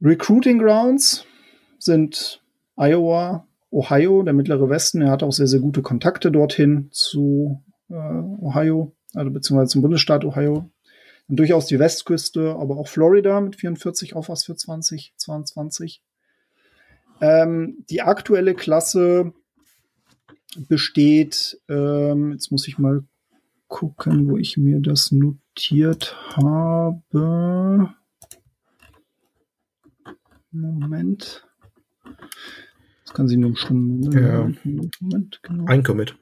[0.00, 1.26] Recruiting Grounds
[1.78, 2.40] sind
[2.76, 5.02] Iowa, Ohio, der mittlere Westen.
[5.02, 10.24] Er hat auch sehr, sehr gute Kontakte dorthin zu äh, Ohio, also beziehungsweise zum Bundesstaat
[10.24, 10.70] Ohio,
[11.28, 16.02] und durchaus die Westküste, aber auch Florida mit 44 auf für 2022.
[17.20, 19.32] Ähm, die aktuelle Klasse
[20.68, 23.02] besteht, ähm, jetzt muss ich mal
[23.68, 27.94] gucken, wo ich mir das notiert habe.
[30.52, 31.46] Moment.
[33.16, 34.12] Kann sie nur umstimmen.
[34.12, 34.50] Ja.
[35.00, 35.64] Moment, genau.
[35.64, 36.16] Ein Commit.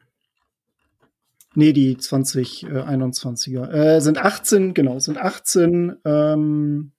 [1.57, 3.69] Nee, die 2021er.
[3.69, 6.93] Äh, sind 18, genau, sind 18, ähm,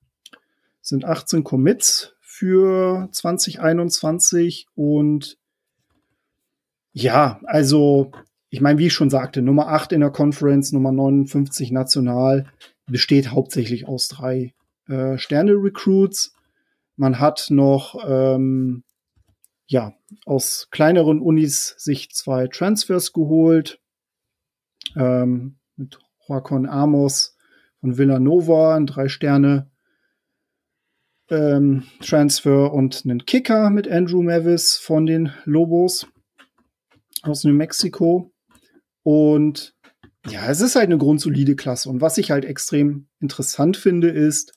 [0.81, 5.37] sind 18 Commits für 2021 und
[6.91, 8.11] ja, also
[8.49, 12.47] ich meine, wie ich schon sagte, Nummer 8 in der Conference, Nummer 59 national,
[12.85, 14.53] besteht hauptsächlich aus drei
[14.89, 16.35] äh, Sterne-Recruits.
[16.97, 18.83] Man hat noch ähm,
[19.67, 19.93] ja
[20.25, 23.79] aus kleineren Unis sich zwei Transfers geholt
[24.95, 27.35] ähm, mit Joaquin Amos
[27.79, 29.71] von Villanova, ein drei Sterne
[31.29, 36.07] ähm, Transfer und einen Kicker mit Andrew Mavis von den Lobos
[37.23, 38.31] aus New Mexico.
[39.03, 39.75] Und
[40.27, 41.89] ja, es ist halt eine grundsolide Klasse.
[41.89, 44.53] Und was ich halt extrem interessant finde, ist,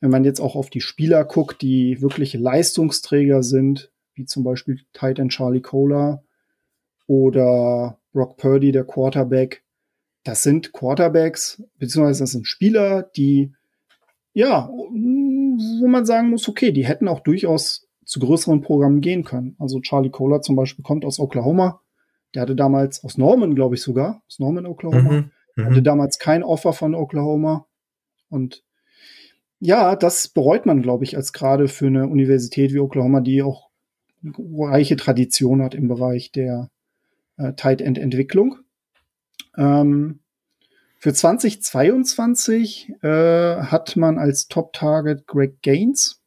[0.00, 4.80] wenn man jetzt auch auf die Spieler guckt, die wirkliche Leistungsträger sind, wie zum Beispiel
[4.92, 6.22] Titan Charlie Cola
[7.06, 9.64] oder Brock Purdy, der Quarterback,
[10.24, 13.52] das sind Quarterbacks, beziehungsweise das sind Spieler, die,
[14.32, 19.56] ja, wo man sagen muss, okay, die hätten auch durchaus zu größeren Programmen gehen können.
[19.58, 21.80] Also Charlie Kohler zum Beispiel kommt aus Oklahoma.
[22.34, 25.12] Der hatte damals aus Norman, glaube ich sogar, aus Norman, Oklahoma.
[25.12, 27.66] Mhm, mhm, hatte damals kein Offer von Oklahoma.
[28.28, 28.64] Und
[29.58, 33.70] ja, das bereut man, glaube ich, als gerade für eine Universität wie Oklahoma, die auch
[34.24, 36.70] reiche Tradition hat im Bereich der
[37.36, 38.58] äh, Tight End Entwicklung.
[39.56, 40.20] Ähm,
[40.98, 46.22] für 2022 äh, hat man als Top Target Greg Gaines,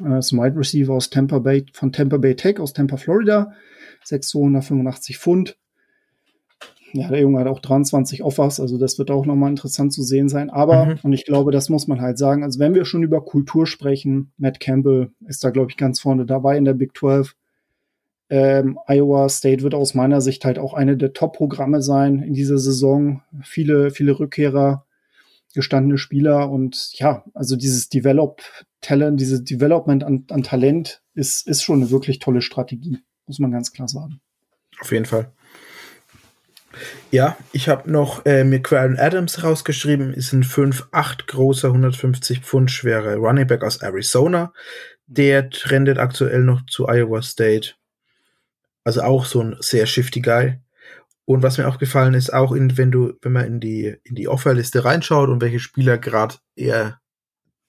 [0.00, 3.52] äh, ist Receiver aus Tampa Bay, von Tampa Bay Tech aus Tampa, Florida,
[4.04, 5.58] 685 Pfund
[6.94, 10.28] ja, der Junge hat auch 23 Offers, also das wird auch nochmal interessant zu sehen
[10.28, 10.48] sein.
[10.48, 10.98] Aber, mhm.
[11.02, 14.30] und ich glaube, das muss man halt sagen, also wenn wir schon über Kultur sprechen,
[14.36, 17.34] Matt Campbell ist da, glaube ich, ganz vorne dabei in der Big 12.
[18.30, 22.58] Ähm, Iowa State wird aus meiner Sicht halt auch eine der Top-Programme sein in dieser
[22.58, 23.22] Saison.
[23.42, 24.86] Viele, viele Rückkehrer,
[25.52, 28.40] gestandene Spieler und ja, also dieses Develop
[28.80, 33.50] Talent, dieses Development an, an Talent ist, ist schon eine wirklich tolle Strategie, muss man
[33.50, 34.20] ganz klar sagen.
[34.80, 35.32] Auf jeden Fall.
[37.10, 42.70] Ja, ich habe noch äh, mir Quaren Adams rausgeschrieben, ist ein 5'8 großer, 150 Pfund
[42.70, 44.52] schwerer Running Back aus Arizona.
[45.06, 47.74] Der trendet aktuell noch zu Iowa State.
[48.84, 50.58] Also auch so ein sehr shifty Guy.
[51.26, 54.14] Und was mir auch gefallen ist, auch in, wenn du, wenn man in die, in
[54.14, 57.00] die Offerliste reinschaut und welche Spieler gerade eher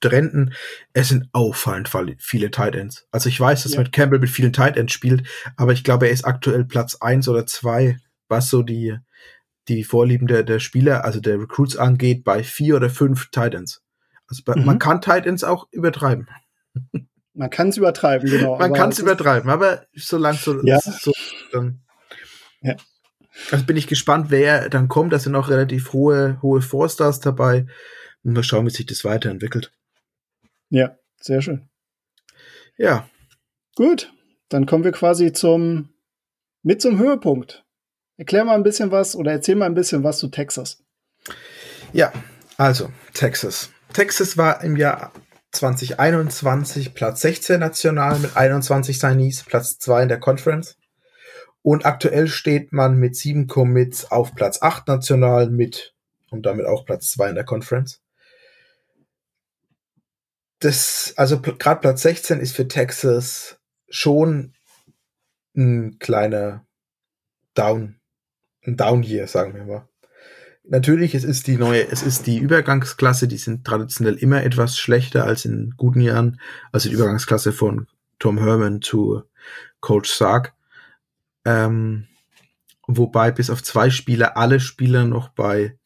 [0.00, 0.52] trenden,
[0.92, 3.06] es sind auffallend viele Tight Ends.
[3.10, 3.78] Also ich weiß, dass ja.
[3.78, 5.26] mit Campbell mit vielen Tight Ends spielt,
[5.56, 7.98] aber ich glaube, er ist aktuell Platz eins oder zwei
[8.28, 8.96] was so die,
[9.68, 13.82] die Vorlieben der, der Spieler, also der Recruits angeht, bei vier oder fünf Titans.
[14.28, 14.64] Also bei, mhm.
[14.64, 16.28] man kann Titans auch übertreiben.
[17.38, 18.56] Man kann es übertreiben, genau.
[18.56, 20.80] Man kann es übertreiben, aber solange so, ja.
[20.80, 21.12] so
[21.52, 21.82] dann.
[22.62, 22.76] Ja.
[23.50, 25.12] Also bin ich gespannt, wer dann kommt.
[25.12, 27.66] Da sind auch relativ hohe, hohe Four-Stars dabei.
[28.24, 29.70] Und mal schauen, wie sich das weiterentwickelt.
[30.70, 31.68] Ja, sehr schön.
[32.78, 33.06] Ja.
[33.74, 34.14] Gut,
[34.48, 35.90] dann kommen wir quasi zum
[36.62, 37.65] mit zum Höhepunkt
[38.18, 40.82] Erklär mal ein bisschen was oder erzähl mal ein bisschen was zu Texas.
[41.92, 42.12] Ja,
[42.56, 43.70] also Texas.
[43.92, 45.12] Texas war im Jahr
[45.52, 50.76] 2021 Platz 16 national mit 21 Signees, Platz 2 in der Conference.
[51.62, 55.94] Und aktuell steht man mit sieben Commits auf Platz 8 national mit
[56.30, 58.00] und damit auch Platz 2 in der Conference.
[60.60, 63.58] Das, also gerade Platz 16 ist für Texas
[63.88, 64.54] schon
[65.54, 66.66] ein kleiner
[67.54, 67.96] Down
[68.66, 69.88] ein Down Year, sagen wir mal.
[70.68, 75.24] Natürlich, es ist die neue, es ist die Übergangsklasse, die sind traditionell immer etwas schlechter
[75.24, 76.40] als in guten Jahren.
[76.72, 77.86] Also die Übergangsklasse von
[78.18, 79.22] Tom Herman zu
[79.80, 80.54] Coach Sark.
[81.44, 82.06] Ähm,
[82.88, 85.78] wobei bis auf zwei Spieler alle Spieler noch bei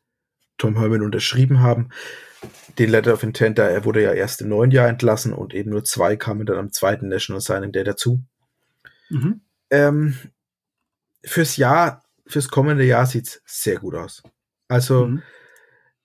[0.56, 1.90] Tom Herman unterschrieben haben.
[2.78, 5.70] Den Letter of Intent, da er wurde ja erst im neuen Jahr entlassen und eben
[5.70, 8.22] nur zwei kamen dann am zweiten National Signing Day dazu.
[9.10, 9.42] Mhm.
[9.68, 10.16] Ähm,
[11.22, 11.99] fürs Jahr
[12.30, 14.22] fürs kommende Jahr sieht's sehr gut aus.
[14.68, 15.22] Also mhm.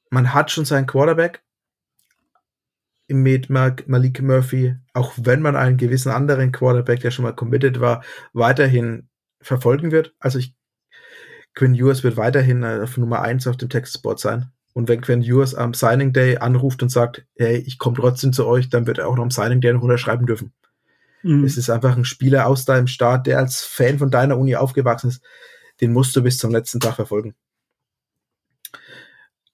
[0.09, 1.43] man hat schon seinen Quarterback
[3.07, 8.03] mit Malik Murphy, auch wenn man einen gewissen anderen Quarterback, der schon mal committed war,
[8.33, 9.09] weiterhin
[9.41, 10.15] verfolgen wird.
[10.19, 10.55] Also ich,
[11.53, 14.51] Quinn Ewers wird weiterhin äh, auf Nummer eins auf dem Textspot sein.
[14.73, 18.45] Und wenn Quinn Ewers am Signing Day anruft und sagt, hey, ich komme trotzdem zu
[18.45, 20.51] euch, dann wird er auch noch am Signing Day noch unterschreiben dürfen.
[21.21, 21.43] Mhm.
[21.43, 25.09] Es ist einfach ein Spieler aus deinem Staat, der als Fan von deiner Uni aufgewachsen
[25.09, 25.23] ist
[25.81, 27.35] den musst du bis zum letzten Tag verfolgen.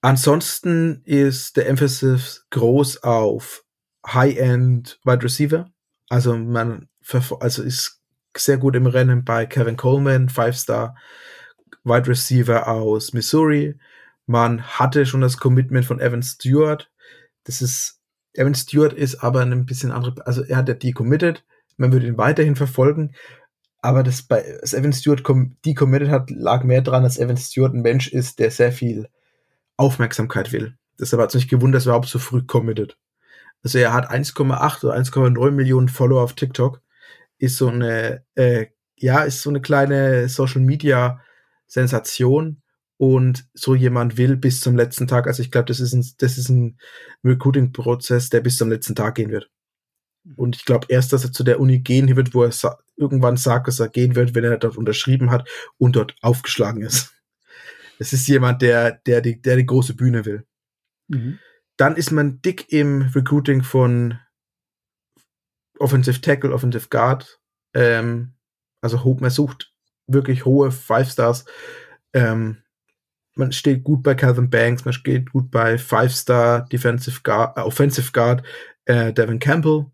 [0.00, 3.64] Ansonsten ist der Emphasis groß auf
[4.06, 5.70] High-End Wide Receiver.
[6.08, 6.88] Also man
[7.40, 8.00] also ist
[8.36, 10.96] sehr gut im Rennen bei Kevin Coleman, Five-Star
[11.84, 13.78] Wide Receiver aus Missouri.
[14.26, 16.90] Man hatte schon das Commitment von Evan Stewart.
[17.44, 18.00] Das ist,
[18.34, 21.44] Evan Stewart ist aber ein bisschen andere, also er hat ja die committed.
[21.76, 23.14] Man würde ihn weiterhin verfolgen.
[23.82, 25.24] Aber das bei das Evan Stewart
[25.64, 29.08] die committed hat, lag mehr dran, dass Evan Stewart ein Mensch ist, der sehr viel
[29.76, 30.76] Aufmerksamkeit will.
[31.00, 32.96] Deshalb hat es mich gewundert, dass er überhaupt so früh committed.
[33.64, 36.80] Also er hat 1,8 oder 1,9 Millionen Follower auf TikTok.
[37.38, 38.66] Ist so eine, äh,
[38.96, 41.20] ja, ist so eine kleine Social Media
[41.66, 42.62] Sensation.
[42.98, 46.38] Und so jemand will bis zum letzten Tag, also ich glaube, das ist ein, das
[46.38, 46.78] ist ein
[47.24, 49.50] Recruiting-Prozess, der bis zum letzten Tag gehen wird.
[50.36, 53.36] Und ich glaube erst, dass er zu der Uni gehen wird, wo er sa irgendwann
[53.36, 55.48] sagt, dass er gehen wird, wenn er dort unterschrieben hat
[55.78, 57.12] und dort aufgeschlagen ist.
[57.98, 60.44] Es ist jemand, der, der, die, der die große Bühne will.
[61.06, 61.38] Mhm.
[61.76, 64.18] Dann ist man dick im Recruiting von
[65.78, 67.40] Offensive Tackle, Offensive Guard.
[67.74, 68.34] Ähm,
[68.80, 69.72] also man sucht
[70.08, 71.44] wirklich hohe Five Stars.
[72.12, 72.62] Ähm,
[73.34, 77.62] man steht gut bei Calvin Banks, man steht gut bei Five Star Defensive Guard, äh,
[77.62, 78.42] Offensive Guard
[78.84, 79.86] äh, Devin Campbell,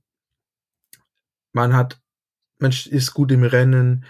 [1.58, 2.00] man hat,
[2.60, 4.04] man ist gut im Rennen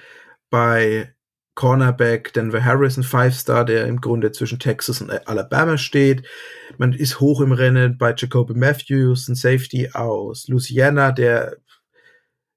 [0.51, 1.15] bei
[1.55, 6.27] Cornerback Denver Harrison, Five-Star, der im Grunde zwischen Texas und Alabama steht.
[6.77, 11.57] Man ist hoch im Rennen bei Jacoby Matthews, ein Safety aus Louisiana, der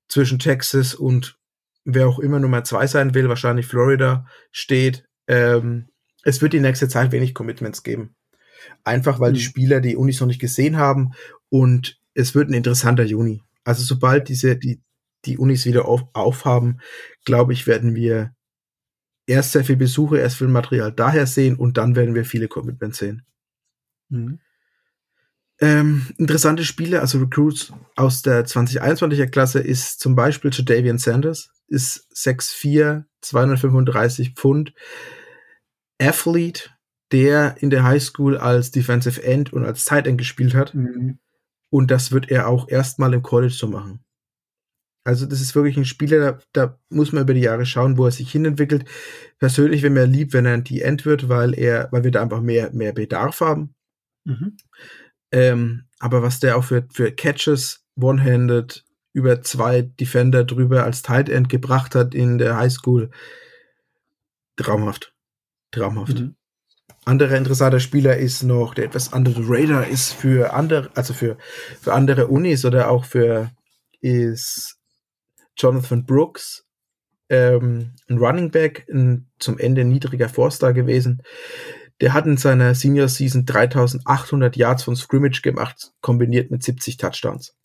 [0.09, 1.39] zwischen Texas und
[1.85, 5.05] wer auch immer Nummer zwei sein will, wahrscheinlich Florida, steht.
[5.27, 5.87] Ähm,
[6.23, 8.15] es wird die nächste Zeit wenig Commitments geben.
[8.83, 9.35] Einfach weil mhm.
[9.35, 11.13] die Spieler die Unis noch nicht gesehen haben
[11.49, 13.41] und es wird ein interessanter Juni.
[13.63, 14.81] Also sobald diese, die,
[15.25, 16.79] die Unis wieder auf, aufhaben,
[17.25, 18.33] glaube ich, werden wir
[19.27, 22.97] erst sehr viel Besuche, erst viel Material daher sehen und dann werden wir viele Commitments
[22.97, 23.25] sehen.
[24.09, 24.39] Mhm.
[25.59, 32.07] Ähm, interessante Spiele, also Recruits aus der 2021er Klasse ist zum Beispiel Davian Sanders, ist
[32.15, 34.73] 6'4, 235 Pfund.
[36.01, 36.71] Athlete,
[37.11, 40.73] der in der Highschool als Defensive End und als Tight End gespielt hat.
[40.73, 41.19] Mhm.
[41.71, 44.03] Und das wird er auch erstmal im College so machen.
[45.03, 48.05] Also das ist wirklich ein Spieler, da, da, muss man über die Jahre schauen, wo
[48.05, 48.85] er sich hinentwickelt.
[49.39, 52.41] Persönlich wäre mir lieb, wenn er ein T-End wird, weil er, weil wir da einfach
[52.41, 53.73] mehr, mehr Bedarf haben.
[54.25, 54.57] Mhm.
[55.31, 61.29] Ähm, aber was der auch für, für Catches, One-Handed, über zwei Defender drüber als Tight
[61.29, 63.09] End gebracht hat in der Highschool,
[64.55, 65.13] traumhaft.
[65.71, 66.19] Traumhaft.
[66.19, 66.35] Mhm.
[67.03, 71.37] Anderer interessanter Spieler ist noch, der etwas andere Radar ist für andere, also für,
[71.81, 73.51] für andere Unis oder auch für,
[74.01, 74.77] ist
[75.57, 76.65] Jonathan Brooks,
[77.29, 81.23] ähm, ein Running Back, ein zum Ende niedriger Four-Star gewesen.
[82.01, 87.55] Der hat in seiner Senior Season 3800 Yards von Scrimmage gemacht, kombiniert mit 70 Touchdowns.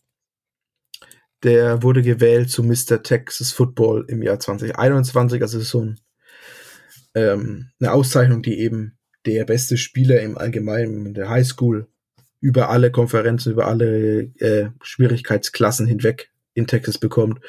[1.42, 3.02] Der wurde gewählt zu Mr.
[3.02, 6.00] Texas Football im Jahr 2021, also so ein,
[7.14, 8.95] ähm, eine Auszeichnung, die eben
[9.26, 11.86] der beste Spieler im Allgemeinen in der High School
[12.40, 17.40] über alle Konferenzen, über alle äh, Schwierigkeitsklassen hinweg in Texas bekommt.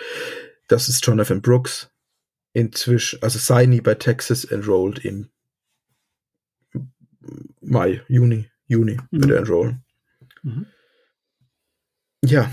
[0.67, 1.89] Das ist Jonathan Brooks.
[2.53, 5.29] Inzwischen, also sei nie bei Texas enrolled im
[7.61, 9.21] Mai, Juni, Juni mhm.
[9.21, 9.83] wird er enrollen.
[10.43, 10.65] Mhm.
[12.23, 12.49] Ja.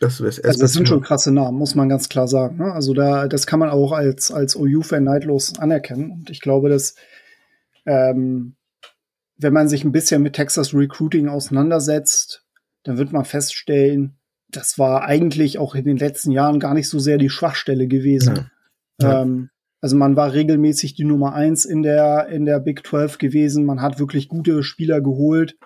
[0.00, 2.58] Das, also das sind schon krasse Namen, muss man ganz klar sagen.
[2.58, 2.72] Ne?
[2.72, 6.12] Also da, das kann man auch als, als OU-Fan neidlos anerkennen.
[6.12, 6.94] Und ich glaube, dass
[7.88, 8.54] ähm,
[9.38, 12.44] wenn man sich ein bisschen mit Texas Recruiting auseinandersetzt,
[12.84, 14.18] dann wird man feststellen,
[14.50, 18.50] das war eigentlich auch in den letzten Jahren gar nicht so sehr die Schwachstelle gewesen.
[19.00, 19.08] Ja.
[19.08, 19.22] Ja.
[19.22, 23.64] Ähm, also man war regelmäßig die Nummer eins in der, in der Big 12 gewesen.
[23.64, 25.56] Man hat wirklich gute Spieler geholt.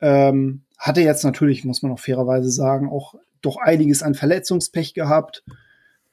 [0.00, 5.44] Ähm, hatte jetzt natürlich, muss man auch fairerweise sagen, auch doch einiges an Verletzungspech gehabt.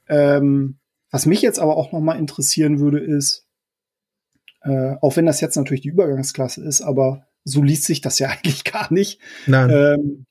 [0.08, 0.78] Ähm,
[1.10, 3.45] was mich jetzt aber auch noch mal interessieren würde, ist,
[4.66, 8.28] äh, auch wenn das jetzt natürlich die Übergangsklasse ist, aber so liest sich das ja
[8.30, 9.20] eigentlich gar nicht.
[9.46, 9.70] Nein.
[9.70, 10.26] Ähm,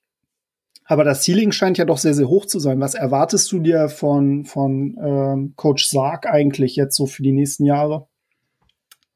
[0.88, 2.80] aber das Ceiling scheint ja doch sehr, sehr hoch zu sein.
[2.80, 7.66] Was erwartest du dir von, von ähm, Coach Sark eigentlich jetzt so für die nächsten
[7.66, 8.08] Jahre?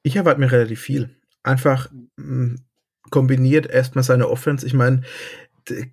[0.01, 1.15] Ich erwarte mir relativ viel.
[1.43, 2.55] Einfach mh, mm,
[3.11, 4.65] kombiniert erstmal seine Offense.
[4.65, 5.01] Ich meine,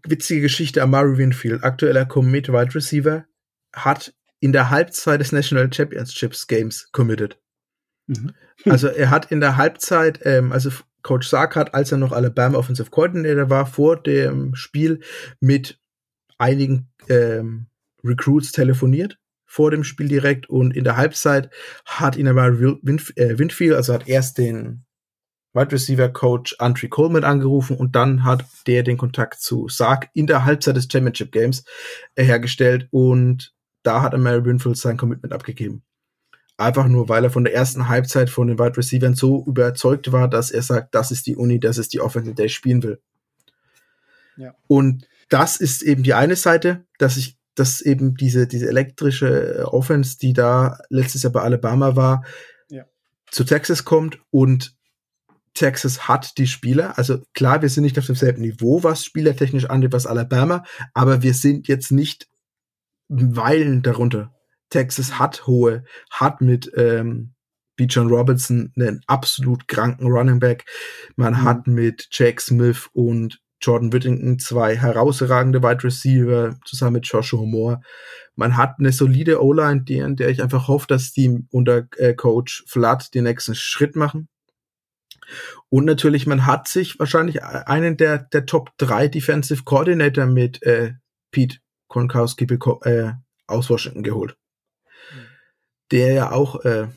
[0.07, 3.27] witzige Geschichte, Amari Winfield, aktueller Commit Wide Receiver,
[3.75, 7.39] hat in der Halbzeit des National Championships Games committed.
[8.07, 8.33] Mhm.
[8.65, 10.71] Also er hat in der Halbzeit, ähm, also
[11.03, 15.01] Coach Sark hat, als er noch Alabama Offensive Coordinator war, vor dem Spiel
[15.41, 15.79] mit
[16.39, 17.67] einigen ähm,
[18.03, 21.51] Recruits telefoniert vor dem Spiel direkt und in der Halbzeit
[21.87, 24.85] hat ihn aber Winf äh, Winfield, also hat erst den
[25.55, 30.27] Wide Receiver Coach Andre Coleman angerufen und dann hat der den Kontakt zu Sark in
[30.27, 31.65] der Halbzeit des Championship Games
[32.17, 35.83] äh, hergestellt und da hat Mary Winfield sein Commitment abgegeben.
[36.59, 40.29] Einfach nur, weil er von der ersten Halbzeit von den Wide Receivers so überzeugt war,
[40.29, 42.83] dass er sagt, das ist die Uni, das ist die Offense, in der ich spielen
[42.83, 43.01] will.
[44.37, 44.55] Ja.
[44.67, 50.19] Und das ist eben die eine Seite, dass ich, dass eben diese, diese elektrische Offense,
[50.19, 52.25] die da letztes Jahr bei Alabama war,
[52.71, 52.85] ja.
[53.31, 54.77] zu Texas kommt und
[55.57, 56.97] Texas hat die Spieler.
[56.99, 60.65] Also klar, wir sind nicht auf demselben Niveau, was spielertechnisch angeht, was Alabama,
[60.95, 62.29] aber wir sind jetzt nicht
[63.09, 64.36] Weilen darunter.
[64.71, 67.35] Texas hat hohe, hat mit ähm,
[67.77, 70.65] wie John Robinson einen absolut kranken Running Back.
[71.17, 71.43] Man mhm.
[71.43, 77.81] hat mit Jake Smith und Jordan Whittington zwei herausragende Wide Receiver zusammen mit Joshua Moore.
[78.35, 82.65] Man hat eine solide O-Line, in der ich einfach hoffe, dass die unter äh, Coach
[82.67, 84.29] Flood den nächsten Schritt machen.
[85.71, 90.93] Und natürlich, man hat sich wahrscheinlich einen der, der Top 3 Defensive Coordinator mit äh,
[91.33, 92.47] Pete Konkowski
[92.85, 93.13] äh,
[93.47, 94.37] aus Washington geholt
[95.91, 96.89] der ja auch äh,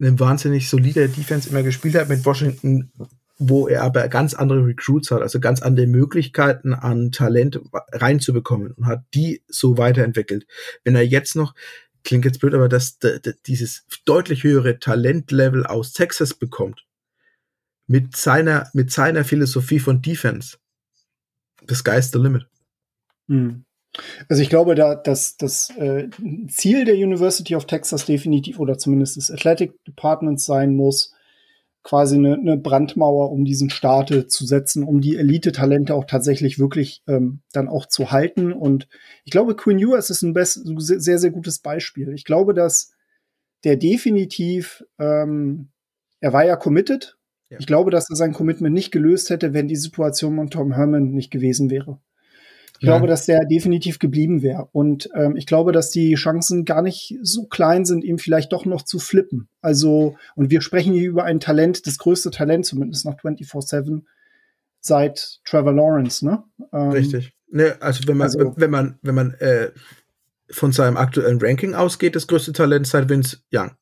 [0.00, 2.90] eine wahnsinnig solide Defense immer gespielt hat mit Washington,
[3.38, 7.60] wo er aber ganz andere Recruits hat, also ganz andere Möglichkeiten an Talent
[7.92, 10.46] reinzubekommen und hat die so weiterentwickelt.
[10.84, 11.54] Wenn er jetzt noch
[12.04, 12.98] klingt jetzt blöd, aber dass
[13.46, 16.86] dieses deutlich höhere Talentlevel aus Texas bekommt,
[17.86, 20.56] mit seiner, mit seiner Philosophie von Defense,
[21.68, 22.46] the sky's the limit.
[23.28, 23.64] Hm.
[24.28, 26.08] Also ich glaube, da dass das äh,
[26.48, 31.12] Ziel der University of Texas definitiv oder zumindest des Athletic Departments sein muss,
[31.82, 37.02] quasi eine, eine Brandmauer um diesen Starte zu setzen, um die Elite-Talente auch tatsächlich wirklich
[37.08, 38.52] ähm, dann auch zu halten.
[38.52, 38.88] Und
[39.24, 42.12] ich glaube, Quinn Ewers ist ein best, sehr, sehr gutes Beispiel.
[42.12, 42.92] Ich glaube, dass
[43.64, 45.70] der definitiv, ähm,
[46.20, 47.16] er war ja committed.
[47.48, 47.58] Ja.
[47.58, 51.10] Ich glaube, dass er sein Commitment nicht gelöst hätte, wenn die Situation von Tom Herman
[51.10, 51.98] nicht gewesen wäre.
[52.80, 52.94] Ich ja.
[52.94, 54.70] glaube, dass der definitiv geblieben wäre.
[54.72, 58.64] Und ähm, ich glaube, dass die Chancen gar nicht so klein sind, ihm vielleicht doch
[58.64, 59.48] noch zu flippen.
[59.60, 64.04] Also, und wir sprechen hier über ein Talent, das größte Talent zumindest nach 24-7
[64.80, 66.42] seit Trevor Lawrence, ne?
[66.72, 67.34] Ähm, Richtig.
[67.50, 69.72] Ne, also wenn man, also, wenn man, wenn man äh,
[70.50, 73.72] von seinem aktuellen Ranking ausgeht, das größte Talent seit Vince Young.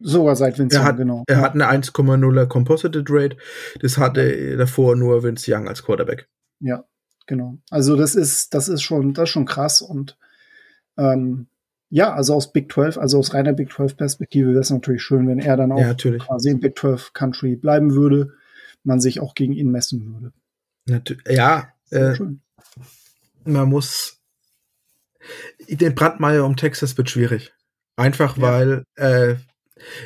[0.00, 1.24] Sogar seit Vince er Young, hat, genau.
[1.28, 1.42] Er ja.
[1.44, 3.38] hat eine 1,0er Composite Rate.
[3.80, 6.28] Das hatte davor nur Vince Young als Quarterback.
[6.60, 6.84] Ja,
[7.28, 7.58] genau.
[7.70, 10.18] Also das ist, das ist schon, das ist schon krass und
[10.96, 11.46] ähm,
[11.90, 15.28] ja, also aus Big 12, also aus reiner Big 12 Perspektive wäre es natürlich schön,
[15.28, 18.34] wenn er dann auch ja, quasi im Big 12 Country bleiben würde,
[18.82, 20.32] man sich auch gegen ihn messen würde.
[20.86, 22.14] Natu ja, äh,
[23.44, 24.18] man muss
[25.68, 27.52] den Brandmeier um Texas wird schwierig.
[27.96, 28.42] Einfach ja.
[28.42, 29.36] weil äh,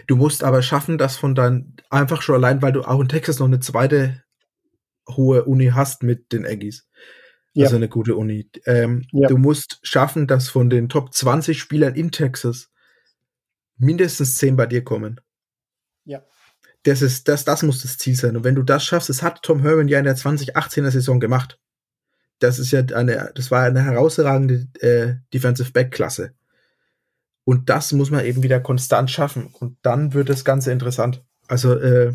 [0.07, 3.39] du musst aber schaffen, dass von dein einfach schon allein, weil du auch in Texas
[3.39, 4.23] noch eine zweite
[5.09, 6.86] hohe Uni hast mit den Aggies.
[7.55, 7.65] Ja.
[7.65, 8.49] Also eine gute Uni.
[8.65, 9.29] Ähm, ja.
[9.29, 12.70] Du musst schaffen, dass von den Top 20 Spielern in Texas
[13.77, 15.20] mindestens 10 bei dir kommen.
[16.05, 16.23] Ja.
[16.85, 18.37] Das, ist, das, das muss das Ziel sein.
[18.37, 21.59] Und wenn du das schaffst, das hat Tom Herman ja in der 2018er Saison gemacht.
[22.39, 26.33] Das ist ja eine, das war eine herausragende äh, Defensive Back Klasse.
[27.45, 29.47] Und das muss man eben wieder konstant schaffen.
[29.47, 31.23] Und dann wird das Ganze interessant.
[31.49, 32.15] Also, äh,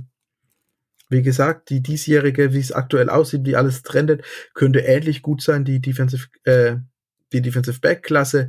[1.09, 4.23] wie gesagt, die diesjährige, wie es aktuell aussieht, wie alles trendet,
[4.53, 6.77] könnte ähnlich gut sein, die Defensive, äh,
[7.33, 8.47] die Defensive Back Klasse.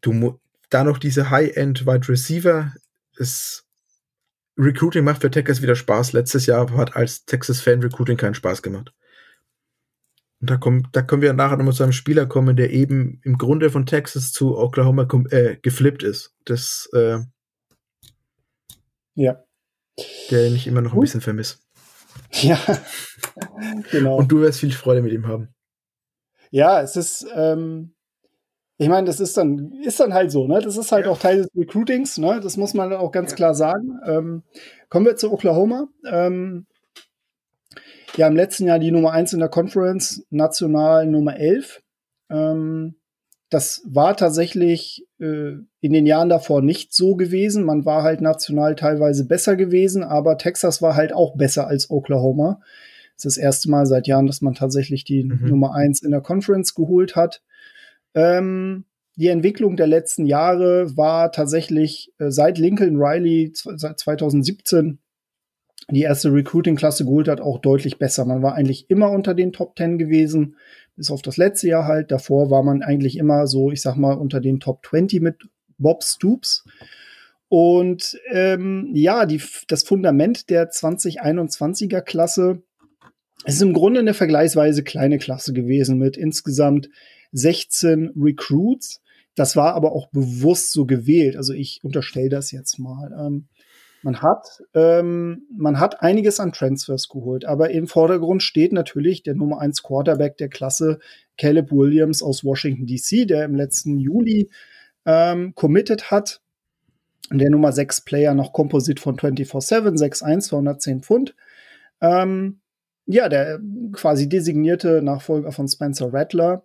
[0.00, 2.72] Du, da noch diese High-End Wide Receiver,
[3.16, 3.64] das
[4.58, 6.12] Recruiting macht für Texas wieder Spaß.
[6.12, 8.92] Letztes Jahr hat als Texas Fan Recruiting keinen Spaß gemacht.
[10.40, 13.36] Und da, kommt, da können wir nachher nochmal zu einem Spieler kommen, der eben im
[13.36, 16.34] Grunde von Texas zu Oklahoma äh, geflippt ist.
[16.44, 17.18] Das, äh,
[19.14, 19.42] ja.
[20.30, 21.58] Der ich immer noch ein bisschen vermisse.
[22.42, 22.58] Ja,
[23.90, 24.16] genau.
[24.16, 25.48] Und du wirst viel Freude mit ihm haben.
[26.50, 27.94] Ja, es ist, ähm,
[28.78, 30.60] ich meine, das ist dann, ist dann halt so, ne?
[30.60, 31.12] Das ist halt ja.
[31.12, 32.40] auch Teil des Recruitings, ne?
[32.40, 33.36] Das muss man auch ganz ja.
[33.36, 33.98] klar sagen.
[34.06, 34.42] Ähm,
[34.88, 35.88] kommen wir zu Oklahoma.
[36.10, 36.66] Ähm,
[38.16, 41.82] ja, im letzten Jahr die Nummer 1 in der Conference, national Nummer 11.
[42.30, 42.96] Ähm,
[43.50, 47.64] das war tatsächlich äh, in den Jahren davor nicht so gewesen.
[47.64, 52.60] Man war halt national teilweise besser gewesen, aber Texas war halt auch besser als Oklahoma.
[53.16, 55.48] Das ist das erste Mal seit Jahren, dass man tatsächlich die mhm.
[55.48, 57.42] Nummer eins in der Conference geholt hat.
[58.14, 58.84] Ähm,
[59.16, 65.00] die Entwicklung der letzten Jahre war tatsächlich äh, seit Lincoln Riley seit 2017
[65.90, 68.24] die erste Recruiting-Klasse geholt hat, auch deutlich besser.
[68.24, 70.56] Man war eigentlich immer unter den Top 10 gewesen
[71.00, 72.10] bis auf das letzte Jahr halt.
[72.10, 75.36] Davor war man eigentlich immer so, ich sag mal, unter den Top 20 mit
[75.78, 76.62] Bob Stoops.
[77.48, 82.62] Und ähm, ja, die, das Fundament der 2021er Klasse
[83.46, 86.90] ist im Grunde eine vergleichsweise kleine Klasse gewesen mit insgesamt
[87.32, 89.00] 16 Recruits.
[89.34, 91.34] Das war aber auch bewusst so gewählt.
[91.34, 93.10] Also ich unterstelle das jetzt mal.
[93.18, 93.48] Ähm,
[94.02, 99.34] man hat, ähm, man hat einiges an Transfers geholt, aber im Vordergrund steht natürlich der
[99.34, 100.98] Nummer 1 Quarterback der Klasse,
[101.36, 104.50] Caleb Williams aus Washington DC, der im letzten Juli
[105.04, 106.40] ähm, committed hat.
[107.32, 111.36] Der Nummer 6 Player noch Composite von 24-7, 6'1, 210 Pfund.
[112.00, 112.60] Ähm,
[113.06, 113.60] ja, der
[113.92, 116.64] quasi designierte Nachfolger von Spencer Rattler.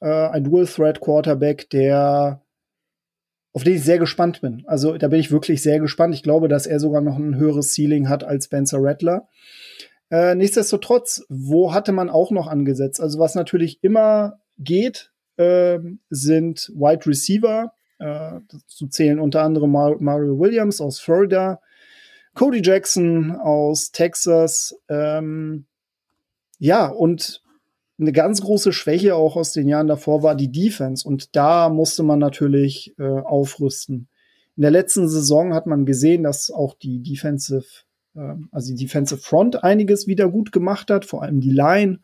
[0.00, 2.42] Äh, ein Dual-Threat Quarterback, der
[3.52, 4.64] auf den ich sehr gespannt bin.
[4.66, 6.14] Also da bin ich wirklich sehr gespannt.
[6.14, 9.28] Ich glaube, dass er sogar noch ein höheres Ceiling hat als Spencer Rattler.
[10.10, 13.00] Äh, nichtsdestotrotz, wo hatte man auch noch angesetzt?
[13.00, 17.72] Also was natürlich immer geht, äh, sind Wide Receiver.
[17.98, 21.60] Äh, dazu zählen unter anderem Mar Mario Williams aus Florida,
[22.34, 24.74] Cody Jackson aus Texas.
[24.88, 25.66] Ähm,
[26.58, 27.41] ja, und
[28.02, 31.06] eine ganz große Schwäche auch aus den Jahren davor war die Defense.
[31.06, 34.08] Und da musste man natürlich äh, aufrüsten.
[34.56, 37.64] In der letzten Saison hat man gesehen, dass auch die Defensive,
[38.14, 42.00] äh, also die Defensive Front einiges wieder gut gemacht hat, vor allem die Line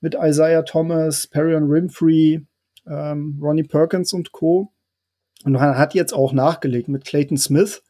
[0.00, 2.40] mit Isaiah Thomas, Perion Rimfree,
[2.86, 4.72] ähm, Ronnie Perkins und Co.
[5.44, 7.82] Und man hat jetzt auch nachgelegt mit Clayton Smith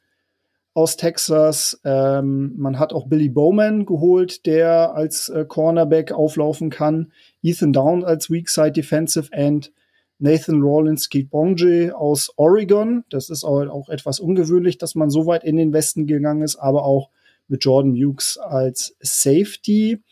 [0.75, 1.81] aus Texas.
[1.85, 7.13] Ähm, man hat auch Billy Bowman geholt, der als äh, Cornerback auflaufen kann.
[7.43, 9.73] Ethan Down als Weakside Defensive End.
[10.21, 13.05] Nathan Rawlins Kibonje aus Oregon.
[13.09, 16.57] Das ist auch, auch etwas ungewöhnlich, dass man so weit in den Westen gegangen ist,
[16.57, 17.11] aber auch
[17.49, 20.03] mit Jordan Hughes als Safety.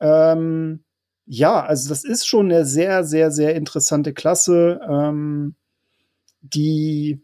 [0.00, 0.84] Ähm,
[1.26, 5.56] ja, also das ist schon eine sehr, sehr, sehr interessante Klasse, ähm,
[6.40, 7.20] die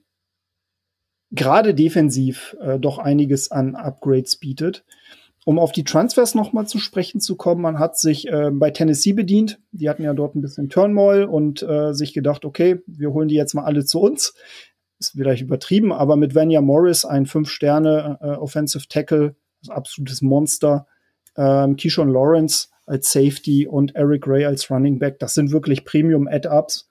[1.31, 4.85] gerade defensiv äh, doch einiges an Upgrades bietet.
[5.47, 9.13] Um auf die Transfers nochmal zu sprechen zu kommen, man hat sich äh, bei Tennessee
[9.13, 9.61] bedient.
[9.73, 13.35] Die hatten ja dort ein bisschen Turmoil und äh, sich gedacht, okay, wir holen die
[13.35, 14.35] jetzt mal alle zu uns.
[14.99, 19.37] Ist vielleicht übertrieben, aber mit Vanya Morris, ein Fünf-Sterne äh, Tackle,
[19.69, 20.87] absolutes Monster.
[21.37, 26.89] Ähm, Keyshawn Lawrence als Safety und Eric Ray als Running Back, das sind wirklich Premium-Add-Ups,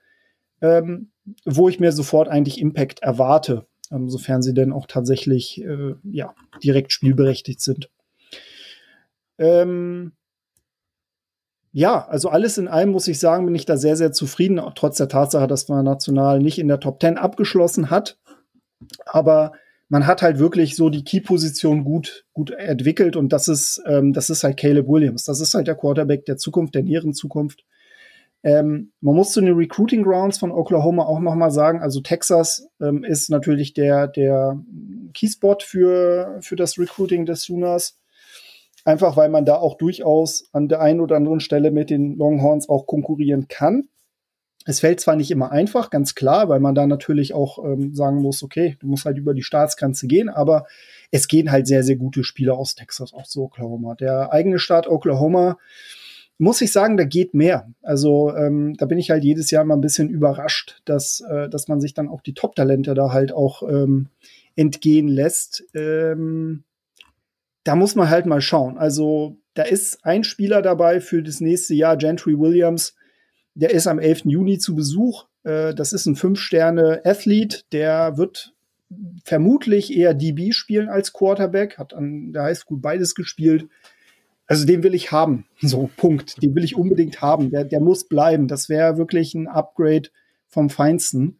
[0.61, 1.11] ähm,
[1.45, 6.33] wo ich mir sofort eigentlich Impact erwarte ähm, sofern sie denn auch tatsächlich äh, ja,
[6.63, 7.89] direkt spielberechtigt sind.
[9.37, 10.13] Ähm,
[11.71, 14.97] ja, also alles in allem muss ich sagen, bin ich da sehr, sehr zufrieden, trotz
[14.97, 18.19] der Tatsache, dass man national nicht in der Top 10 abgeschlossen hat.
[19.05, 19.53] Aber
[19.89, 24.29] man hat halt wirklich so die Key-Position gut, gut entwickelt und das ist, ähm, das
[24.29, 25.25] ist halt Caleb Williams.
[25.25, 27.63] Das ist halt der Quarterback der Zukunft, der näheren Zukunft.
[28.43, 32.67] Ähm, man muss zu den Recruiting Grounds von Oklahoma auch noch mal sagen, also Texas
[32.81, 34.61] ähm, ist natürlich der, der
[35.13, 37.97] Keyspot für, für das Recruiting des Sooners.
[38.85, 42.67] Einfach weil man da auch durchaus an der einen oder anderen Stelle mit den Longhorns
[42.67, 43.87] auch konkurrieren kann.
[44.65, 48.21] Es fällt zwar nicht immer einfach, ganz klar, weil man da natürlich auch ähm, sagen
[48.21, 50.65] muss, okay, du musst halt über die Staatsgrenze gehen, aber
[51.11, 53.95] es gehen halt sehr, sehr gute Spieler aus Texas auch zu Oklahoma.
[53.95, 55.57] Der eigene Staat Oklahoma
[56.37, 57.71] muss ich sagen, da geht mehr.
[57.81, 61.67] Also ähm, da bin ich halt jedes Jahr mal ein bisschen überrascht, dass, äh, dass
[61.67, 64.09] man sich dann auch die Top-Talente da halt auch ähm,
[64.55, 65.63] entgehen lässt.
[65.73, 66.63] Ähm,
[67.63, 68.77] da muss man halt mal schauen.
[68.77, 72.95] Also da ist ein Spieler dabei für das nächste Jahr, Gentry Williams.
[73.55, 74.25] Der ist am 11.
[74.25, 75.25] Juni zu Besuch.
[75.43, 77.71] Äh, das ist ein Fünf-Sterne-Athlet.
[77.71, 78.53] Der wird
[79.23, 81.77] vermutlich eher DB spielen als Quarterback.
[81.77, 83.67] Hat an der Highschool beides gespielt.
[84.47, 85.45] Also den will ich haben.
[85.61, 86.41] So, Punkt.
[86.41, 87.49] Den will ich unbedingt haben.
[87.49, 88.47] Der, der muss bleiben.
[88.47, 90.09] Das wäre wirklich ein Upgrade
[90.47, 91.39] vom Feinsten.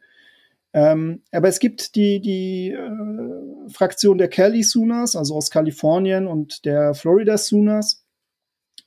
[0.74, 6.66] Ähm, aber es gibt die, die äh, Fraktion der Cali Sooners, also aus Kalifornien und
[6.66, 8.04] der Florida Sooners.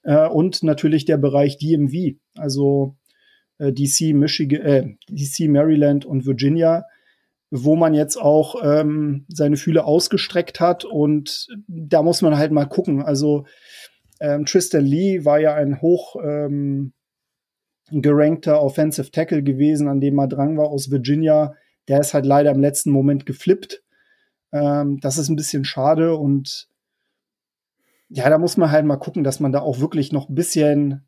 [0.02, 2.97] Äh, und natürlich der Bereich DMV, also
[3.59, 6.84] äh, DC, Michigan, äh, DC, Maryland und Virginia,
[7.51, 10.84] wo man jetzt auch ähm, seine Fühle ausgestreckt hat.
[10.84, 13.02] Und da muss man halt mal gucken.
[13.02, 13.47] Also
[14.20, 16.93] ähm, Tristan Lee war ja ein hoch ähm,
[17.90, 21.55] gerankter Offensive Tackle gewesen, an dem er dran war aus Virginia.
[21.88, 23.82] Der ist halt leider im letzten Moment geflippt.
[24.52, 26.68] Ähm, das ist ein bisschen schade und
[28.09, 31.06] ja, da muss man halt mal gucken, dass man da auch wirklich noch ein bisschen,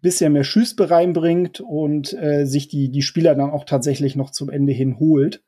[0.00, 4.48] bisschen mehr Schüsse reinbringt und äh, sich die, die Spieler dann auch tatsächlich noch zum
[4.48, 5.42] Ende hin holt.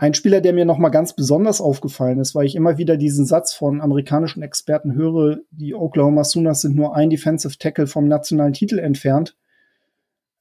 [0.00, 3.26] Ein Spieler, der mir noch mal ganz besonders aufgefallen ist, weil ich immer wieder diesen
[3.26, 8.54] Satz von amerikanischen Experten höre, die Oklahoma Sooners sind nur ein Defensive Tackle vom nationalen
[8.54, 9.36] Titel entfernt.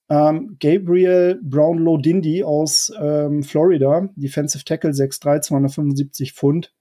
[0.10, 6.74] Ähm, Gabriel Brownlow Dindy aus ähm, Florida, Defensive Tackle 6'3, 275 Pfund.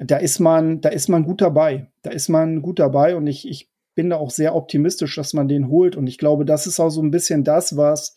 [0.00, 1.86] Da ist man, da ist man gut dabei.
[2.02, 5.46] Da ist man gut dabei und ich, ich bin da auch sehr optimistisch, dass man
[5.46, 5.94] den holt.
[5.94, 8.16] Und ich glaube, das ist auch so ein bisschen das, was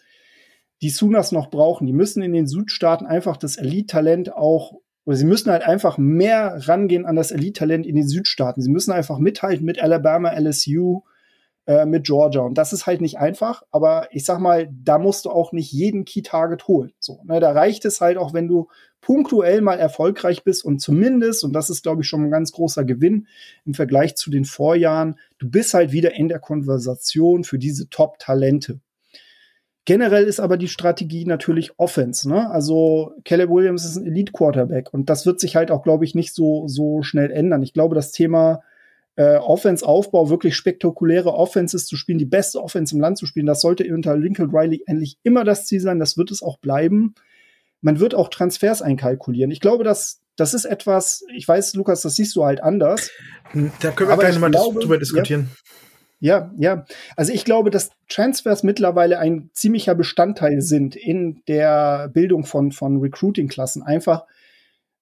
[0.83, 1.87] die Sunas noch brauchen.
[1.87, 4.73] Die müssen in den Südstaaten einfach das Elite-Talent auch,
[5.05, 8.61] oder sie müssen halt einfach mehr rangehen an das Elite-Talent in den Südstaaten.
[8.61, 11.01] Sie müssen einfach mithalten mit Alabama, LSU,
[11.67, 12.41] äh, mit Georgia.
[12.41, 15.71] Und das ist halt nicht einfach, aber ich sag mal, da musst du auch nicht
[15.71, 16.91] jeden Key-Target holen.
[16.99, 18.67] So, ne, da reicht es halt auch, wenn du
[18.99, 22.83] punktuell mal erfolgreich bist und zumindest, und das ist, glaube ich, schon ein ganz großer
[22.83, 23.27] Gewinn
[23.63, 28.81] im Vergleich zu den Vorjahren, du bist halt wieder in der Konversation für diese Top-Talente.
[29.85, 32.29] Generell ist aber die Strategie natürlich Offense.
[32.29, 32.49] Ne?
[32.49, 36.15] Also Caleb Williams ist ein Elite Quarterback und das wird sich halt auch, glaube ich,
[36.15, 37.63] nicht so so schnell ändern.
[37.63, 38.61] Ich glaube, das Thema
[39.15, 43.61] äh, Offense-Aufbau, wirklich spektakuläre Offenses zu spielen, die beste Offense im Land zu spielen, das
[43.61, 45.99] sollte unter Lincoln Riley endlich immer das Ziel sein.
[45.99, 47.13] Das wird es auch bleiben.
[47.81, 49.51] Man wird auch Transfers einkalkulieren.
[49.51, 53.11] Ich glaube, dass das ist etwas, ich weiß, Lukas, das siehst du halt anders.
[53.81, 55.49] Da können wir gerne mal glaube, drüber diskutieren.
[55.51, 55.73] Ja,
[56.23, 56.85] ja, ja.
[57.17, 63.01] Also ich glaube, dass Transfers mittlerweile ein ziemlicher Bestandteil sind in der Bildung von, von
[63.01, 63.83] Recruiting-Klassen.
[63.83, 64.23] Einfach,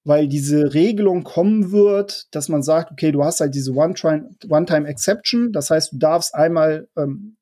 [0.03, 5.51] weil diese Regelung kommen wird, dass man sagt, okay, du hast halt diese One-Time-Exception.
[5.51, 7.37] Das heißt, du darfst einmal ähm,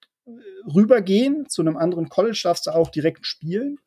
[0.76, 3.78] rübergehen zu einem anderen College, darfst du auch direkt spielen.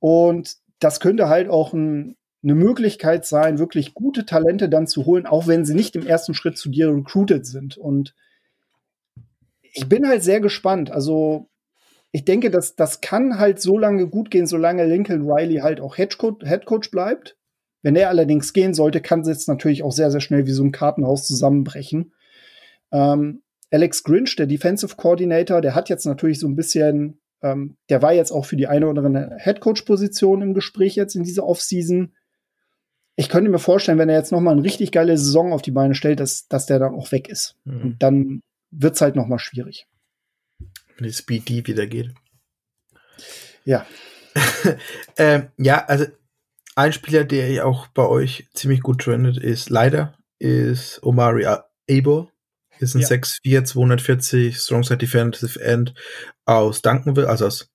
[0.00, 5.26] Und das könnte halt auch ein, eine Möglichkeit sein, wirklich gute Talente dann zu holen,
[5.26, 7.78] auch wenn sie nicht im ersten Schritt zu dir recruited sind.
[7.78, 8.16] Und
[9.72, 10.90] ich bin halt sehr gespannt.
[10.90, 11.48] Also
[12.12, 15.96] ich denke, dass das kann halt so lange gut gehen, solange Lincoln Riley halt auch
[15.96, 17.36] Headcoach, Headcoach bleibt.
[17.80, 20.62] Wenn er allerdings gehen sollte, kann es jetzt natürlich auch sehr, sehr schnell wie so
[20.62, 22.12] ein Kartenhaus zusammenbrechen.
[22.92, 23.42] Ähm,
[23.72, 28.12] Alex Grinch, der Defensive Coordinator, der hat jetzt natürlich so ein bisschen, ähm, der war
[28.12, 32.14] jetzt auch für die eine oder andere Headcoach-Position im Gespräch jetzt in dieser Offseason.
[33.16, 35.70] Ich könnte mir vorstellen, wenn er jetzt noch mal eine richtig geile Saison auf die
[35.70, 37.56] Beine stellt, dass, dass der dann auch weg ist.
[37.64, 37.82] Mhm.
[37.82, 38.42] Und dann
[38.72, 39.86] wird's halt noch mal schwierig.
[40.96, 42.12] Wenn die Speed D wieder geht.
[43.64, 43.86] Ja.
[45.16, 46.06] ähm, ja, also
[46.74, 52.30] ein Spieler, der ja auch bei euch ziemlich gut trendet, ist leider, ist Omari Abo.
[52.78, 53.08] Ist ein ja.
[53.08, 55.94] 6'4, 240 Strongside Defensive End
[56.46, 57.70] aus Duncanville, also aus,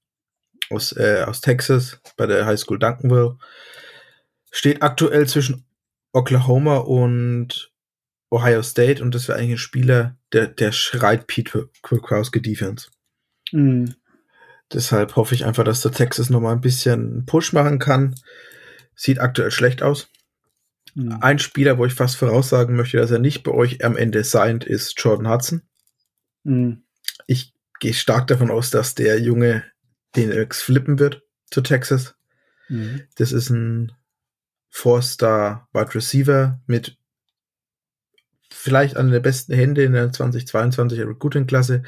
[0.70, 3.38] aus, äh, aus Texas, bei der High School Duncanville.
[4.52, 5.66] Steht aktuell zwischen
[6.12, 7.72] Oklahoma und
[8.30, 12.90] Ohio State und das wäre eigentlich ein Spieler, der, der schreit Pete Kwiatkowski Defense.
[13.52, 13.96] Mhm.
[14.74, 18.16] Deshalb hoffe ich einfach, dass der Texas noch mal ein bisschen Push machen kann.
[18.96, 20.10] Sieht aktuell schlecht aus.
[20.94, 21.20] Mhm.
[21.22, 24.66] Ein Spieler, wo ich fast voraussagen möchte, dass er nicht bei euch am Ende signed,
[24.66, 25.62] ist Jordan Hudson.
[26.44, 26.84] Mhm.
[27.28, 29.64] Ich gehe stark davon aus, dass der Junge
[30.16, 32.16] den X flippen wird zu Texas.
[32.68, 33.04] Mhm.
[33.16, 33.94] Das ist ein
[34.70, 36.98] Four-Star Wide Receiver mit
[38.52, 41.84] vielleicht einer der besten Hände in der 2022er Recruiting-Klasse,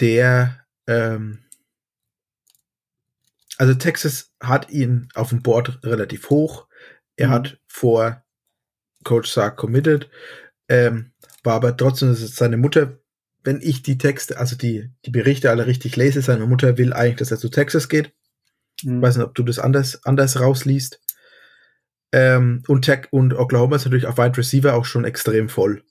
[0.00, 1.40] der ähm,
[3.58, 6.68] also Texas hat ihn auf dem Board relativ hoch.
[7.16, 7.32] Er mhm.
[7.32, 8.24] hat vor
[9.04, 10.08] Coach Sark committed,
[10.68, 11.12] ähm,
[11.42, 12.98] war aber trotzdem seine Mutter,
[13.42, 17.16] wenn ich die Texte, also die, die Berichte alle richtig lese, seine Mutter will eigentlich,
[17.16, 18.12] dass er zu Texas geht.
[18.84, 19.02] Mhm.
[19.02, 21.00] Weiß nicht, ob du das anders, anders rausliest.
[22.12, 25.82] Ähm, und Tech und Oklahoma ist natürlich auf Wide Receiver auch schon extrem voll.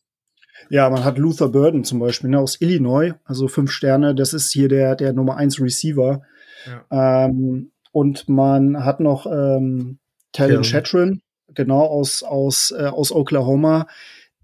[0.70, 4.16] Ja, man hat Luther Burden zum Beispiel ne, aus Illinois, also fünf Sterne.
[4.16, 6.24] Das ist hier der, der Nummer eins Receiver.
[6.66, 7.26] Ja.
[7.26, 10.00] Ähm, und man hat noch ähm,
[10.34, 10.64] Talon.
[10.64, 11.22] Chatrin,
[11.54, 13.88] genau, aus, aus, äh, aus Oklahoma.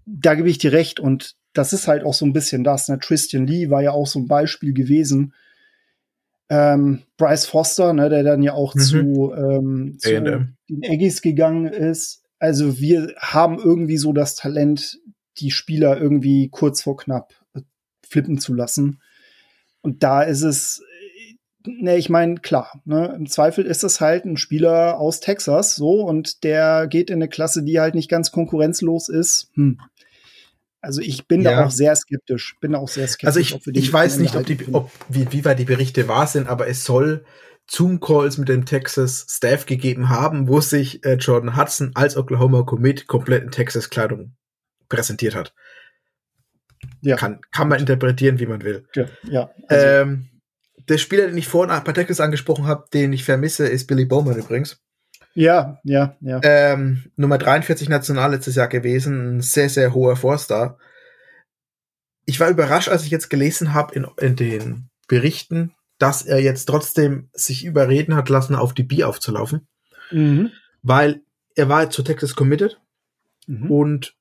[0.06, 0.98] Da gebe ich dir recht.
[0.98, 2.88] Und das ist halt auch so ein bisschen das.
[2.88, 2.98] Ne?
[2.98, 5.34] Tristan Lee war ja auch so ein Beispiel gewesen.
[6.56, 8.80] Ähm, Bryce Foster, ne, der dann ja auch mhm.
[8.80, 12.22] zu, ähm, zu den Aggies gegangen ist.
[12.38, 15.00] Also wir haben irgendwie so das Talent,
[15.38, 17.62] die Spieler irgendwie kurz vor knapp äh,
[18.06, 19.00] flippen zu lassen.
[19.80, 20.82] Und da ist es
[21.66, 26.02] ne, ich meine, klar, ne, im Zweifel ist das halt ein Spieler aus Texas, so,
[26.02, 29.50] und der geht in eine Klasse, die halt nicht ganz konkurrenzlos ist.
[29.54, 29.80] Hm.
[30.84, 31.52] Also ich bin ja.
[31.52, 32.56] da auch sehr skeptisch.
[32.60, 33.26] Bin auch sehr skeptisch.
[33.26, 36.48] Also ich, ich weiß nicht, ob die, ob, wie, wie weit die Berichte wahr sind,
[36.48, 37.24] aber es soll
[37.70, 43.06] Zoom-Calls mit dem Texas Staff gegeben haben, wo sich äh, Jordan Hudson als Oklahoma Commit
[43.06, 44.36] komplett in Texas-Kleidung
[44.88, 45.54] präsentiert hat.
[47.00, 47.16] Ja.
[47.16, 48.86] Kann, kann man interpretieren, wie man will.
[48.94, 50.28] Ja, ja also ähm,
[50.88, 54.36] der Spieler, den ich vorhin bei Texas angesprochen habe, den ich vermisse, ist Billy Bowman
[54.36, 54.83] übrigens.
[55.34, 56.40] Ja, ja, ja.
[56.42, 60.78] Ähm, Nummer 43 national letztes Jahr gewesen, ein sehr, sehr hoher Vorstar.
[62.24, 66.66] Ich war überrascht, als ich jetzt gelesen habe in, in den Berichten, dass er jetzt
[66.66, 69.66] trotzdem sich überreden hat lassen, auf die B aufzulaufen.
[70.10, 70.50] Mhm.
[70.82, 71.22] Weil
[71.54, 72.80] er war zu Texas committed
[73.46, 73.70] mhm.
[73.70, 74.16] und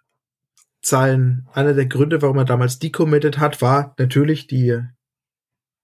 [0.81, 4.81] sein, einer der Gründe, warum er damals decommitted hat, war natürlich die,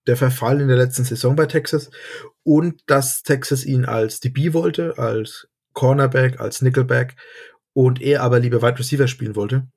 [0.09, 1.91] der Verfall in der letzten Saison bei Texas
[2.43, 7.15] und dass Texas ihn als DB wollte, als Cornerback, als Nickelback
[7.73, 9.67] und er aber lieber Wide Receiver spielen wollte.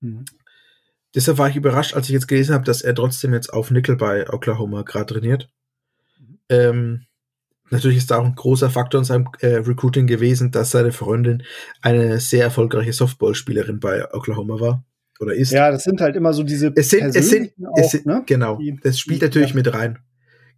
[0.00, 0.24] Mhm.
[1.14, 3.96] Deshalb war ich überrascht, als ich jetzt gelesen habe, dass er trotzdem jetzt auf Nickel
[3.96, 5.50] bei Oklahoma gerade trainiert.
[6.18, 6.38] Mhm.
[6.48, 7.06] Ähm,
[7.68, 11.42] natürlich ist da auch ein großer Faktor in seinem äh, Recruiting gewesen, dass seine Freundin
[11.82, 14.84] eine sehr erfolgreiche Softballspielerin bei Oklahoma war
[15.20, 15.52] oder ist.
[15.52, 18.22] Ja, das sind halt immer so diese es sind, es sind, auch, es sind ne?
[18.26, 19.56] genau, die, das spielt natürlich ja.
[19.56, 19.98] mit rein.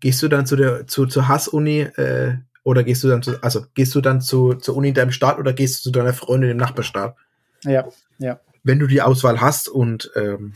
[0.00, 3.64] Gehst du dann zu der zu zur Hass-Uni äh, oder gehst du dann zu, also
[3.74, 6.50] gehst du dann zu, zur Uni in deinem Staat oder gehst du zu deiner Freundin
[6.50, 7.16] im Nachbarstaat?
[7.62, 7.88] Ja,
[8.18, 8.40] ja.
[8.62, 10.54] Wenn du die Auswahl hast und ähm,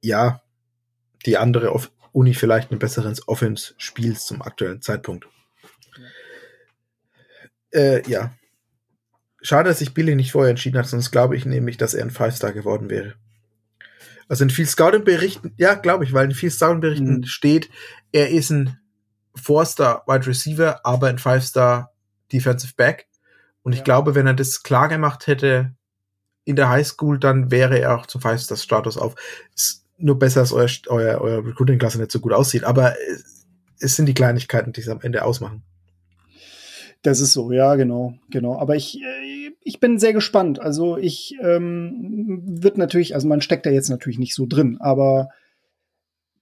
[0.00, 0.42] ja,
[1.26, 5.26] die andere Off Uni vielleicht einen besseren Offense spielst zum aktuellen Zeitpunkt.
[7.72, 7.80] Ja.
[7.80, 8.32] Äh, ja.
[9.44, 12.10] Schade, dass sich Billy nicht vorher entschieden hat, sonst glaube ich nämlich, dass er ein
[12.10, 13.14] Five-Star geworden wäre.
[14.26, 17.24] Also in viel Scouting-Berichten, ja, glaube ich, weil in viel Scouting-Berichten mhm.
[17.24, 17.68] steht,
[18.10, 18.78] er ist ein
[19.34, 21.92] Four-Star Wide Receiver, aber ein Five-Star
[22.32, 23.06] Defensive Back.
[23.62, 23.78] Und ja.
[23.78, 25.74] ich glaube, wenn er das klar gemacht hätte
[26.44, 29.14] in der Highschool, dann wäre er auch zum Five-Star-Status auf.
[29.54, 32.94] Ist nur besser, dass euer, euer, euer Recruiting-Klasse nicht so gut aussieht, aber
[33.78, 35.62] es sind die Kleinigkeiten, die es am Ende ausmachen.
[37.04, 38.58] Das ist so, ja, genau, genau.
[38.58, 40.58] Aber ich, äh, ich bin sehr gespannt.
[40.58, 45.28] Also ich ähm, wird natürlich, also man steckt da jetzt natürlich nicht so drin, aber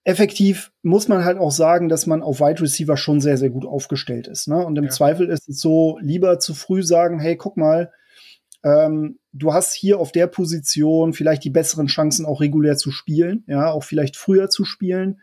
[0.05, 3.67] effektiv muss man halt auch sagen, dass man auf Wide Receiver schon sehr, sehr gut
[3.67, 4.47] aufgestellt ist.
[4.47, 4.65] Ne?
[4.65, 4.91] Und im ja.
[4.91, 7.91] Zweifel ist es so, lieber zu früh sagen, hey, guck mal,
[8.63, 13.43] ähm, du hast hier auf der Position vielleicht die besseren Chancen, auch regulär zu spielen,
[13.49, 15.21] ja, auch vielleicht früher zu spielen.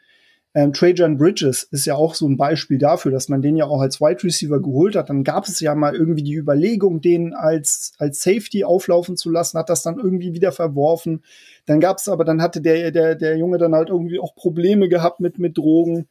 [0.55, 3.81] Ähm, Trajan Bridges ist ja auch so ein Beispiel dafür, dass man den ja auch
[3.81, 5.09] als Wide Receiver geholt hat.
[5.09, 9.59] Dann gab es ja mal irgendwie die Überlegung, den als, als Safety auflaufen zu lassen,
[9.59, 11.23] hat das dann irgendwie wieder verworfen.
[11.67, 14.89] Dann gab es aber, dann hatte der, der, der Junge dann halt irgendwie auch Probleme
[14.89, 16.07] gehabt mit, mit Drogen.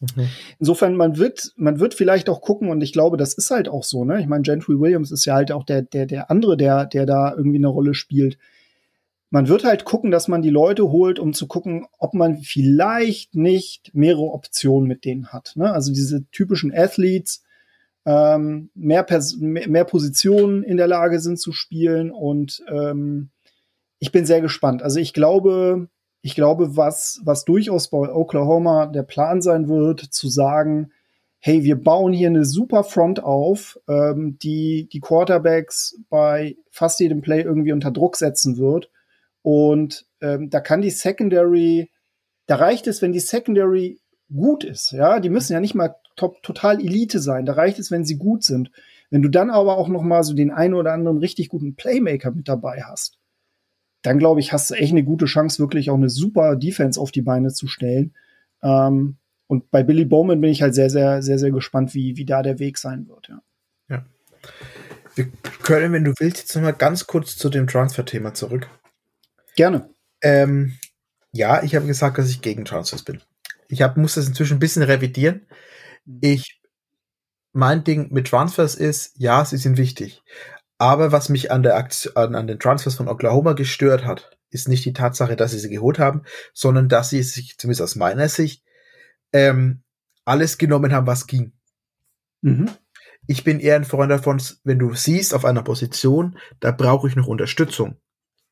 [0.00, 0.28] Mhm.
[0.58, 3.84] Insofern, man wird, man wird vielleicht auch gucken, und ich glaube, das ist halt auch
[3.84, 4.20] so, ne?
[4.20, 7.34] Ich meine, Gentry Williams ist ja halt auch der, der, der andere, der, der da
[7.34, 8.36] irgendwie eine Rolle spielt
[9.30, 13.36] man wird halt gucken, dass man die Leute holt, um zu gucken, ob man vielleicht
[13.36, 15.52] nicht mehrere Optionen mit denen hat.
[15.54, 15.72] Ne?
[15.72, 17.44] Also diese typischen Athletes,
[18.04, 23.30] ähm, mehr, Pers mehr Positionen in der Lage sind zu spielen und ähm,
[24.00, 24.82] ich bin sehr gespannt.
[24.82, 25.88] Also ich glaube,
[26.22, 30.90] ich glaube, was, was durchaus bei Oklahoma der Plan sein wird, zu sagen,
[31.38, 37.20] hey, wir bauen hier eine super Front auf, ähm, die die Quarterbacks bei fast jedem
[37.20, 38.90] Play irgendwie unter Druck setzen wird
[39.42, 41.90] und ähm, da kann die Secondary,
[42.46, 44.00] da reicht es, wenn die Secondary
[44.32, 44.92] gut ist.
[44.92, 47.46] Ja, die müssen ja nicht mal top, total Elite sein.
[47.46, 48.70] Da reicht es, wenn sie gut sind.
[49.10, 52.30] Wenn du dann aber auch noch mal so den einen oder anderen richtig guten Playmaker
[52.30, 53.18] mit dabei hast,
[54.02, 57.10] dann glaube ich, hast du echt eine gute Chance, wirklich auch eine super Defense auf
[57.10, 58.14] die Beine zu stellen.
[58.62, 62.24] Ähm, und bei Billy Bowman bin ich halt sehr, sehr, sehr, sehr gespannt, wie, wie
[62.24, 63.28] da der Weg sein wird.
[63.28, 63.42] Ja.
[63.88, 64.06] ja.
[65.16, 65.28] Wir
[65.62, 68.68] können, wenn du willst, jetzt noch mal ganz kurz zu dem Transfer-Thema zurück.
[69.56, 69.90] Gerne.
[70.22, 70.76] Ähm,
[71.32, 73.22] ja, ich habe gesagt, dass ich gegen Transfers bin.
[73.68, 75.46] Ich hab, muss das inzwischen ein bisschen revidieren.
[76.04, 76.18] Mhm.
[76.22, 76.60] Ich,
[77.52, 80.22] mein Ding mit Transfers ist, ja, sie sind wichtig.
[80.78, 84.68] Aber was mich an, der Aktion, an, an den Transfers von Oklahoma gestört hat, ist
[84.68, 86.22] nicht die Tatsache, dass sie sie geholt haben,
[86.52, 88.64] sondern dass sie sich, zumindest aus meiner Sicht,
[89.32, 89.82] ähm,
[90.24, 91.52] alles genommen haben, was ging.
[92.40, 92.70] Mhm.
[93.26, 97.14] Ich bin eher ein Freund davon, wenn du siehst auf einer Position, da brauche ich
[97.14, 98.00] noch Unterstützung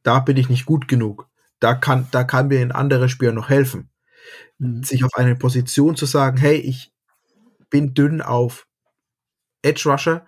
[0.08, 1.28] da bin ich nicht gut genug.
[1.60, 3.90] Da kann, da kann mir ein anderer Spieler noch helfen.
[4.56, 4.82] Mhm.
[4.82, 6.94] Sich auf eine Position zu sagen, hey, ich
[7.68, 8.66] bin dünn auf
[9.60, 10.26] Edge Rusher.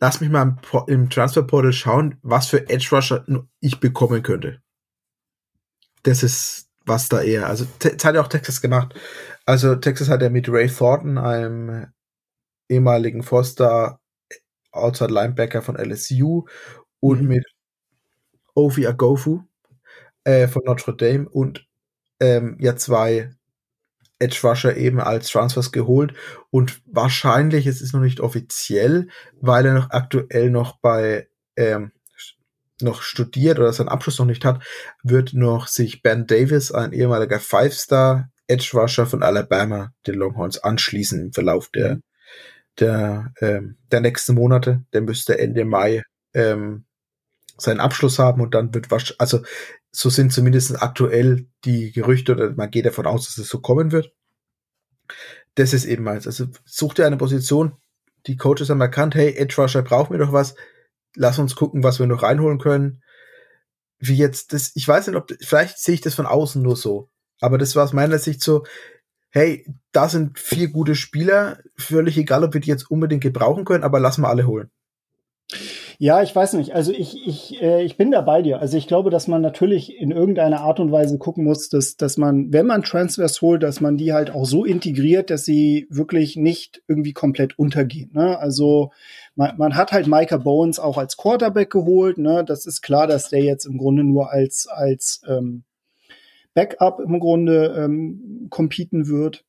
[0.00, 3.24] Lass mich mal im, im Transfer Portal schauen, was für Edge Rusher
[3.60, 4.60] ich bekommen könnte.
[6.02, 7.46] Das ist was da eher.
[7.46, 8.94] Also, das hat ja auch Texas gemacht.
[9.46, 11.86] Also, Texas hat ja mit Ray Thornton, einem
[12.68, 13.98] ehemaligen Foster
[14.72, 16.44] Outside Linebacker von LSU
[17.00, 17.28] und mhm.
[17.28, 17.44] mit
[18.60, 19.42] Ovi Agofu
[20.24, 21.66] äh, von Notre Dame und
[22.20, 23.30] ähm, ja zwei
[24.18, 26.12] Edge Rusher eben als Transfers geholt
[26.50, 29.08] und wahrscheinlich, es ist noch nicht offiziell,
[29.40, 31.92] weil er noch aktuell noch bei ähm,
[32.82, 34.62] noch studiert oder seinen Abschluss noch nicht hat,
[35.02, 41.20] wird noch sich Ben Davis, ein ehemaliger Five-Star Edge Rusher von Alabama, den Longhorns anschließen
[41.20, 42.00] im Verlauf der
[42.78, 44.84] der ähm, der nächsten Monate.
[44.92, 46.02] Der müsste Ende Mai
[46.34, 46.84] ähm,
[47.60, 49.40] seinen Abschluss haben und dann wird was, also
[49.92, 53.92] so sind zumindest aktuell die Gerüchte oder man geht davon aus, dass es so kommen
[53.92, 54.12] wird.
[55.56, 56.26] Das ist eben eins.
[56.26, 57.76] Also such dir eine Position,
[58.26, 60.54] die Coaches haben erkannt, hey, Edge Rusher brauchen wir doch was,
[61.16, 63.02] lass uns gucken, was wir noch reinholen können.
[63.98, 67.10] Wie jetzt das, ich weiß nicht, ob, vielleicht sehe ich das von außen nur so,
[67.40, 68.64] aber das war aus meiner Sicht so,
[69.30, 73.84] hey, da sind vier gute Spieler, völlig egal, ob wir die jetzt unbedingt gebrauchen können,
[73.84, 74.70] aber lass mal alle holen.
[76.02, 76.74] Ja, ich weiß nicht.
[76.74, 78.58] Also ich, ich, äh, ich bin da bei dir.
[78.58, 82.16] Also ich glaube, dass man natürlich in irgendeiner Art und Weise gucken muss, dass, dass
[82.16, 86.36] man, wenn man Transfers holt, dass man die halt auch so integriert, dass sie wirklich
[86.36, 88.12] nicht irgendwie komplett untergehen.
[88.14, 88.38] Ne?
[88.38, 88.92] Also
[89.34, 92.16] man, man hat halt Micah Bowens auch als Quarterback geholt.
[92.16, 92.44] Ne?
[92.46, 95.64] Das ist klar, dass der jetzt im Grunde nur als, als ähm,
[96.54, 99.44] Backup im Grunde ähm, competen wird.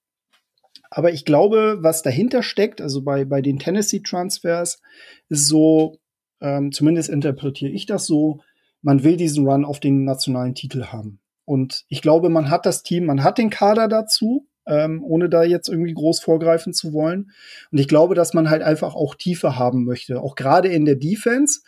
[0.89, 4.81] Aber ich glaube, was dahinter steckt, also bei, bei den Tennessee Transfers,
[5.29, 6.00] ist so,
[6.41, 8.41] ähm, zumindest interpretiere ich das so,
[8.81, 11.19] man will diesen Run auf den nationalen Titel haben.
[11.45, 15.43] Und ich glaube, man hat das Team, man hat den Kader dazu, ähm, ohne da
[15.43, 17.31] jetzt irgendwie groß vorgreifen zu wollen.
[17.71, 20.95] Und ich glaube, dass man halt einfach auch Tiefe haben möchte, auch gerade in der
[20.95, 21.61] Defense.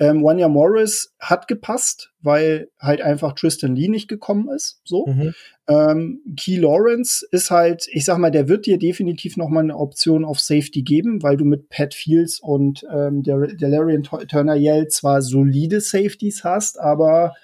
[0.00, 4.80] Ähm, Wanya Morris hat gepasst, weil halt einfach Tristan Lee nicht gekommen ist.
[4.84, 5.06] So.
[5.06, 5.34] Mhm.
[5.68, 9.76] Ähm, Key Lawrence ist halt, ich sag mal, der wird dir definitiv noch mal eine
[9.76, 14.56] Option auf Safety geben, weil du mit Pat Fields und ähm, der, der Larian Turner
[14.56, 17.34] Yell zwar solide Safeties hast, aber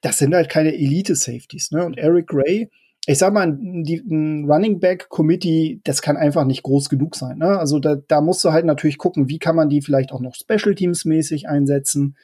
[0.00, 1.72] das sind halt keine Elite-Safeties.
[1.72, 1.84] Ne?
[1.84, 2.70] Und Eric Gray
[3.06, 7.38] ich sag mal, die, ein Running Back Committee, das kann einfach nicht groß genug sein.
[7.38, 7.58] Ne?
[7.58, 10.34] Also da, da musst du halt natürlich gucken, wie kann man die vielleicht auch noch
[10.34, 12.16] Special Teams mäßig einsetzen.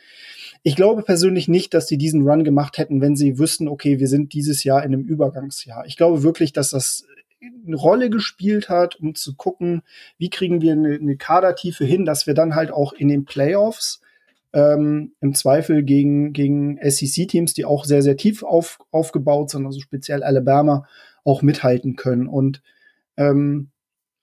[0.63, 4.09] Ich glaube persönlich nicht, dass die diesen Run gemacht hätten, wenn sie wüssten, okay, wir
[4.09, 5.87] sind dieses Jahr in einem Übergangsjahr.
[5.87, 7.07] Ich glaube wirklich, dass das
[7.67, 9.83] eine Rolle gespielt hat, um zu gucken,
[10.19, 14.01] wie kriegen wir eine, eine Kadertiefe hin, dass wir dann halt auch in den Playoffs
[14.57, 19.81] ähm, im Zweifel gegen, gegen SEC-Teams, die auch sehr, sehr tief auf, aufgebaut sind, also
[19.81, 20.87] speziell Alabama,
[21.25, 22.27] auch mithalten können.
[22.27, 22.63] Und
[23.19, 23.71] ähm,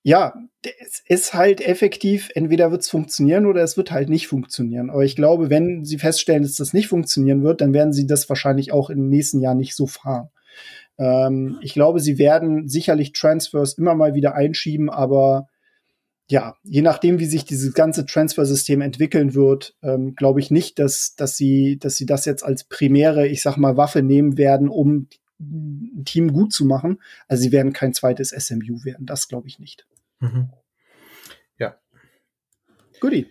[0.01, 0.33] ja,
[0.63, 4.89] es ist halt effektiv, entweder wird es funktionieren oder es wird halt nicht funktionieren.
[4.89, 8.27] Aber ich glaube, wenn sie feststellen, dass das nicht funktionieren wird, dann werden sie das
[8.27, 10.29] wahrscheinlich auch im nächsten Jahr nicht so fahren.
[10.97, 15.47] Ähm, ich glaube, sie werden sicherlich Transfers immer mal wieder einschieben, aber
[16.27, 21.15] ja, je nachdem, wie sich dieses ganze Transfersystem entwickeln wird, ähm, glaube ich nicht, dass,
[21.15, 25.07] dass, sie, dass sie das jetzt als primäre, ich sag mal, Waffe nehmen werden, um
[25.39, 27.01] ein Team gut zu machen.
[27.27, 29.05] Also sie werden kein zweites SMU werden.
[29.05, 29.85] Das glaube ich nicht.
[30.19, 30.49] Mhm.
[31.59, 31.75] Ja.
[33.01, 33.27] Guti.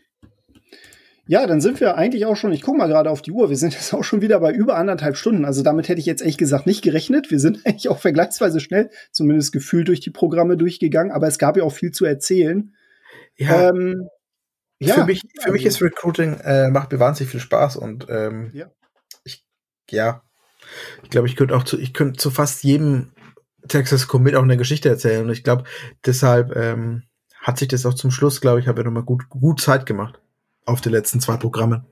[1.27, 3.57] Ja, dann sind wir eigentlich auch schon, ich gucke mal gerade auf die Uhr, wir
[3.57, 5.45] sind jetzt auch schon wieder bei über anderthalb Stunden.
[5.45, 7.31] Also damit hätte ich jetzt ehrlich gesagt nicht gerechnet.
[7.31, 11.57] Wir sind eigentlich auch vergleichsweise schnell, zumindest gefühlt durch die Programme durchgegangen, aber es gab
[11.57, 12.75] ja auch viel zu erzählen.
[13.37, 13.69] Ja.
[13.69, 14.09] Ähm,
[14.79, 18.51] ja, für mich, für mich ist Recruiting äh, macht mir wahnsinnig viel Spaß und ähm,
[18.53, 18.67] ja.
[19.23, 19.45] ich,
[19.91, 20.23] ja,
[21.05, 23.13] ich glaube, ich könnte auch zu, ich könnte zu fast jedem
[23.69, 25.65] Texas Commit auch eine Geschichte erzählen und ich glaube,
[26.05, 27.05] deshalb ähm,
[27.41, 30.21] hat sich das auch zum Schluss, glaube ich, habe ich nochmal gut, gut Zeit gemacht
[30.65, 31.92] auf die letzten zwei Programme.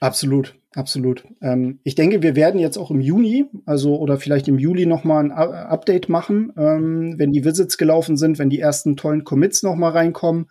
[0.00, 1.24] Absolut, absolut.
[1.40, 5.04] Ähm, ich denke, wir werden jetzt auch im Juni, also oder vielleicht im Juli noch
[5.04, 9.62] mal ein Update machen, ähm, wenn die Visits gelaufen sind, wenn die ersten tollen Commits
[9.62, 10.46] noch mal reinkommen.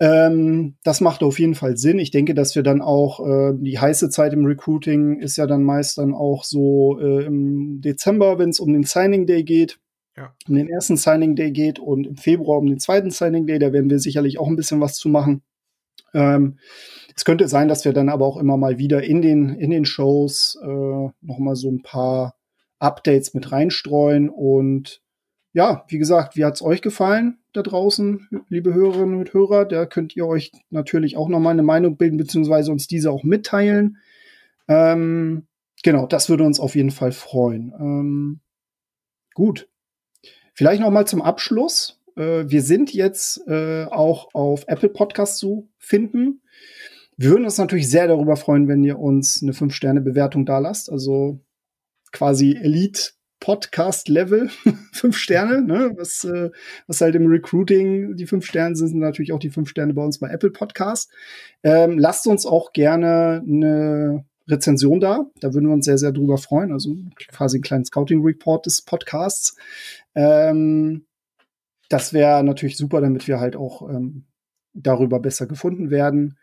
[0.00, 2.00] Ähm, das macht auf jeden Fall Sinn.
[2.00, 5.62] Ich denke, dass wir dann auch äh, die heiße Zeit im Recruiting ist ja dann
[5.62, 9.78] meist dann auch so äh, im Dezember, wenn es um den Signing Day geht.
[10.16, 10.34] Ja.
[10.48, 13.72] Um den ersten Signing Day geht und im Februar um den zweiten Signing Day, da
[13.72, 15.42] werden wir sicherlich auch ein bisschen was zu machen.
[16.12, 16.58] Ähm,
[17.16, 19.84] es könnte sein, dass wir dann aber auch immer mal wieder in den, in den
[19.84, 22.34] Shows äh, noch mal so ein paar
[22.78, 24.28] Updates mit reinstreuen.
[24.28, 25.00] Und
[25.52, 29.64] ja, wie gesagt, wie hat's euch gefallen da draußen, liebe Hörerinnen und Hörer?
[29.64, 33.22] Da könnt ihr euch natürlich auch noch mal eine Meinung bilden, beziehungsweise uns diese auch
[33.22, 33.98] mitteilen.
[34.66, 35.46] Ähm,
[35.84, 37.72] genau, das würde uns auf jeden Fall freuen.
[37.78, 38.40] Ähm,
[39.34, 39.68] gut.
[40.52, 42.00] Vielleicht noch mal zum Abschluss.
[42.16, 46.40] Äh, wir sind jetzt äh, auch auf Apple Podcasts zu finden.
[47.16, 50.90] Wir würden uns natürlich sehr darüber freuen, wenn ihr uns eine 5-Sterne-Bewertung da lasst.
[50.90, 51.40] Also
[52.12, 54.48] quasi Elite Podcast Level,
[54.92, 55.92] fünf Sterne, ne?
[55.96, 56.50] was, äh,
[56.86, 60.02] was halt im Recruiting die fünf Sterne sind, sind natürlich auch die fünf Sterne bei
[60.02, 61.10] uns bei Apple Podcast.
[61.62, 66.38] Ähm, lasst uns auch gerne eine Rezension da, da würden wir uns sehr, sehr drüber
[66.38, 66.72] freuen.
[66.72, 66.96] Also
[67.28, 69.56] quasi ein kleinen Scouting Report des Podcasts.
[70.14, 71.04] Ähm,
[71.88, 74.24] das wäre natürlich super, damit wir halt auch ähm,
[74.72, 76.38] darüber besser gefunden werden.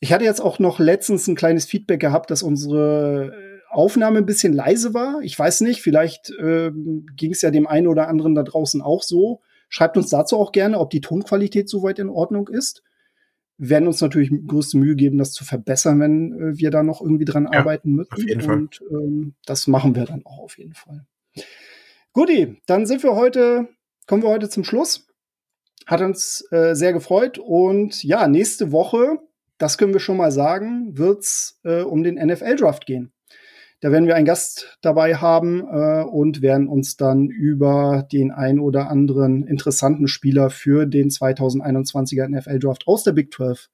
[0.00, 4.26] Ich hatte jetzt auch noch letztens ein kleines Feedback gehabt, dass unsere äh, Aufnahme ein
[4.26, 5.20] bisschen leise war.
[5.22, 6.70] Ich weiß nicht, vielleicht äh,
[7.16, 9.40] ging es ja dem einen oder anderen da draußen auch so.
[9.68, 12.82] Schreibt uns dazu auch gerne, ob die Tonqualität soweit in Ordnung ist.
[13.58, 17.00] Wir werden uns natürlich größte Mühe geben, das zu verbessern, wenn äh, wir da noch
[17.00, 18.12] irgendwie dran ja, arbeiten müssen.
[18.12, 18.58] Auf jeden Fall.
[18.58, 21.06] Und ähm, das machen wir dann auch auf jeden Fall.
[22.12, 23.68] Guti, dann sind wir heute,
[24.06, 25.06] kommen wir heute zum Schluss.
[25.86, 29.18] Hat uns äh, sehr gefreut und ja, nächste Woche
[29.58, 33.12] das können wir schon mal sagen, wird's äh, um den NFL-Draft gehen.
[33.80, 38.58] Da werden wir einen Gast dabei haben äh, und werden uns dann über den ein
[38.58, 43.68] oder anderen interessanten Spieler für den 2021er NFL-Draft aus der Big 12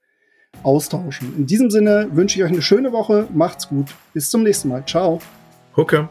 [0.62, 1.34] austauschen.
[1.38, 3.28] In diesem Sinne wünsche ich euch eine schöne Woche.
[3.32, 3.94] Macht's gut.
[4.12, 4.84] Bis zum nächsten Mal.
[4.86, 5.20] Ciao.
[5.76, 6.10] Hooker.